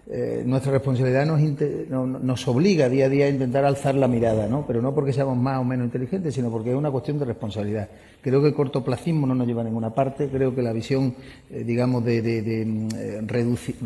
[0.09, 4.65] eh, nuestra responsabilidad nos, nos, obliga día a día a intentar alzar la mirada, ¿no?
[4.65, 7.87] Pero no porque seamos más o menos inteligentes, sino porque es una cuestión de responsabilidad.
[8.19, 10.27] Creo que el cortoplacismo no nos lleva a ninguna parte.
[10.27, 11.13] Creo que la visión,
[11.51, 13.21] eh, digamos, de, mm, eh,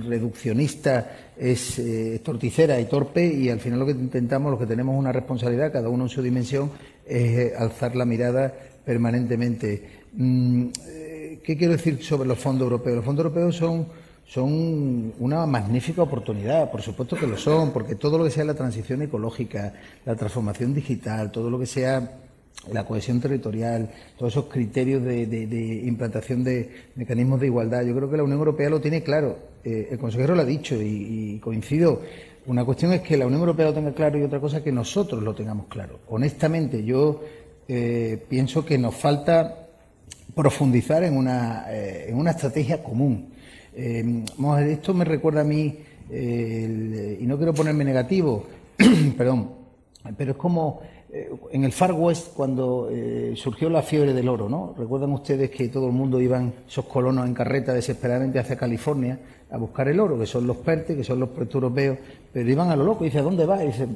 [0.07, 1.82] reduccionista es
[2.24, 5.89] torticera y torpe y al final lo que intentamos, los que tenemos una responsabilidad, cada
[5.89, 6.72] uno en su dimensión,
[7.05, 8.53] es alzar la mirada
[8.86, 9.84] permanentemente.
[10.13, 10.68] Mm,
[11.43, 12.95] ¿Qué quiero decir sobre los fondos europeos?
[12.95, 18.17] Los fondos europeos son son una magnífica oportunidad, por supuesto que lo son, porque todo
[18.17, 19.73] lo que sea la transición ecológica,
[20.03, 22.19] la transformación digital, todo lo que sea
[22.71, 28.17] la cohesión territorial, todos esos criterios de, implantación de mecanismos de igualdad, yo creo que
[28.17, 29.38] la Unión Europea lo tiene claro.
[29.63, 32.01] Eh, el consejero lo ha dicho y, coincido.
[32.47, 35.21] Una cuestión es que la Unión Europea lo tenga claro y otra cosa que nosotros
[35.21, 35.99] lo tengamos claro.
[36.07, 37.21] Honestamente, yo
[37.67, 39.67] eh, pienso que nos falta
[40.34, 43.34] profundizar en una, eh, en una estrategia común
[43.76, 44.23] eh,
[44.71, 45.78] esto me recuerda a mí,
[46.09, 48.45] eh, y no quiero ponerme negativo,
[49.17, 49.49] perdón,
[50.17, 52.89] pero es como eh, en el Far West cuando
[53.36, 54.73] surgió la fiebre del oro, ¿no?
[54.78, 59.19] Recuerdan ustedes que todo el mundo iban, esos colonos en carreta desesperadamente hacia California
[59.51, 61.97] a buscar el oro, que son los PERTE, que son los europeos,
[62.32, 63.63] pero iban a lo loco, y dice, ¿a dónde va?
[63.63, 63.88] Y dice,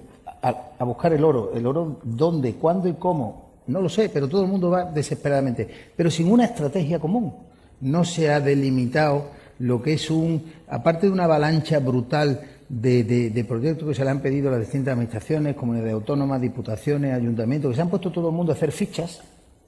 [0.41, 1.51] a, a buscar el oro.
[1.53, 3.49] ¿El oro dónde, cuándo y cómo?
[3.67, 7.33] No lo sé, pero todo el mundo va desesperadamente, pero sin una estrategia común.
[7.81, 13.87] No se ha delimitado lo que es un, aparte de una avalancha brutal de, proyectos
[13.87, 17.81] que se le han pedido a las distintas administraciones, comunidades autónomas, diputaciones, ayuntamientos, que se
[17.81, 19.21] han puesto todo el mundo a hacer fichas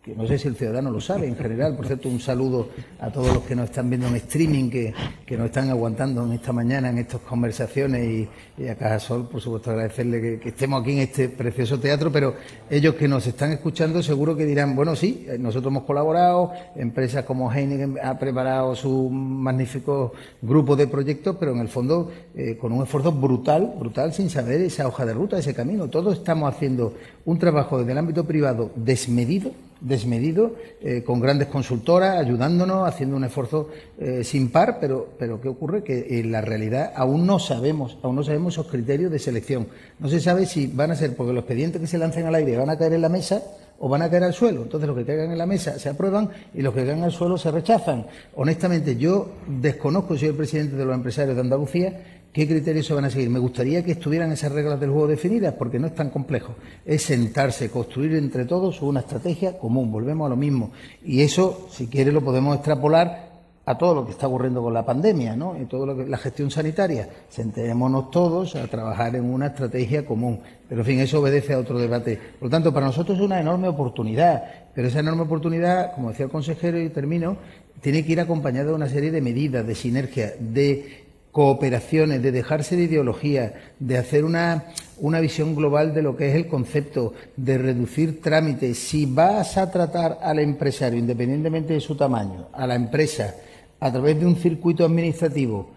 [0.03, 1.75] que no sé si el ciudadano lo sabe en general.
[1.75, 4.93] Por cierto, un saludo a todos los que nos están viendo en streaming, que,
[5.27, 8.27] que nos están aguantando en esta mañana en estas conversaciones
[8.57, 12.33] y, a Caja Sol, por supuesto, agradecerle que, estemos aquí en este precioso teatro, pero
[12.69, 17.23] ellos que nos están escuchando seguro que dirán, bueno, sí, eh, nosotros hemos colaborado, empresas
[17.23, 22.71] como Heineken ha preparado su magnífico grupo de proyectos, pero en el fondo eh, con
[22.71, 25.89] un esfuerzo brutal, brutal, sin saber esa hoja de ruta, ese camino.
[25.89, 26.95] Todos estamos haciendo
[27.25, 33.23] un trabajo desde el ámbito privado desmedido, desmedido, eh, con grandes consultoras, ayudándonos, haciendo un
[33.23, 33.69] esfuerzo
[33.99, 35.83] eh, sin par, pero, pero ¿qué ocurre?
[35.83, 39.67] Que en la realidad aún no sabemos, aún no sabemos esos criterios de selección.
[39.99, 42.57] No se sabe si van a ser porque los expedientes que se lancen al aire
[42.57, 43.41] van a caer en la mesa
[43.79, 44.61] o van a caer al suelo.
[44.61, 47.37] Entonces, los que caigan en la mesa se aprueban y los que caigan al suelo
[47.37, 48.05] se rechazan.
[48.35, 53.03] Honestamente, yo desconozco, soy el presidente de los empresarios de Andalucía, ¿Qué criterios se van
[53.03, 53.29] a seguir?
[53.29, 56.55] Me gustaría que estuvieran esas reglas del juego definidas, porque no es tan complejo.
[56.85, 59.91] Es sentarse, construir entre todos una estrategia común.
[59.91, 60.71] Volvemos a lo mismo.
[61.03, 63.31] Y eso, si quiere, lo podemos extrapolar
[63.65, 65.61] a todo lo que está ocurriendo con la pandemia, ¿no?
[65.61, 67.09] Y todo lo que la gestión sanitaria.
[67.27, 70.39] Sentémonos todos a trabajar en una estrategia común.
[70.69, 72.17] Pero, en fin, eso obedece a otro debate.
[72.39, 74.41] Por lo tanto, para nosotros es una enorme oportunidad.
[74.73, 77.35] Pero esa enorme oportunidad, como decía el consejero, y termino,
[77.81, 82.75] tiene que ir acompañada de una serie de medidas, de sinergia, de cooperaciones, de dejarse
[82.75, 84.65] de ideología, de hacer una,
[84.99, 88.77] una visión global de lo que es el concepto, de reducir trámites.
[88.77, 93.35] Si vas a tratar al empresario, independientemente de su tamaño, a la empresa,
[93.79, 95.71] a través de un circuito administrativo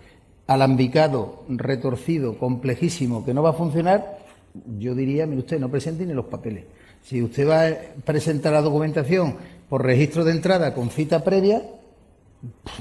[0.46, 4.18] alambicado, retorcido, complejísimo, que no va a funcionar,
[4.78, 6.64] yo diría, mire usted, no presente ni los papeles.
[7.02, 7.74] Si usted va a
[8.04, 9.36] presentar la documentación
[9.68, 11.62] por registro de entrada con cita previa,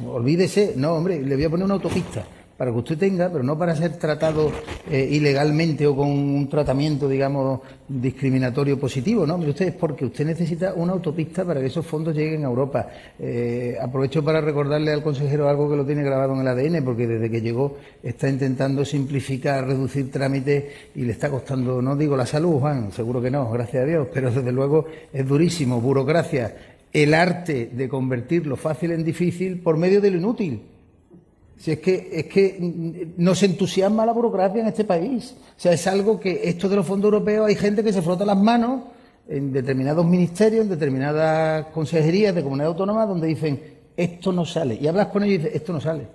[0.05, 2.25] olvídese, no, hombre, le voy a poner una autopista
[2.57, 4.51] para que usted tenga, pero no para ser tratado
[4.89, 9.37] eh, ilegalmente o con un tratamiento, digamos, discriminatorio positivo, ¿no?
[9.37, 12.87] Mire usted, es porque usted necesita una autopista para que esos fondos lleguen a Europa.
[13.19, 17.07] Eh, aprovecho para recordarle al consejero algo que lo tiene grabado en el ADN, porque
[17.07, 22.25] desde que llegó está intentando simplificar, reducir trámites y le está costando, no digo la
[22.25, 26.55] salud, Juan, seguro que no, gracias a Dios, pero desde luego es durísimo, burocracia,
[26.91, 30.72] el arte de convertir lo fácil en difícil por medio de lo inútil.
[31.63, 35.33] Si es que, es que nos entusiasma la burocracia en este país.
[35.55, 38.25] O sea, es algo que esto de los fondos europeos hay gente que se frota
[38.25, 38.81] las manos
[39.29, 43.61] en determinados ministerios, en determinadas consejerías de comunidad autónoma, donde dicen
[43.95, 44.75] esto no sale.
[44.75, 46.05] Y hablas con ellos y dices esto no sale.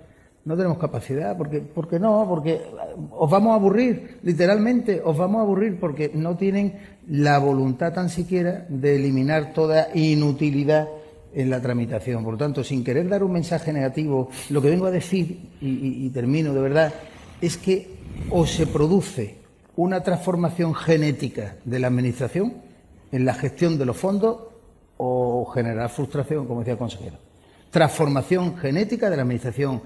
[0.45, 2.61] No tenemos capacidad, porque, porque no, porque
[3.09, 6.75] os vamos a aburrir, literalmente os vamos a aburrir porque no tienen
[7.07, 10.89] la voluntad tan siquiera de eliminar toda inutilidad
[11.33, 12.23] en la tramitación.
[12.23, 16.09] Por lo tanto, sin querer dar un mensaje negativo, lo que vengo a decir, y,
[16.09, 16.93] termino de verdad,
[17.41, 17.99] es que
[18.29, 19.37] o se produce
[19.75, 22.53] una transformación genética de la Administración
[23.11, 24.37] en la gestión de los fondos
[24.97, 27.17] o generar frustración, como decía el consejero.
[27.71, 29.81] transformación genética de la Administración.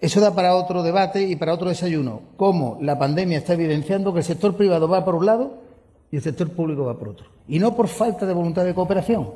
[0.00, 2.22] Eso da para otro debate y para otro desayuno.
[2.36, 5.62] Cómo la pandemia está evidenciando que el sector privado va por un lado
[6.10, 7.26] y el sector público va por otro.
[7.48, 9.30] Y no por falta de voluntad de cooperación,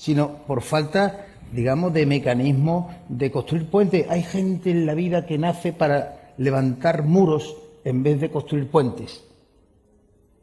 [0.00, 4.08] sino por falta, digamos, de mecanismos de construir puentes.
[4.08, 9.22] Hay gente en la vida que nace para levantar muros en vez de construir puentes.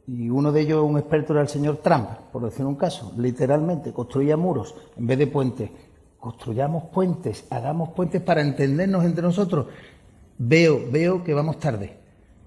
[0.06, 3.12] Y uno de ellos, un experto, era el señor Trump, por decir un caso.
[3.18, 5.70] Literalmente, construía muros en vez de puentes
[6.18, 9.66] construyamos puentes, hagamos puentes para entendernos entre nosotros.
[10.38, 11.97] Veo, veo que vamos tarde.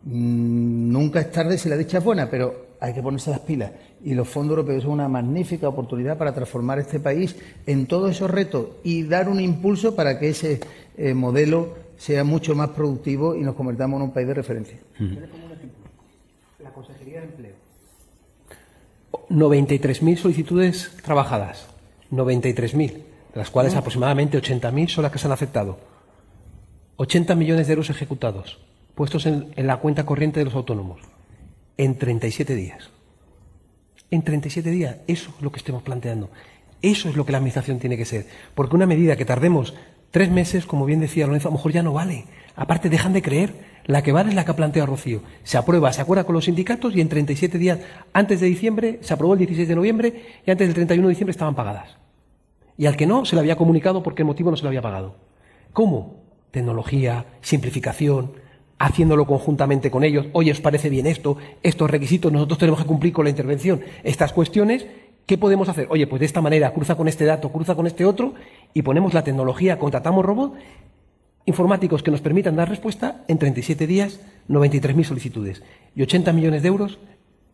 [0.04, 3.72] Mm, nunca es tarde si la dicha es buena, pero hay que ponerse las pilas.
[4.04, 7.36] Y los fondos europeos son una magnífica oportunidad para transformar este país
[7.66, 10.60] en todos esos retos y dar un impulso para que ese
[10.98, 14.78] eh, modelo sea mucho más productivo y nos convertamos en un país de referencia.
[16.60, 17.54] La Consejería de Empleo.
[19.30, 21.68] 93.000 solicitudes trabajadas.
[22.12, 25.78] 93.000 de las cuales aproximadamente 80.000 son las que se han aceptado.
[26.98, 28.60] 80 millones de euros ejecutados,
[28.96, 31.02] puestos en, la cuenta corriente de los autónomos,
[31.78, 32.90] en 37 días.
[34.10, 36.30] En 37 días, eso es lo que estemos planteando.
[36.82, 38.26] Eso es lo que la Administración tiene que ser.
[38.56, 39.74] Porque una medida que tardemos
[40.10, 42.26] tres meses, como bien decía Lorenzo, a lo mejor ya no vale.
[42.56, 43.72] Aparte, dejan de creer.
[43.86, 45.22] La que vale es la que ha planteado Rocío.
[45.44, 47.80] Se aprueba, se acuerda con los sindicatos y en 37 días,
[48.14, 51.32] antes de diciembre, se aprobó el 16 de noviembre y antes del 31 de diciembre
[51.32, 51.98] estaban pagadas.
[52.78, 54.82] Y al que no, se le había comunicado porque el motivo no se le había
[54.82, 55.16] pagado.
[55.74, 56.22] ¿Cómo?
[56.52, 58.34] Tecnología, simplificación,
[58.82, 60.26] haciéndolo conjuntamente con ellos.
[60.34, 61.38] Oye, ¿os parece bien esto?
[61.62, 63.82] Estos requisitos, nosotros tenemos que cumplir con la intervención.
[64.04, 64.88] Estas cuestiones,
[65.26, 65.88] ¿qué podemos hacer?
[65.90, 68.34] Oye, pues de esta manera, cruza con este dato, cruza con este otro,
[68.74, 70.58] y ponemos la tecnología, contratamos robots
[71.46, 75.64] informáticos que nos permitan dar respuesta en 37 días, 93.000 solicitudes
[75.96, 77.00] y 80 millones de euros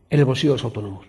[0.09, 1.07] en el bolsillo de los autónomos.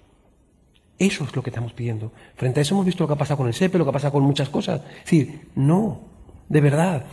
[0.98, 2.12] Eso es lo que estamos pidiendo.
[2.36, 3.92] Frente a eso hemos visto lo que ha pasado con el SEPE, lo que ha
[3.92, 4.80] pasado con muchas cosas.
[4.80, 6.00] Es decir, no,
[6.48, 7.04] de verdad.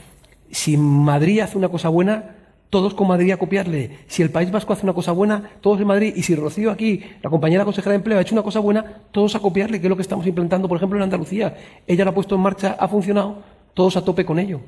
[0.51, 2.34] Si Madrid hace una cosa buena,
[2.75, 3.99] todos con Madrid a copiarle.
[4.05, 6.11] Si el País Vasco hace una cosa buena, todos en Madrid.
[6.13, 9.33] Y si Rocío aquí, la compañera consejera de empleo, ha hecho una cosa buena, todos
[9.33, 11.55] a copiarle, que es lo que estamos implantando, por ejemplo, en Andalucía.
[11.87, 14.59] Ella lo ha puesto en marcha, ha funcionado, todos a tope con ello.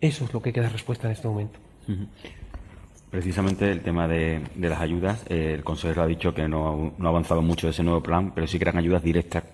[0.00, 1.60] Eso es lo que queda respuesta en este momento.
[3.08, 7.40] Precisamente el tema de, las ayudas, eh, el consejero ha dicho que no, ha avanzado
[7.40, 9.44] mucho ese nuevo plan, pero sí que eran ayudas directas.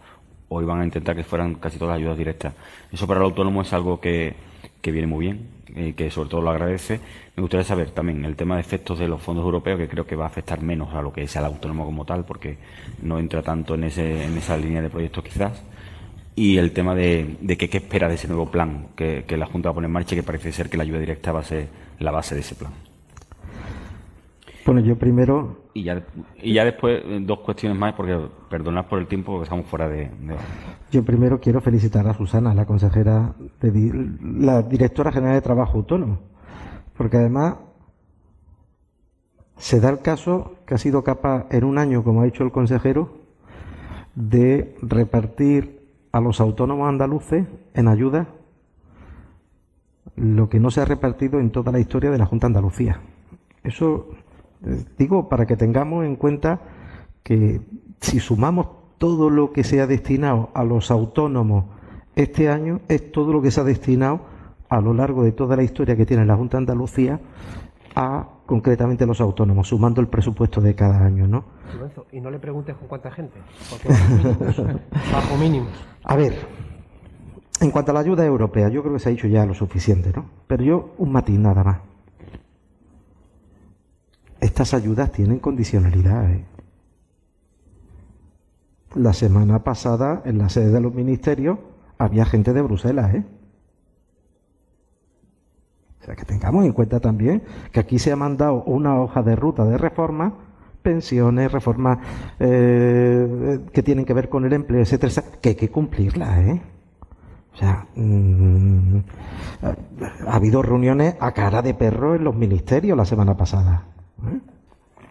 [0.48, 2.54] Hoy van a intentar que fueran casi todas ayudas directas.
[2.90, 4.34] Eso para el autónomo es algo que,
[4.82, 7.00] viene muy bien y que sobre todo lo agradece.
[7.40, 10.14] Me gustaría saber también el tema de efectos de los fondos europeos, que creo que
[10.14, 12.58] va a afectar menos a lo que es al autónomo como tal, porque
[13.00, 15.64] no entra tanto en, ese, en esa línea de proyectos quizás.
[16.36, 19.46] Y el tema de, de que, qué espera de ese nuevo plan que, que la
[19.46, 21.40] Junta va a poner en marcha y que parece ser que la ayuda directa va
[21.40, 21.68] a ser
[21.98, 22.72] la base de ese plan.
[24.66, 25.62] Bueno, yo primero.
[25.72, 26.04] Y ya,
[26.42, 28.18] y ya después eh, dos cuestiones más, porque
[28.50, 30.10] perdonad por el tiempo, porque estamos fuera de,
[30.92, 33.32] Yo primero quiero felicitar a Susana, la consejera,
[33.62, 36.18] de, la directora general de Trabajo Autónomo,
[37.00, 37.54] porque además
[39.56, 42.52] se da el caso que ha sido capaz en un año, como ha dicho el
[42.52, 43.22] consejero,
[44.14, 45.80] de repartir
[46.12, 48.26] a los autónomos andaluces en ayuda
[50.14, 53.00] lo que no se ha repartido en toda la historia de la Junta Andalucía.
[53.64, 54.08] Eso
[54.98, 56.60] Digo, para que tengamos en cuenta
[57.22, 57.62] que
[58.02, 58.66] si sumamos
[58.98, 61.64] todo lo que se ha destinado a los autónomos
[62.14, 64.20] este año, es todo lo que se ha destinado
[64.70, 67.20] a lo largo de toda la historia que tiene la Junta de Andalucía
[67.94, 71.44] a concretamente los autónomos, sumando el presupuesto de cada año, ¿no?
[72.12, 73.38] Y no le preguntes con cuánta gente,
[75.12, 75.66] bajo mínimo.
[76.04, 76.34] A ver,
[77.60, 80.12] en cuanto a la ayuda europea, yo creo que se ha dicho ya lo suficiente,
[80.16, 80.24] ¿no?
[80.46, 81.78] Pero yo un matiz nada más
[84.40, 86.30] estas ayudas tienen condicionalidad.
[86.30, 86.44] ¿eh?
[88.94, 91.58] La semana pasada, en la sede de los ministerios,
[91.98, 93.14] había gente de Bruselas.
[93.14, 93.24] ¿eh?
[96.00, 97.42] O sea, que tengamos en cuenta también
[97.72, 100.32] que aquí se ha mandado una hoja de ruta de reforma,
[100.82, 101.98] pensiones, reformas
[102.38, 106.62] eh, que tienen que ver con el empleo, etcétera, que hay que cumplirla, ¿eh?
[107.52, 108.98] O sea, mm,
[110.26, 113.84] ha habido reuniones a cara de perro en los ministerios la semana pasada.
[114.26, 114.40] ¿Eh?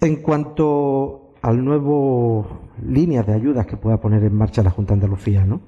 [0.02, 2.48] En cuanto al nuevo
[2.84, 5.60] línea de ayudas que pueda poner en marcha la Junta de Andalucía, ¿no?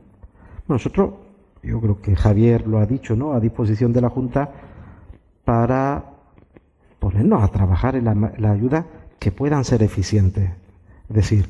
[0.68, 1.14] Nosotros,
[1.62, 3.34] yo creo que Javier lo ha dicho, ¿no?
[3.34, 4.52] A disposición de la Junta
[5.46, 6.04] para
[7.00, 8.86] ponernos a trabajar en la, ayuda
[9.20, 10.50] que puedan ser eficientes.
[11.10, 11.48] Es decir,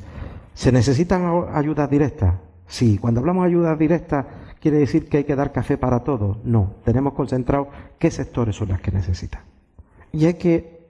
[0.54, 2.34] ¿se necesitan ayudas directas?
[2.66, 4.26] Sí, cuando hablamos de ayudas directas,
[4.60, 6.38] ¿quiere decir que hay que dar café para todos?
[6.44, 7.68] No, tenemos concentrado
[7.98, 9.42] qué sectores son las que necesitan.
[10.12, 10.80] Y hay que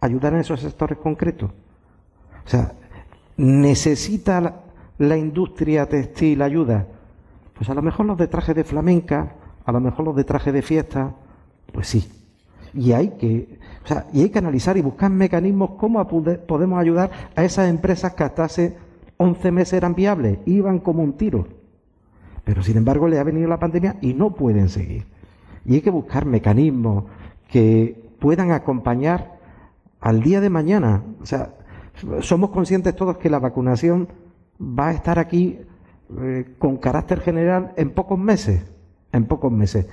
[0.00, 1.50] ayudar en esos sectores concretos.
[2.44, 2.72] O sea,
[3.36, 4.62] ¿necesita
[4.98, 6.86] la, industria textil ayuda?
[7.54, 9.32] Pues a lo mejor los de traje de flamenca,
[9.64, 11.14] a lo mejor los de traje de fiesta,
[11.72, 12.19] pues sí.
[12.74, 17.10] Y hay que, o sea, y hay que analizar y buscar mecanismos cómo podemos ayudar
[17.34, 18.76] a esas empresas que hasta hace
[19.16, 21.46] 11 meses eran viables, iban como un tiro.
[22.44, 25.04] Pero sin embargo le ha venido la pandemia y no pueden seguir.
[25.64, 27.04] Y hay que buscar mecanismos
[27.48, 29.38] que puedan acompañar
[30.00, 31.02] al día de mañana.
[31.20, 31.54] O sea,
[32.20, 34.08] somos conscientes todos que la vacunación
[34.60, 35.58] va a estar aquí
[36.18, 38.62] eh, con carácter general en pocos meses,
[39.12, 39.86] en pocos meses.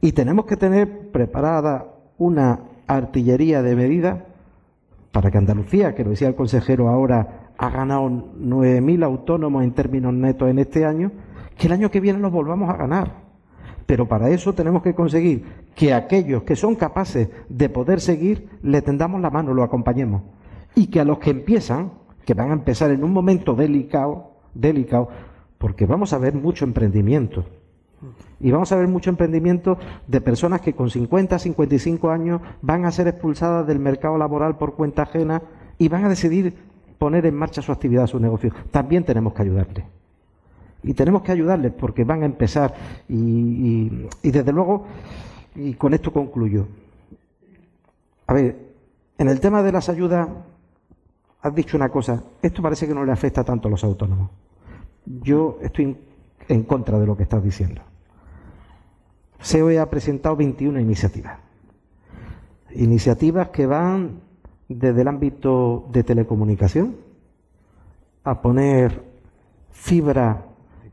[0.00, 4.18] Y tenemos que tener preparada una artillería de medidas
[5.12, 10.12] para que Andalucía, que lo decía el consejero ahora, ha ganado 9.000 autónomos en términos
[10.14, 11.12] netos en este año,
[11.56, 13.22] que el año que viene los volvamos a ganar.
[13.86, 15.44] Pero para eso tenemos que conseguir
[15.74, 20.22] que aquellos que son capaces de poder seguir, le tendamos la mano, lo acompañemos.
[20.74, 21.92] Y que a los que empiezan,
[22.24, 25.08] que van a empezar en un momento delicado, delicado,
[25.58, 27.44] porque vamos a ver mucho emprendimiento.
[28.42, 29.78] Y vamos a ver mucho emprendimiento
[30.08, 34.74] de personas que con 50, 55 años van a ser expulsadas del mercado laboral por
[34.74, 35.42] cuenta ajena
[35.78, 36.52] y van a decidir
[36.98, 38.52] poner en marcha su actividad, su negocio.
[38.72, 39.84] También tenemos que ayudarles.
[40.82, 42.74] Y tenemos que ayudarles porque van a empezar.
[43.08, 44.86] Y, desde luego,
[45.54, 46.66] y con esto concluyo.
[48.26, 48.56] A ver,
[49.18, 50.28] en el tema de las ayudas,
[51.42, 52.24] has dicho una cosa.
[52.42, 54.30] Esto parece que no le afecta tanto a los autónomos.
[55.06, 55.96] Yo estoy
[56.48, 57.82] en contra de lo que estás diciendo.
[59.42, 61.38] SEOE ha presentado 21 iniciativas.
[62.74, 64.20] Iniciativas que van
[64.68, 66.96] desde el ámbito de telecomunicación
[68.24, 69.02] a poner
[69.72, 70.46] fibra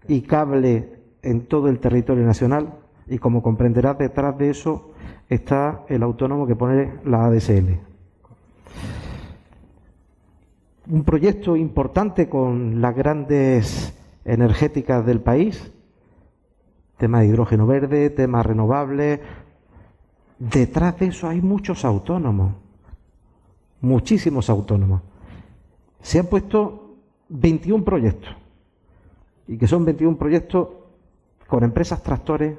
[0.07, 2.73] y cable en todo el territorio nacional
[3.07, 4.91] y como comprenderás detrás de eso
[5.29, 7.77] está el autónomo que pone la ADSL.
[10.89, 13.93] Un proyecto importante con las grandes
[14.25, 15.71] energéticas del país
[16.99, 19.21] tema de hidrógeno verde, tema renovable.
[20.37, 22.51] Detrás de eso hay muchos autónomos,
[23.81, 25.01] muchísimos autónomos.
[26.01, 26.97] Se han puesto
[27.29, 28.35] 21 proyectos,
[29.47, 30.67] y que son 21 proyectos
[31.47, 32.57] con empresas tractores,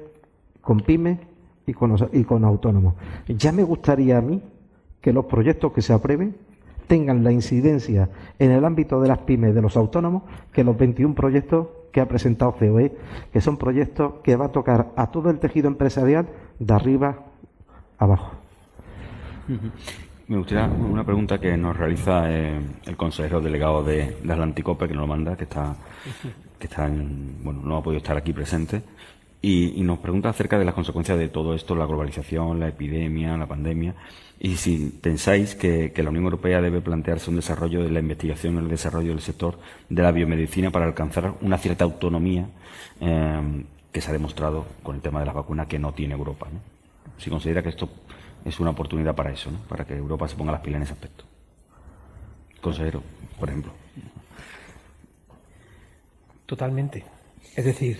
[0.59, 1.19] con pymes
[1.67, 2.95] y con, y con autónomos.
[3.27, 4.41] Ya me gustaría a mí
[4.99, 6.35] que los proyectos que se aprueben
[6.91, 11.15] tengan la incidencia en el ámbito de las pymes, de los autónomos, que los 21
[11.15, 12.91] proyectos que ha presentado COE,
[13.31, 16.27] que son proyectos que va a tocar a todo el tejido empresarial
[16.59, 17.19] de arriba
[17.97, 18.33] abajo.
[20.27, 24.93] Me gustaría una pregunta que nos realiza eh, el consejero delegado de, de Atlanticope, que
[24.93, 25.73] nos lo manda, que está,
[26.59, 28.81] que está en, bueno, no ha podido estar aquí presente,
[29.41, 33.47] y, nos pregunta acerca de las consecuencias de todo esto, la globalización, la epidemia, la
[33.47, 33.95] pandemia,
[34.39, 38.69] y si pensáis que, la Unión Europea debe plantearse un desarrollo de la investigación, el
[38.69, 39.57] desarrollo del sector
[39.89, 42.47] de la biomedicina para alcanzar una cierta autonomía
[42.99, 46.47] eh, que se ha demostrado con el tema de la vacuna que no tiene Europa.
[47.17, 47.89] Si considera que esto
[48.45, 51.25] es una oportunidad para eso, para que Europa se ponga las pilas en ese aspecto.
[52.61, 53.01] Consejero,
[53.39, 53.71] por ejemplo.
[56.45, 57.03] Totalmente.
[57.55, 57.99] Es decir,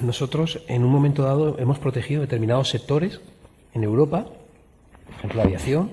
[0.00, 3.20] nosotros en un momento dado hemos protegido determinados sectores
[3.72, 4.26] en Europa,
[5.06, 5.90] por ejemplo la aviación,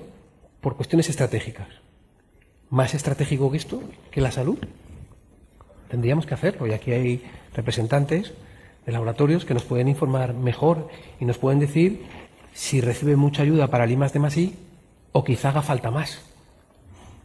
[0.60, 1.68] por cuestiones estratégicas.
[2.70, 3.82] ¿Más estratégico que esto?
[4.10, 4.58] ¿Que la salud?
[5.88, 7.22] Tendríamos que hacerlo y aquí hay
[7.54, 8.32] representantes
[8.84, 10.88] de laboratorios que nos pueden informar mejor
[11.20, 12.04] y nos pueden decir
[12.52, 14.54] si recibe mucha ayuda para Limas de Masí
[15.12, 16.20] o quizá haga falta más.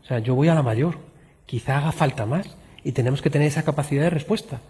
[0.04, 0.98] O sea, yo voy a la mayor,
[1.46, 4.62] quizá haga falta más y tenemos que tener esa capacidad de respuesta.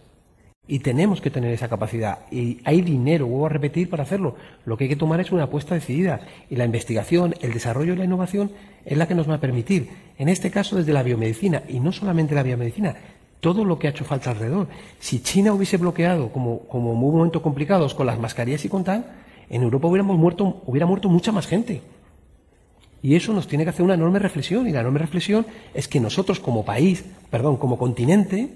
[0.72, 2.20] Y tenemos que tener esa capacidad.
[2.30, 4.36] Y hay dinero, vuelvo a repetir, para hacerlo.
[4.66, 6.22] Lo que hay que tomar es una apuesta decidida.
[6.48, 8.52] Y la investigación, el desarrollo y la innovación
[8.86, 9.90] es la que nos va a permitir,
[10.20, 12.96] en este caso desde la biomedicina, y no solamente la biomedicina,
[13.40, 14.68] todo lo que ha hecho falta alrededor.
[15.00, 19.06] Si China hubiese bloqueado, como, como complicados, con las mascarillas y con tal,
[19.50, 21.82] en Europa hubiéramos muerto, hubiera muerto mucha más gente.
[23.02, 24.68] Y eso nos tiene que hacer una enorme reflexión.
[24.68, 28.50] Y la enorme reflexión es que nosotros como país, perdón, como continente,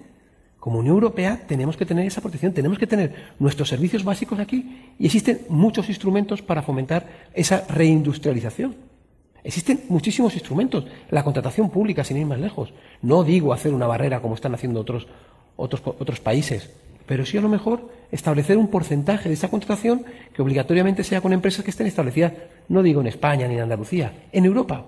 [0.64, 4.94] como Unión Europea tenemos que tener esa protección, tenemos que tener nuestros servicios básicos aquí
[4.98, 8.74] y existen muchos instrumentos para fomentar esa reindustrialización.
[9.44, 10.86] Existen muchísimos instrumentos.
[11.10, 12.74] La contratación pública, sin ir más lejos.
[13.02, 15.06] No digo hacer una barrera como están haciendo otros,
[15.58, 16.70] otros, otros países,
[17.06, 21.34] pero sí a lo mejor establecer un porcentaje de esa contratación que obligatoriamente sea con
[21.34, 22.32] empresas que estén establecidas,
[22.70, 24.86] no digo en España ni en Andalucía, en Europa.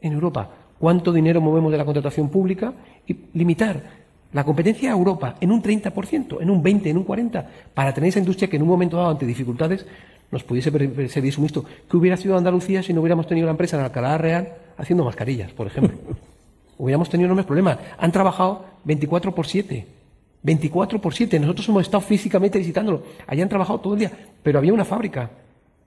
[0.00, 0.48] En Europa.
[0.78, 2.72] ¿Cuánto dinero movemos de la contratación pública?
[3.04, 3.99] Y limitar
[4.32, 7.44] la competencia a Europa en un 30%, en un 20%, en un 40%,
[7.74, 9.86] para tener esa industria que en un momento dado, ante dificultades,
[10.30, 10.70] nos pudiese
[11.08, 11.64] servir suministro.
[11.90, 15.52] ¿Qué hubiera sido Andalucía si no hubiéramos tenido la empresa en Alcalá Real haciendo mascarillas,
[15.52, 15.98] por ejemplo?
[16.80, 17.78] hubiéramos tenido enormes problemas.
[17.98, 19.86] Han trabajado 24 por 7.
[20.42, 21.38] 24 por 7.
[21.38, 23.02] Nosotros hemos estado físicamente visitándolo.
[23.26, 24.12] Allí han trabajado todo el día.
[24.42, 25.30] Pero había una fábrica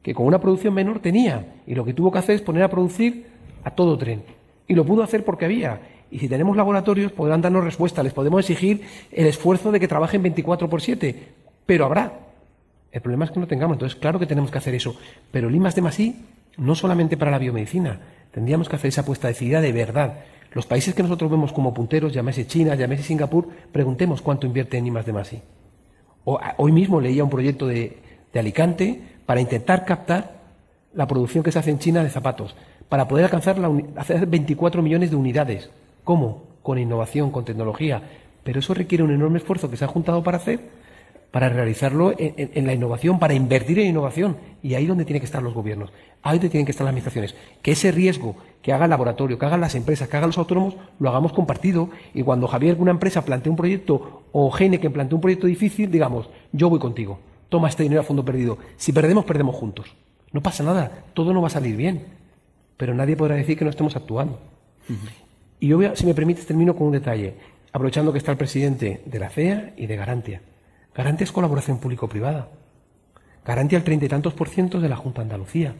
[0.03, 1.55] que con una producción menor tenía.
[1.65, 3.25] Y lo que tuvo que hacer es poner a producir
[3.63, 4.23] a todo tren.
[4.67, 5.81] Y lo pudo hacer porque había.
[6.13, 8.03] Y si tenemos laboratorios, podrán darnos respuesta.
[8.03, 11.27] Les podemos exigir el esfuerzo de que trabajen 24 por 7.
[11.65, 12.13] Pero habrá.
[12.91, 13.73] El problema es que no tengamos.
[13.77, 14.95] Entonces, claro que tenemos que hacer eso.
[15.31, 16.15] Pero el I de Masí,
[16.55, 17.99] no solamente para la biomedicina.
[18.31, 20.19] Tendríamos que hacer esa apuesta decidida de verdad.
[20.51, 24.85] Los países que nosotros vemos como punteros, llámese China, llámese Singapur, preguntemos cuánto invierte en
[24.85, 25.41] I de Masí.
[26.25, 27.97] hoy mismo leía un proyecto de,
[28.31, 30.43] de Alicante para intentar captar
[30.93, 32.55] la producción que se hace en China de zapatos,
[32.87, 35.71] para poder alcanzar la hacer 24 millones de unidades.
[36.03, 36.43] ¿Cómo?
[36.61, 38.01] Con innovación, con tecnología.
[38.43, 40.59] Pero eso requiere un enorme esfuerzo que se ha juntado para hacer
[41.33, 44.37] para realizarlo en, la innovación, para invertir en innovación.
[44.61, 47.33] Y ahí donde tienen que estar los gobiernos, ahí donde tienen que estar las administraciones.
[47.63, 50.75] Que ese riesgo que haga el laboratorio, que hagan las empresas, que hagan los autónomos,
[50.99, 51.89] lo hagamos compartido.
[52.13, 56.29] Y cuando Javier, una empresa, plantee un proyecto, o que plantee un proyecto difícil, digamos,
[56.51, 57.17] yo voy contigo,
[57.49, 58.59] toma este dinero a fondo perdido.
[58.77, 59.95] Si perdemos, perdemos juntos.
[60.33, 62.05] No pasa nada, todo no va a salir bien.
[62.77, 64.39] Pero nadie podrá decir que no estemos actuando.
[65.63, 67.35] Y yo, voy si me permites, termino con un detalle,
[67.71, 70.41] aprovechando que está el presidente de la CEA y de Garantia.
[70.93, 72.49] Garantia es colaboración público-privada.
[73.45, 75.73] Garantia el treinta y tantos por ciento de la Junta de Andalucía.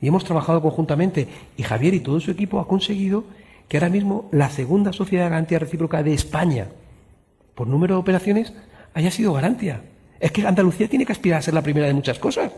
[0.00, 1.26] Y hemos trabajado conjuntamente
[1.56, 3.24] y Javier y todo su equipo ha conseguido
[3.66, 6.68] que ahora mismo la segunda sociedad de garantía recíproca de España,
[7.56, 8.54] por número de operaciones,
[8.94, 9.82] haya sido Garantia.
[10.20, 12.52] Es que Andalucía tiene que aspirar a ser la primera de muchas cosas.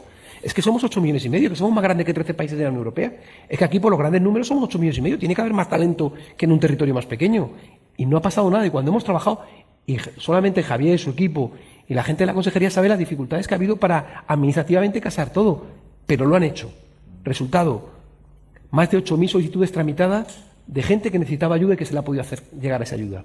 [0.44, 2.64] Es que somos ocho millones y medio, que somos más grandes que 13 países de
[2.64, 3.14] la Unión Europea.
[3.48, 5.18] Es que aquí por los grandes números somos ocho millones y medio.
[5.18, 7.52] Tiene que haber más talento que en un territorio más pequeño.
[7.96, 8.66] Y no ha pasado nada.
[8.66, 9.40] Y cuando hemos trabajado
[9.86, 11.52] y solamente Javier, su equipo
[11.88, 15.30] y la gente de la consejería sabe las dificultades que ha habido para administrativamente casar
[15.30, 15.64] todo,
[16.06, 16.70] pero lo han hecho.
[17.22, 17.88] Resultado,
[18.70, 22.02] más de 8.000 solicitudes tramitadas de gente que necesitaba ayuda y que se le ha
[22.02, 23.24] podido hacer llegar a esa ayuda.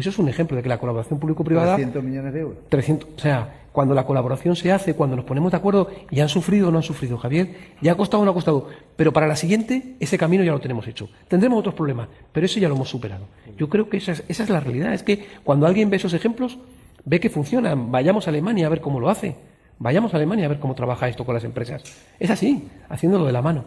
[0.00, 1.76] Eso es un ejemplo de que la colaboración público-privada...
[1.76, 2.58] 300 millones de euros.
[2.68, 6.28] 300, o sea, cuando la colaboración se hace, cuando nos ponemos de acuerdo, y han
[6.28, 9.26] sufrido o no han sufrido, Javier, ya ha costado o no ha costado, pero para
[9.26, 11.08] la siguiente, ese camino ya lo tenemos hecho.
[11.28, 13.26] Tendremos otros problemas, pero eso ya lo hemos superado.
[13.56, 16.14] Yo creo que esa es, esa es la realidad, es que cuando alguien ve esos
[16.14, 16.58] ejemplos,
[17.04, 19.36] ve que funcionan, vayamos a Alemania a ver cómo lo hace,
[19.78, 21.82] vayamos a Alemania a ver cómo trabaja esto con las empresas.
[22.18, 23.64] Es así, haciéndolo de la mano.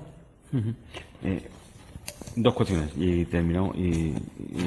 [2.35, 4.13] Dos cuestiones y terminó y,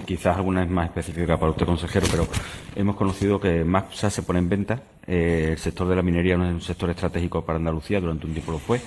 [0.04, 2.28] quizás alguna es más específica para usted consejero, pero
[2.76, 4.82] hemos conocido que MAPSA se pone en venta.
[5.04, 8.32] Eh, el sector de la minería no es un sector estratégico para Andalucía, durante un
[8.32, 8.80] tiempo lo fue.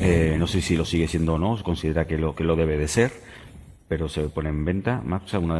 [0.00, 2.54] Eh, no sé si lo sigue siendo o no, se considera que lo que lo
[2.54, 3.12] debe de ser,
[3.88, 5.02] pero se pone en venta.
[5.04, 5.56] MAPSA, una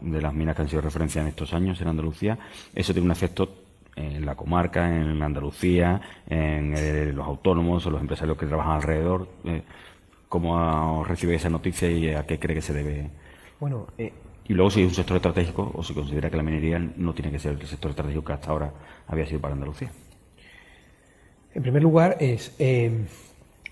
[0.00, 2.38] de, de las minas que han sido referencia en estos años en Andalucía,
[2.74, 8.00] eso tiene un efecto en la comarca, en Andalucía, en eh, los autónomos o los
[8.00, 9.28] empresarios que trabajan alrededor
[10.28, 13.10] cómo recibe esa noticia y a qué cree que se debe.
[13.60, 14.12] Bueno, eh,
[14.48, 17.30] y luego si es un sector estratégico o si considera que la minería no tiene
[17.30, 18.72] que ser el sector estratégico que hasta ahora
[19.06, 19.90] había sido para Andalucía.
[21.54, 23.06] En primer lugar es eh,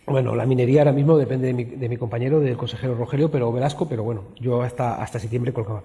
[0.06, 4.02] bueno, la minería ahora mismo depende de mi, compañero, del consejero Rogelio, pero Velasco, pero
[4.02, 5.82] bueno, yo hasta, hasta septiembre colgaba.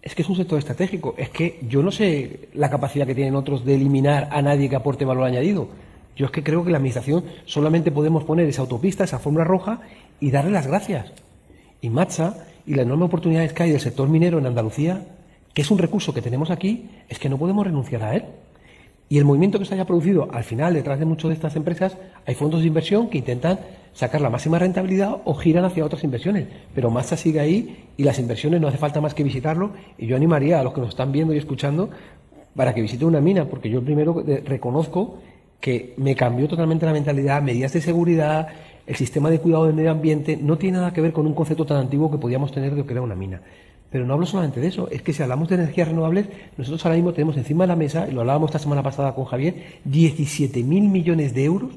[0.00, 1.14] Es que es un sector estratégico.
[1.18, 4.76] Es que yo no sé la capacidad que tienen otros de eliminar a nadie que
[4.76, 5.68] aporte valor añadido.
[6.18, 9.80] Yo es que creo que la Administración solamente podemos poner esa autopista, esa fórmula roja
[10.18, 11.12] y darle las gracias.
[11.80, 15.06] Y Matza y las enormes oportunidades que hay del sector minero en Andalucía,
[15.54, 18.24] que es un recurso que tenemos aquí, es que no podemos renunciar a él.
[19.08, 21.96] Y el movimiento que se haya producido, al final, detrás de muchas de estas empresas,
[22.26, 23.60] hay fondos de inversión que intentan
[23.94, 26.48] sacar la máxima rentabilidad o giran hacia otras inversiones.
[26.74, 29.70] Pero Matza sigue ahí y las inversiones no hace falta más que visitarlo.
[29.96, 31.90] Y yo animaría a los que nos están viendo y escuchando
[32.56, 35.20] para que visiten una mina, porque yo primero reconozco
[35.60, 38.48] que me cambió totalmente la mentalidad, medidas de seguridad,
[38.86, 41.66] el sistema de cuidado del medio ambiente, no tiene nada que ver con un concepto
[41.66, 43.42] tan antiguo que podíamos tener de lo que era una mina.
[43.90, 46.96] Pero no hablo solamente de eso, es que si hablamos de energías renovables, nosotros ahora
[46.96, 50.64] mismo tenemos encima de la mesa, y lo hablábamos esta semana pasada con Javier, 17.000
[50.64, 51.72] millones de euros,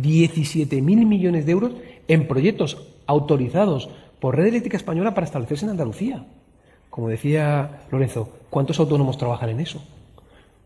[0.00, 1.72] 17.000 millones de euros
[2.06, 3.90] en proyectos autorizados
[4.20, 6.26] por Red Eléctrica Española para establecerse en Andalucía.
[6.90, 9.82] Como decía Lorenzo, ¿cuántos autónomos trabajan en eso?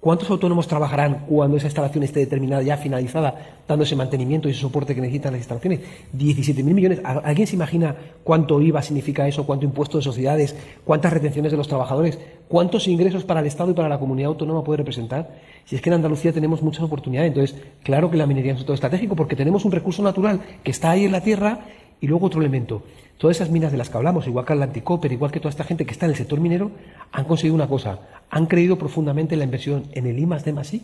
[0.02, 4.96] ¿Cuántos autónomos trabajarán cuando esa instalación esté determinada, ya finalizada, dándose mantenimiento y ese soporte
[4.96, 5.78] que necesitan las instalaciones?
[6.18, 7.00] 17.000 millones.
[7.04, 9.46] ¿Alguien se imagina cuánto IVA significa eso?
[9.46, 10.56] ¿Cuánto impuesto de sociedades?
[10.84, 12.18] ¿Cuántas retenciones de los trabajadores?
[12.48, 15.38] ¿Cuántos ingresos para el Estado y para la comunidad autónoma puede representar?
[15.66, 17.28] Si es que en Andalucía tenemos muchas oportunidades.
[17.28, 20.72] Entonces, claro que la minería es un sector estratégico porque tenemos un recurso natural que
[20.72, 21.60] está ahí en la tierra
[22.00, 22.82] y luego otro elemento.
[23.22, 25.86] Todas esas minas de las que hablamos, igual que Atlanticoper, igual que toda esta gente
[25.86, 26.72] que está en el sector minero,
[27.12, 28.00] han conseguido una cosa.
[28.30, 30.82] Han creído profundamente en la inversión en el I de I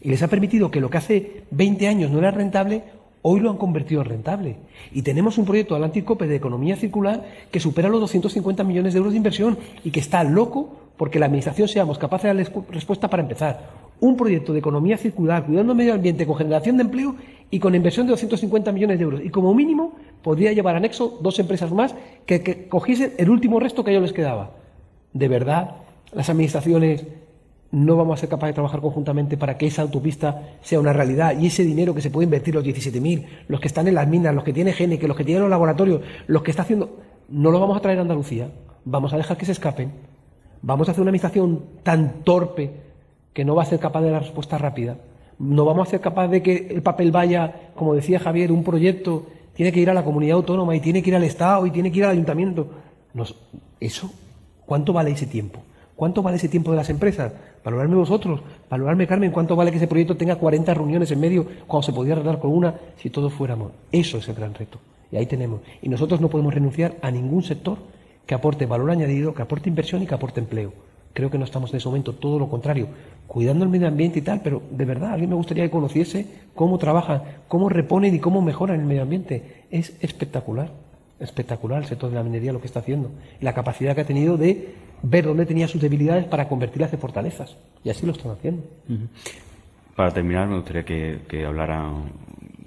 [0.00, 2.84] y les ha permitido que lo que hace 20 años no era rentable,
[3.20, 4.56] hoy lo han convertido en rentable.
[4.90, 8.96] Y tenemos un proyecto Atlantic Cope de economía circular que supera los 250 millones de
[8.96, 13.10] euros de inversión y que está loco porque la Administración seamos capaces de darle respuesta
[13.10, 13.68] para empezar.
[14.00, 17.16] Un proyecto de economía circular, cuidando el medio ambiente, con generación de empleo
[17.50, 19.20] y con inversión de 250 millones de euros.
[19.22, 19.94] Y como mínimo
[20.26, 21.94] podría llevar anexo dos empresas más
[22.26, 24.56] que, cogiesen el último resto que a ellos les quedaba.
[25.12, 25.76] De verdad,
[26.12, 27.06] las administraciones
[27.70, 31.38] no vamos a ser capaces de trabajar conjuntamente para que esa autopista sea una realidad
[31.38, 34.34] y ese dinero que se puede invertir, los 17.000, los que están en las minas,
[34.34, 36.96] los que tienen que los que tienen los laboratorios, los que está haciendo,
[37.28, 38.50] no lo vamos a traer a Andalucía,
[38.84, 39.92] vamos a dejar que se escapen,
[40.60, 42.72] vamos a hacer una administración tan torpe
[43.32, 44.96] que no va a ser capaz de dar respuesta rápida,
[45.38, 49.26] no vamos a ser capaz de que el papel vaya, como decía Javier, un proyecto
[49.56, 51.90] tiene que ir a la comunidad autónoma y tiene que ir al Estado y tiene
[51.90, 52.68] que ir al ayuntamiento.
[53.80, 54.12] ¿Eso?
[54.66, 55.60] ¿Cuánto vale ese tiempo?
[55.96, 57.32] ¿Cuánto vale ese tiempo de las empresas?
[57.64, 61.86] Valorarme vosotros, valorarme Carmen, ¿cuánto vale que ese proyecto tenga 40 reuniones en medio cuando
[61.86, 63.72] se podría arreglar con una si todos fuéramos?
[63.90, 64.78] Eso es el gran reto.
[65.10, 65.62] Y ahí tenemos.
[65.80, 67.78] Y nosotros no podemos renunciar a ningún sector
[68.26, 70.72] que aporte valor añadido, que aporte inversión y que aporte empleo.
[71.14, 72.88] Creo que no estamos en ese momento, todo lo contrario,
[73.26, 76.26] cuidando el medio ambiente y tal, pero de verdad, a mí me gustaría que conociese
[76.54, 79.64] cómo trabajan, cómo reponen y cómo mejoran el medio ambiente.
[79.70, 80.70] Es espectacular,
[81.20, 83.10] espectacular el sector de la minería lo que está haciendo.
[83.40, 87.56] La capacidad que ha tenido de ver dónde tenía sus debilidades para convertirlas en fortalezas.
[87.84, 88.62] Y así lo están haciendo.
[89.94, 92.12] Para terminar, me gustaría que, que hablaran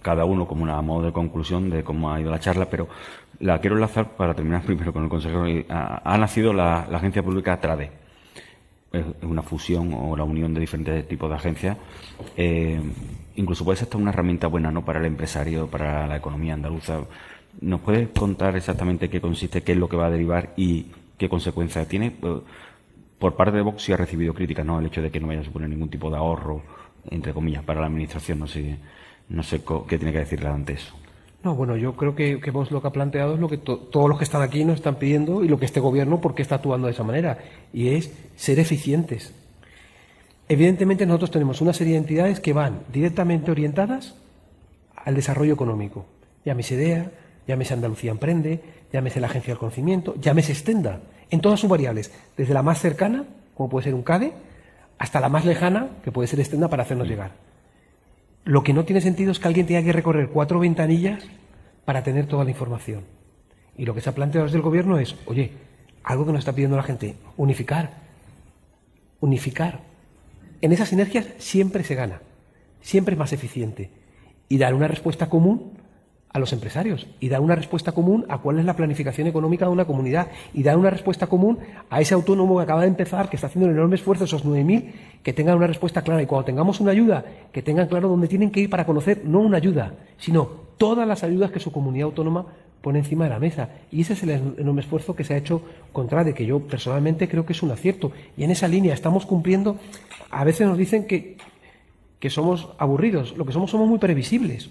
[0.01, 2.87] cada uno como una modo de conclusión de cómo ha ido la charla, pero
[3.39, 5.45] la quiero enlazar para terminar primero con el consejero.
[5.69, 7.91] Ha, nacido la, agencia pública TRADE.
[8.91, 11.77] Es una fusión o la unión de diferentes tipos de agencias.
[12.35, 12.81] Eh,
[13.35, 14.83] incluso puede ser hasta una herramienta buena ¿no?
[14.83, 17.01] para el empresario, para la economía andaluza.
[17.61, 20.87] ¿Nos puedes contar exactamente qué consiste, qué es lo que va a derivar y
[21.19, 22.15] qué consecuencias tiene.
[22.23, 22.39] Eh,
[23.19, 24.79] por parte de Vox sí ha recibido críticas, ¿no?
[24.79, 26.63] El hecho de que no vaya a suponer ningún tipo de ahorro,
[27.11, 28.39] entre comillas, para la Administración.
[28.39, 28.77] No sé,
[29.27, 30.95] no sé qué tiene que decirle ante eso.
[31.43, 34.09] No, bueno, yo creo que, que Vox lo que ha planteado es lo que todos
[34.09, 36.87] los que están aquí nos están pidiendo y lo que este gobierno, porque está actuando
[36.87, 37.37] de esa manera?
[37.71, 39.33] Y es ser eficientes.
[40.49, 44.15] Evidentemente nosotros tenemos una serie de entidades que van directamente orientadas
[44.95, 46.05] al desarrollo económico.
[46.43, 47.11] Llámese IDEA,
[47.47, 48.61] llámese Andalucía Emprende,
[48.91, 50.99] llámese la Agencia del Conocimiento, llámese Extenda,
[51.29, 53.25] en todas sus variables, desde la más cercana,
[53.55, 54.33] como puede ser un CADE,
[54.97, 57.31] hasta la más lejana, que puede ser Extenda, para hacernos llegar.
[58.49, 61.23] Lo que no tiene sentido es que alguien tenga que recorrer cuatro ventanillas
[61.85, 63.03] para tener toda la información.
[63.77, 65.51] Y lo que se ha planteado desde el Gobierno es, oye,
[66.03, 67.91] algo que nos está pidiendo la gente, unificar.
[69.19, 69.81] Unificar.
[70.61, 72.23] En esas sinergias siempre se gana,
[72.81, 73.91] siempre es más eficiente.
[74.47, 75.73] Y dar una respuesta común
[76.31, 79.71] a los empresarios y dar una respuesta común a cuál es la planificación económica de
[79.71, 83.35] una comunidad y dar una respuesta común a ese autónomo que acaba de empezar, que
[83.35, 84.91] está haciendo un enorme esfuerzo, esos 9.000,
[85.23, 88.51] que tengan una respuesta clara y cuando tengamos una ayuda, que tengan claro dónde tienen
[88.51, 90.45] que ir para conocer no una ayuda, sino
[90.77, 92.45] todas las ayudas que su comunidad autónoma
[92.81, 93.69] pone encima de la mesa.
[93.91, 95.61] Y ese es el enorme esfuerzo que se ha hecho
[95.91, 98.11] contra de que yo personalmente creo que es un acierto.
[98.37, 99.77] Y en esa línea estamos cumpliendo.
[100.29, 101.37] A veces nos dicen que,
[102.19, 103.35] que somos aburridos.
[103.37, 104.69] Lo que somos somos muy previsibles.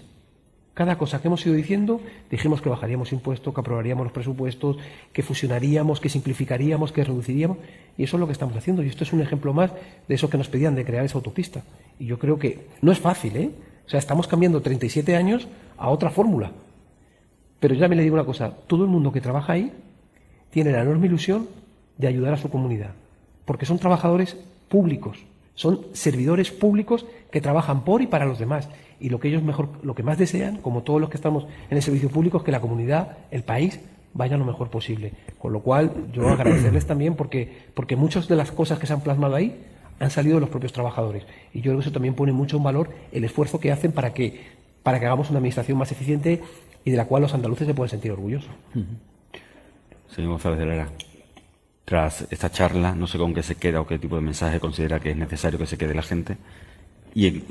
[0.79, 1.99] Cada cosa que hemos ido diciendo,
[2.31, 4.77] dijimos que bajaríamos impuestos, que aprobaríamos los presupuestos,
[5.11, 7.57] que fusionaríamos, que simplificaríamos, que reduciríamos,
[7.97, 8.81] y eso es lo que estamos haciendo.
[8.81, 9.73] Y esto es un ejemplo más
[10.07, 11.63] de eso que nos pedían de crear esa autopista.
[11.99, 13.51] Y yo creo que no es fácil, ¿eh?
[13.85, 16.53] O sea, estamos cambiando 37 años a otra fórmula.
[17.59, 19.73] Pero ya me le digo una cosa, todo el mundo que trabaja ahí
[20.49, 21.49] tiene la enorme ilusión
[21.97, 22.91] de ayudar a su comunidad,
[23.43, 24.37] porque son trabajadores
[24.69, 25.17] públicos,
[25.59, 29.67] son servidores públicos que trabajan por y para los demás y lo que ellos mejor,
[29.83, 32.51] lo que más desean, como todos los que estamos en el servicio público, es que
[32.53, 33.81] la comunidad, el país,
[34.13, 35.11] vaya lo mejor posible.
[35.37, 39.01] Con lo cual, yo agradecerles también porque, porque muchas de las cosas que se han
[39.01, 39.59] plasmado ahí
[39.99, 41.25] han salido de los propios trabajadores.
[41.53, 44.13] Y yo creo que eso también pone mucho en valor el esfuerzo que hacen para
[44.13, 44.41] que,
[44.81, 46.41] para que hagamos una administración más eficiente
[46.85, 48.51] y de la cual los andaluces se pueden sentir orgullosos.
[50.07, 50.89] Señor González de Lara,
[51.89, 54.99] tras esta charla, no sé con qué se queda o qué tipo de mensaje considera
[54.99, 56.37] que es necesario que se quede la gente.
[57.15, 57.43] Y en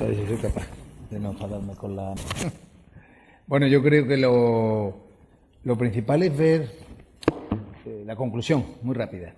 [1.11, 2.15] de no enfadarme con la...
[3.49, 4.97] bueno, yo creo que lo,
[5.65, 6.71] lo principal es ver
[7.85, 9.35] eh, la conclusión, muy rápida.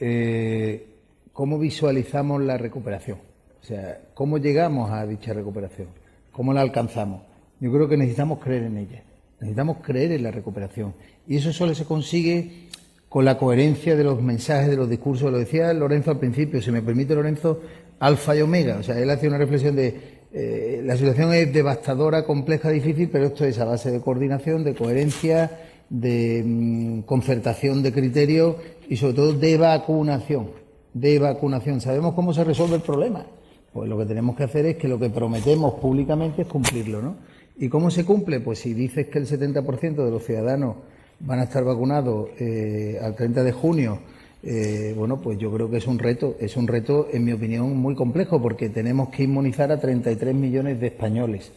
[0.00, 0.96] Eh,
[1.32, 3.18] ¿Cómo visualizamos la recuperación?
[3.62, 5.90] O sea, ¿cómo llegamos a dicha recuperación?
[6.32, 7.22] ¿Cómo la alcanzamos?
[7.60, 9.04] Yo creo que necesitamos creer en ella.
[9.38, 10.92] Necesitamos creer en la recuperación.
[11.28, 12.69] Y eso solo se consigue
[13.10, 15.30] con la coherencia de los mensajes, de los discursos.
[15.30, 17.60] Lo decía Lorenzo al principio, si me permite Lorenzo,
[17.98, 18.78] alfa y omega.
[18.78, 23.26] O sea, él hacía una reflexión de eh, la situación es devastadora, compleja, difícil, pero
[23.26, 25.50] esto es a base de coordinación, de coherencia,
[25.88, 28.54] de mm, concertación de criterios
[28.88, 30.52] y sobre todo de vacunación.
[30.94, 31.80] De vacunación.
[31.80, 33.26] ¿Sabemos cómo se resuelve el problema?
[33.72, 37.16] Pues lo que tenemos que hacer es que lo que prometemos públicamente es cumplirlo, ¿no?
[37.58, 38.38] ¿Y cómo se cumple?
[38.38, 40.76] Pues si dices que el 70% de los ciudadanos
[41.20, 43.98] van a estar vacunados eh, al 30 de junio,
[44.42, 47.76] eh, bueno, pues yo creo que es un reto, es un reto, en mi opinión,
[47.76, 51.52] muy complejo, porque tenemos que inmunizar a 33 millones de españoles.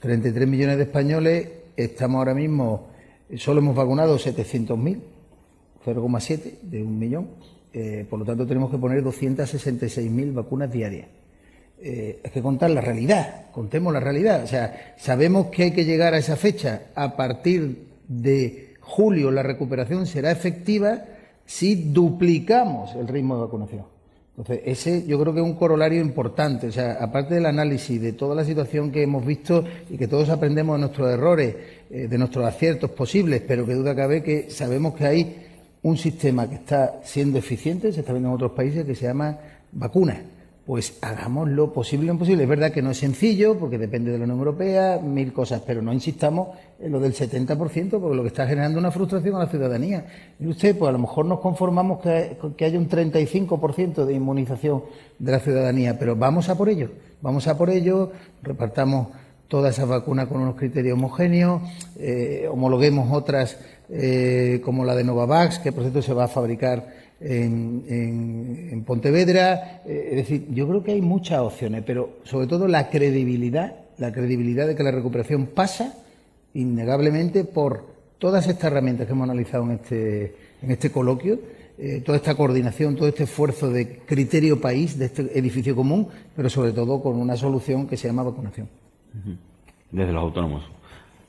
[0.00, 2.88] 33 millones de españoles, estamos ahora mismo,
[3.36, 5.00] solo hemos vacunado 700.000,
[5.84, 7.28] 0,7 de un millón,
[7.72, 11.08] eh, por lo tanto tenemos que poner 266.000 vacunas diarias.
[11.82, 14.44] Hay que contar la realidad, contemos la realidad.
[14.44, 16.82] O sea, sabemos que hay que llegar a esa fecha.
[16.94, 21.04] A partir de julio la recuperación será efectiva
[21.46, 23.84] si duplicamos el ritmo de vacunación.
[24.36, 26.68] Entonces, ese yo creo que es un corolario importante.
[26.68, 30.28] O sea, aparte del análisis de toda la situación que hemos visto y que todos
[30.30, 31.54] aprendemos de nuestros errores,
[31.90, 35.46] eh, de nuestros aciertos posibles, pero que duda cabe que sabemos que hay
[35.82, 39.38] un sistema que está siendo eficiente, se está viendo en otros países, que se llama
[39.72, 40.18] vacunas
[40.66, 42.44] pues hagamos lo posible lo imposible.
[42.44, 45.82] Es verdad que no es sencillo, porque depende de la Unión Europea, mil cosas, pero
[45.82, 49.46] no insistamos en lo del 70%, porque lo que está generando una frustración a la
[49.46, 50.06] ciudadanía.
[50.38, 54.84] Y usted, pues a lo mejor nos conformamos que, que haya un 35% de inmunización
[55.18, 58.12] de la ciudadanía, pero vamos a por ello, vamos a por ello,
[58.42, 59.08] repartamos
[59.50, 61.62] todas esas vacunas con unos criterios homogéneos,
[61.98, 63.58] eh, homologuemos otras
[63.88, 69.82] eh, como la de Novavax, que por cierto se va a fabricar en, Pontevedra.
[69.86, 74.12] Eh, es decir, yo creo que hay muchas opciones, pero sobre todo la credibilidad, la
[74.12, 75.94] credibilidad de que la recuperación pasa
[76.54, 77.86] innegablemente por
[78.18, 81.38] todas estas herramientas que hemos analizado en este, en este coloquio,
[81.78, 86.50] eh, toda esta coordinación, todo este esfuerzo de criterio país, de este edificio común, pero
[86.50, 88.68] sobre todo con una solución que se llama vacunación.
[89.90, 90.79] Desde los autónomos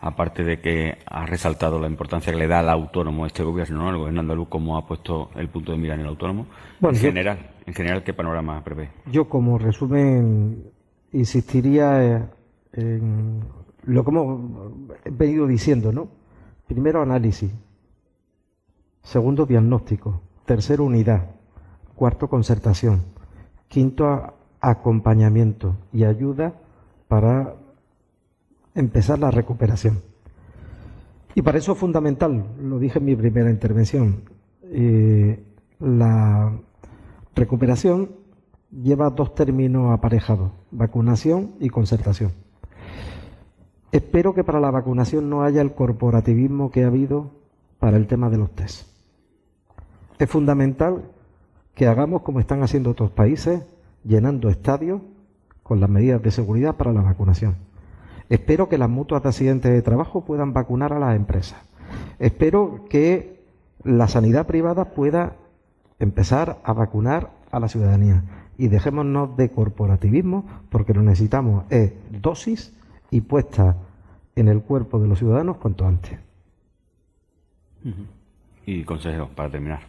[0.01, 3.97] aparte de que ha resaltado la importancia que le da al autónomo este gobierno, el
[3.97, 6.47] gobierno andaluz, cómo ha puesto el punto de mira en el autónomo.
[6.81, 8.89] en general, en general, ¿qué panorama prevé?
[9.05, 10.71] Yo, como resumen,
[11.13, 12.31] insistiría
[12.73, 13.43] en
[13.83, 14.41] lo que hemos
[15.05, 16.09] venido diciendo, ¿no?
[16.67, 17.51] Primero, análisis.
[19.03, 20.21] Segundo, diagnóstico.
[20.45, 21.29] Tercero, unidad.
[21.95, 23.03] Cuarto, concertación.
[23.67, 26.53] Quinto, acompañamiento y ayuda
[27.07, 27.55] para
[28.75, 30.01] empezar la recuperación.
[31.35, 34.23] Y para eso es fundamental, lo dije en mi primera intervención,
[34.63, 35.43] eh,
[35.79, 36.51] la
[37.35, 38.11] recuperación
[38.71, 42.31] lleva dos términos aparejados, vacunación y concertación.
[43.91, 47.31] Espero que para la vacunación no haya el corporativismo que ha habido
[47.79, 48.87] para el tema de los test.
[50.19, 51.03] Es fundamental
[51.75, 53.63] que hagamos como están haciendo otros países,
[54.03, 55.01] llenando estadios
[55.63, 57.55] con las medidas de seguridad para la vacunación.
[58.31, 61.59] Espero que las mutuas de accidentes de trabajo puedan vacunar a las empresas.
[62.17, 63.43] Espero que
[63.83, 65.35] la sanidad privada pueda
[65.99, 68.23] empezar a vacunar a la ciudadanía.
[68.57, 72.73] Y dejémonos de corporativismo porque lo necesitamos es dosis
[73.09, 73.75] y puesta
[74.37, 76.17] en el cuerpo de los ciudadanos cuanto antes.
[78.65, 79.81] Y consejos para terminar.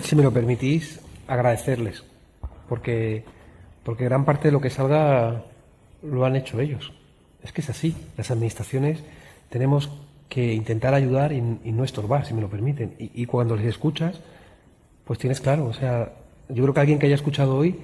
[0.00, 2.04] Si me lo permitís, agradecerles,
[2.68, 3.24] porque,
[3.82, 5.42] porque gran parte de lo que salga
[6.02, 6.92] lo han hecho ellos.
[7.42, 7.94] Es que es así.
[8.16, 9.02] Las administraciones
[9.48, 9.90] tenemos
[10.28, 12.94] que intentar ayudar y, no estorbar, si me lo permiten.
[12.98, 14.20] Y, cuando les escuchas,
[15.04, 15.66] pues tienes claro.
[15.66, 16.12] O sea,
[16.48, 17.78] yo creo que alguien que haya escuchado hoy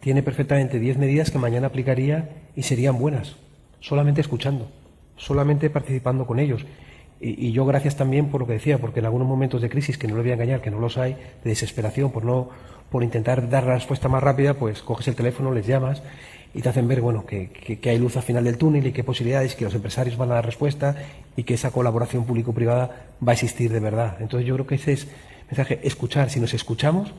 [0.00, 3.36] tiene perfectamente 10 medidas que mañana aplicaría y serían buenas,
[3.80, 4.70] solamente escuchando,
[5.16, 6.66] solamente participando con ellos.
[7.18, 9.96] Y, y, yo gracias también por lo que decía, porque en algunos momentos de crisis,
[9.96, 12.50] que no le voy a engañar, que no los hay, de desesperación por no
[12.90, 16.02] por intentar dar la respuesta más rápida, pues coges el teléfono, les llamas
[16.54, 19.04] y te hacen ver bueno que, que, hay luz al final del túnel y qué
[19.04, 20.96] posibilidades, que los empresarios van a dar respuesta
[21.36, 24.16] y que esa colaboración público-privada va a existir de verdad.
[24.20, 26.30] Entonces yo creo que ese es el mensaje, escuchar.
[26.30, 27.12] Si nos escuchamos,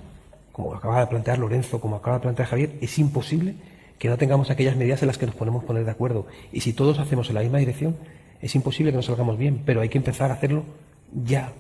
[0.52, 3.56] como acaba de plantear Lorenzo, como acaba de plantear Javier, es imposible
[4.00, 6.26] que no tengamos aquellas medidas en las que nos podemos poner de acuerdo.
[6.52, 7.96] Y si todos hacemos en la misma dirección,
[8.42, 10.64] es imposible que nos salgamos bien, pero hay que empezar a hacerlo
[11.14, 11.52] ya.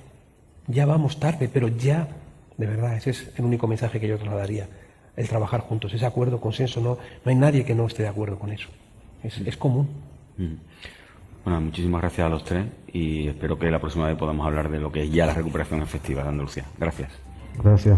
[0.67, 2.07] Ya vamos tarde, pero ya.
[2.57, 4.67] De verdad, ese es el único mensaje que yo trasladaría
[5.17, 8.39] el trabajar juntos, ese acuerdo, consenso, no, no hay nadie que no esté de acuerdo
[8.39, 8.69] con eso.
[9.23, 9.89] Es, es común.
[10.37, 10.53] Mm.
[11.43, 14.79] Bueno, muchísimas gracias a los tres y espero que la próxima vez podamos hablar de
[14.79, 16.65] lo que es ya la recuperación efectiva de Andalucía.
[16.77, 17.11] Gracias.
[17.63, 17.97] Gracias.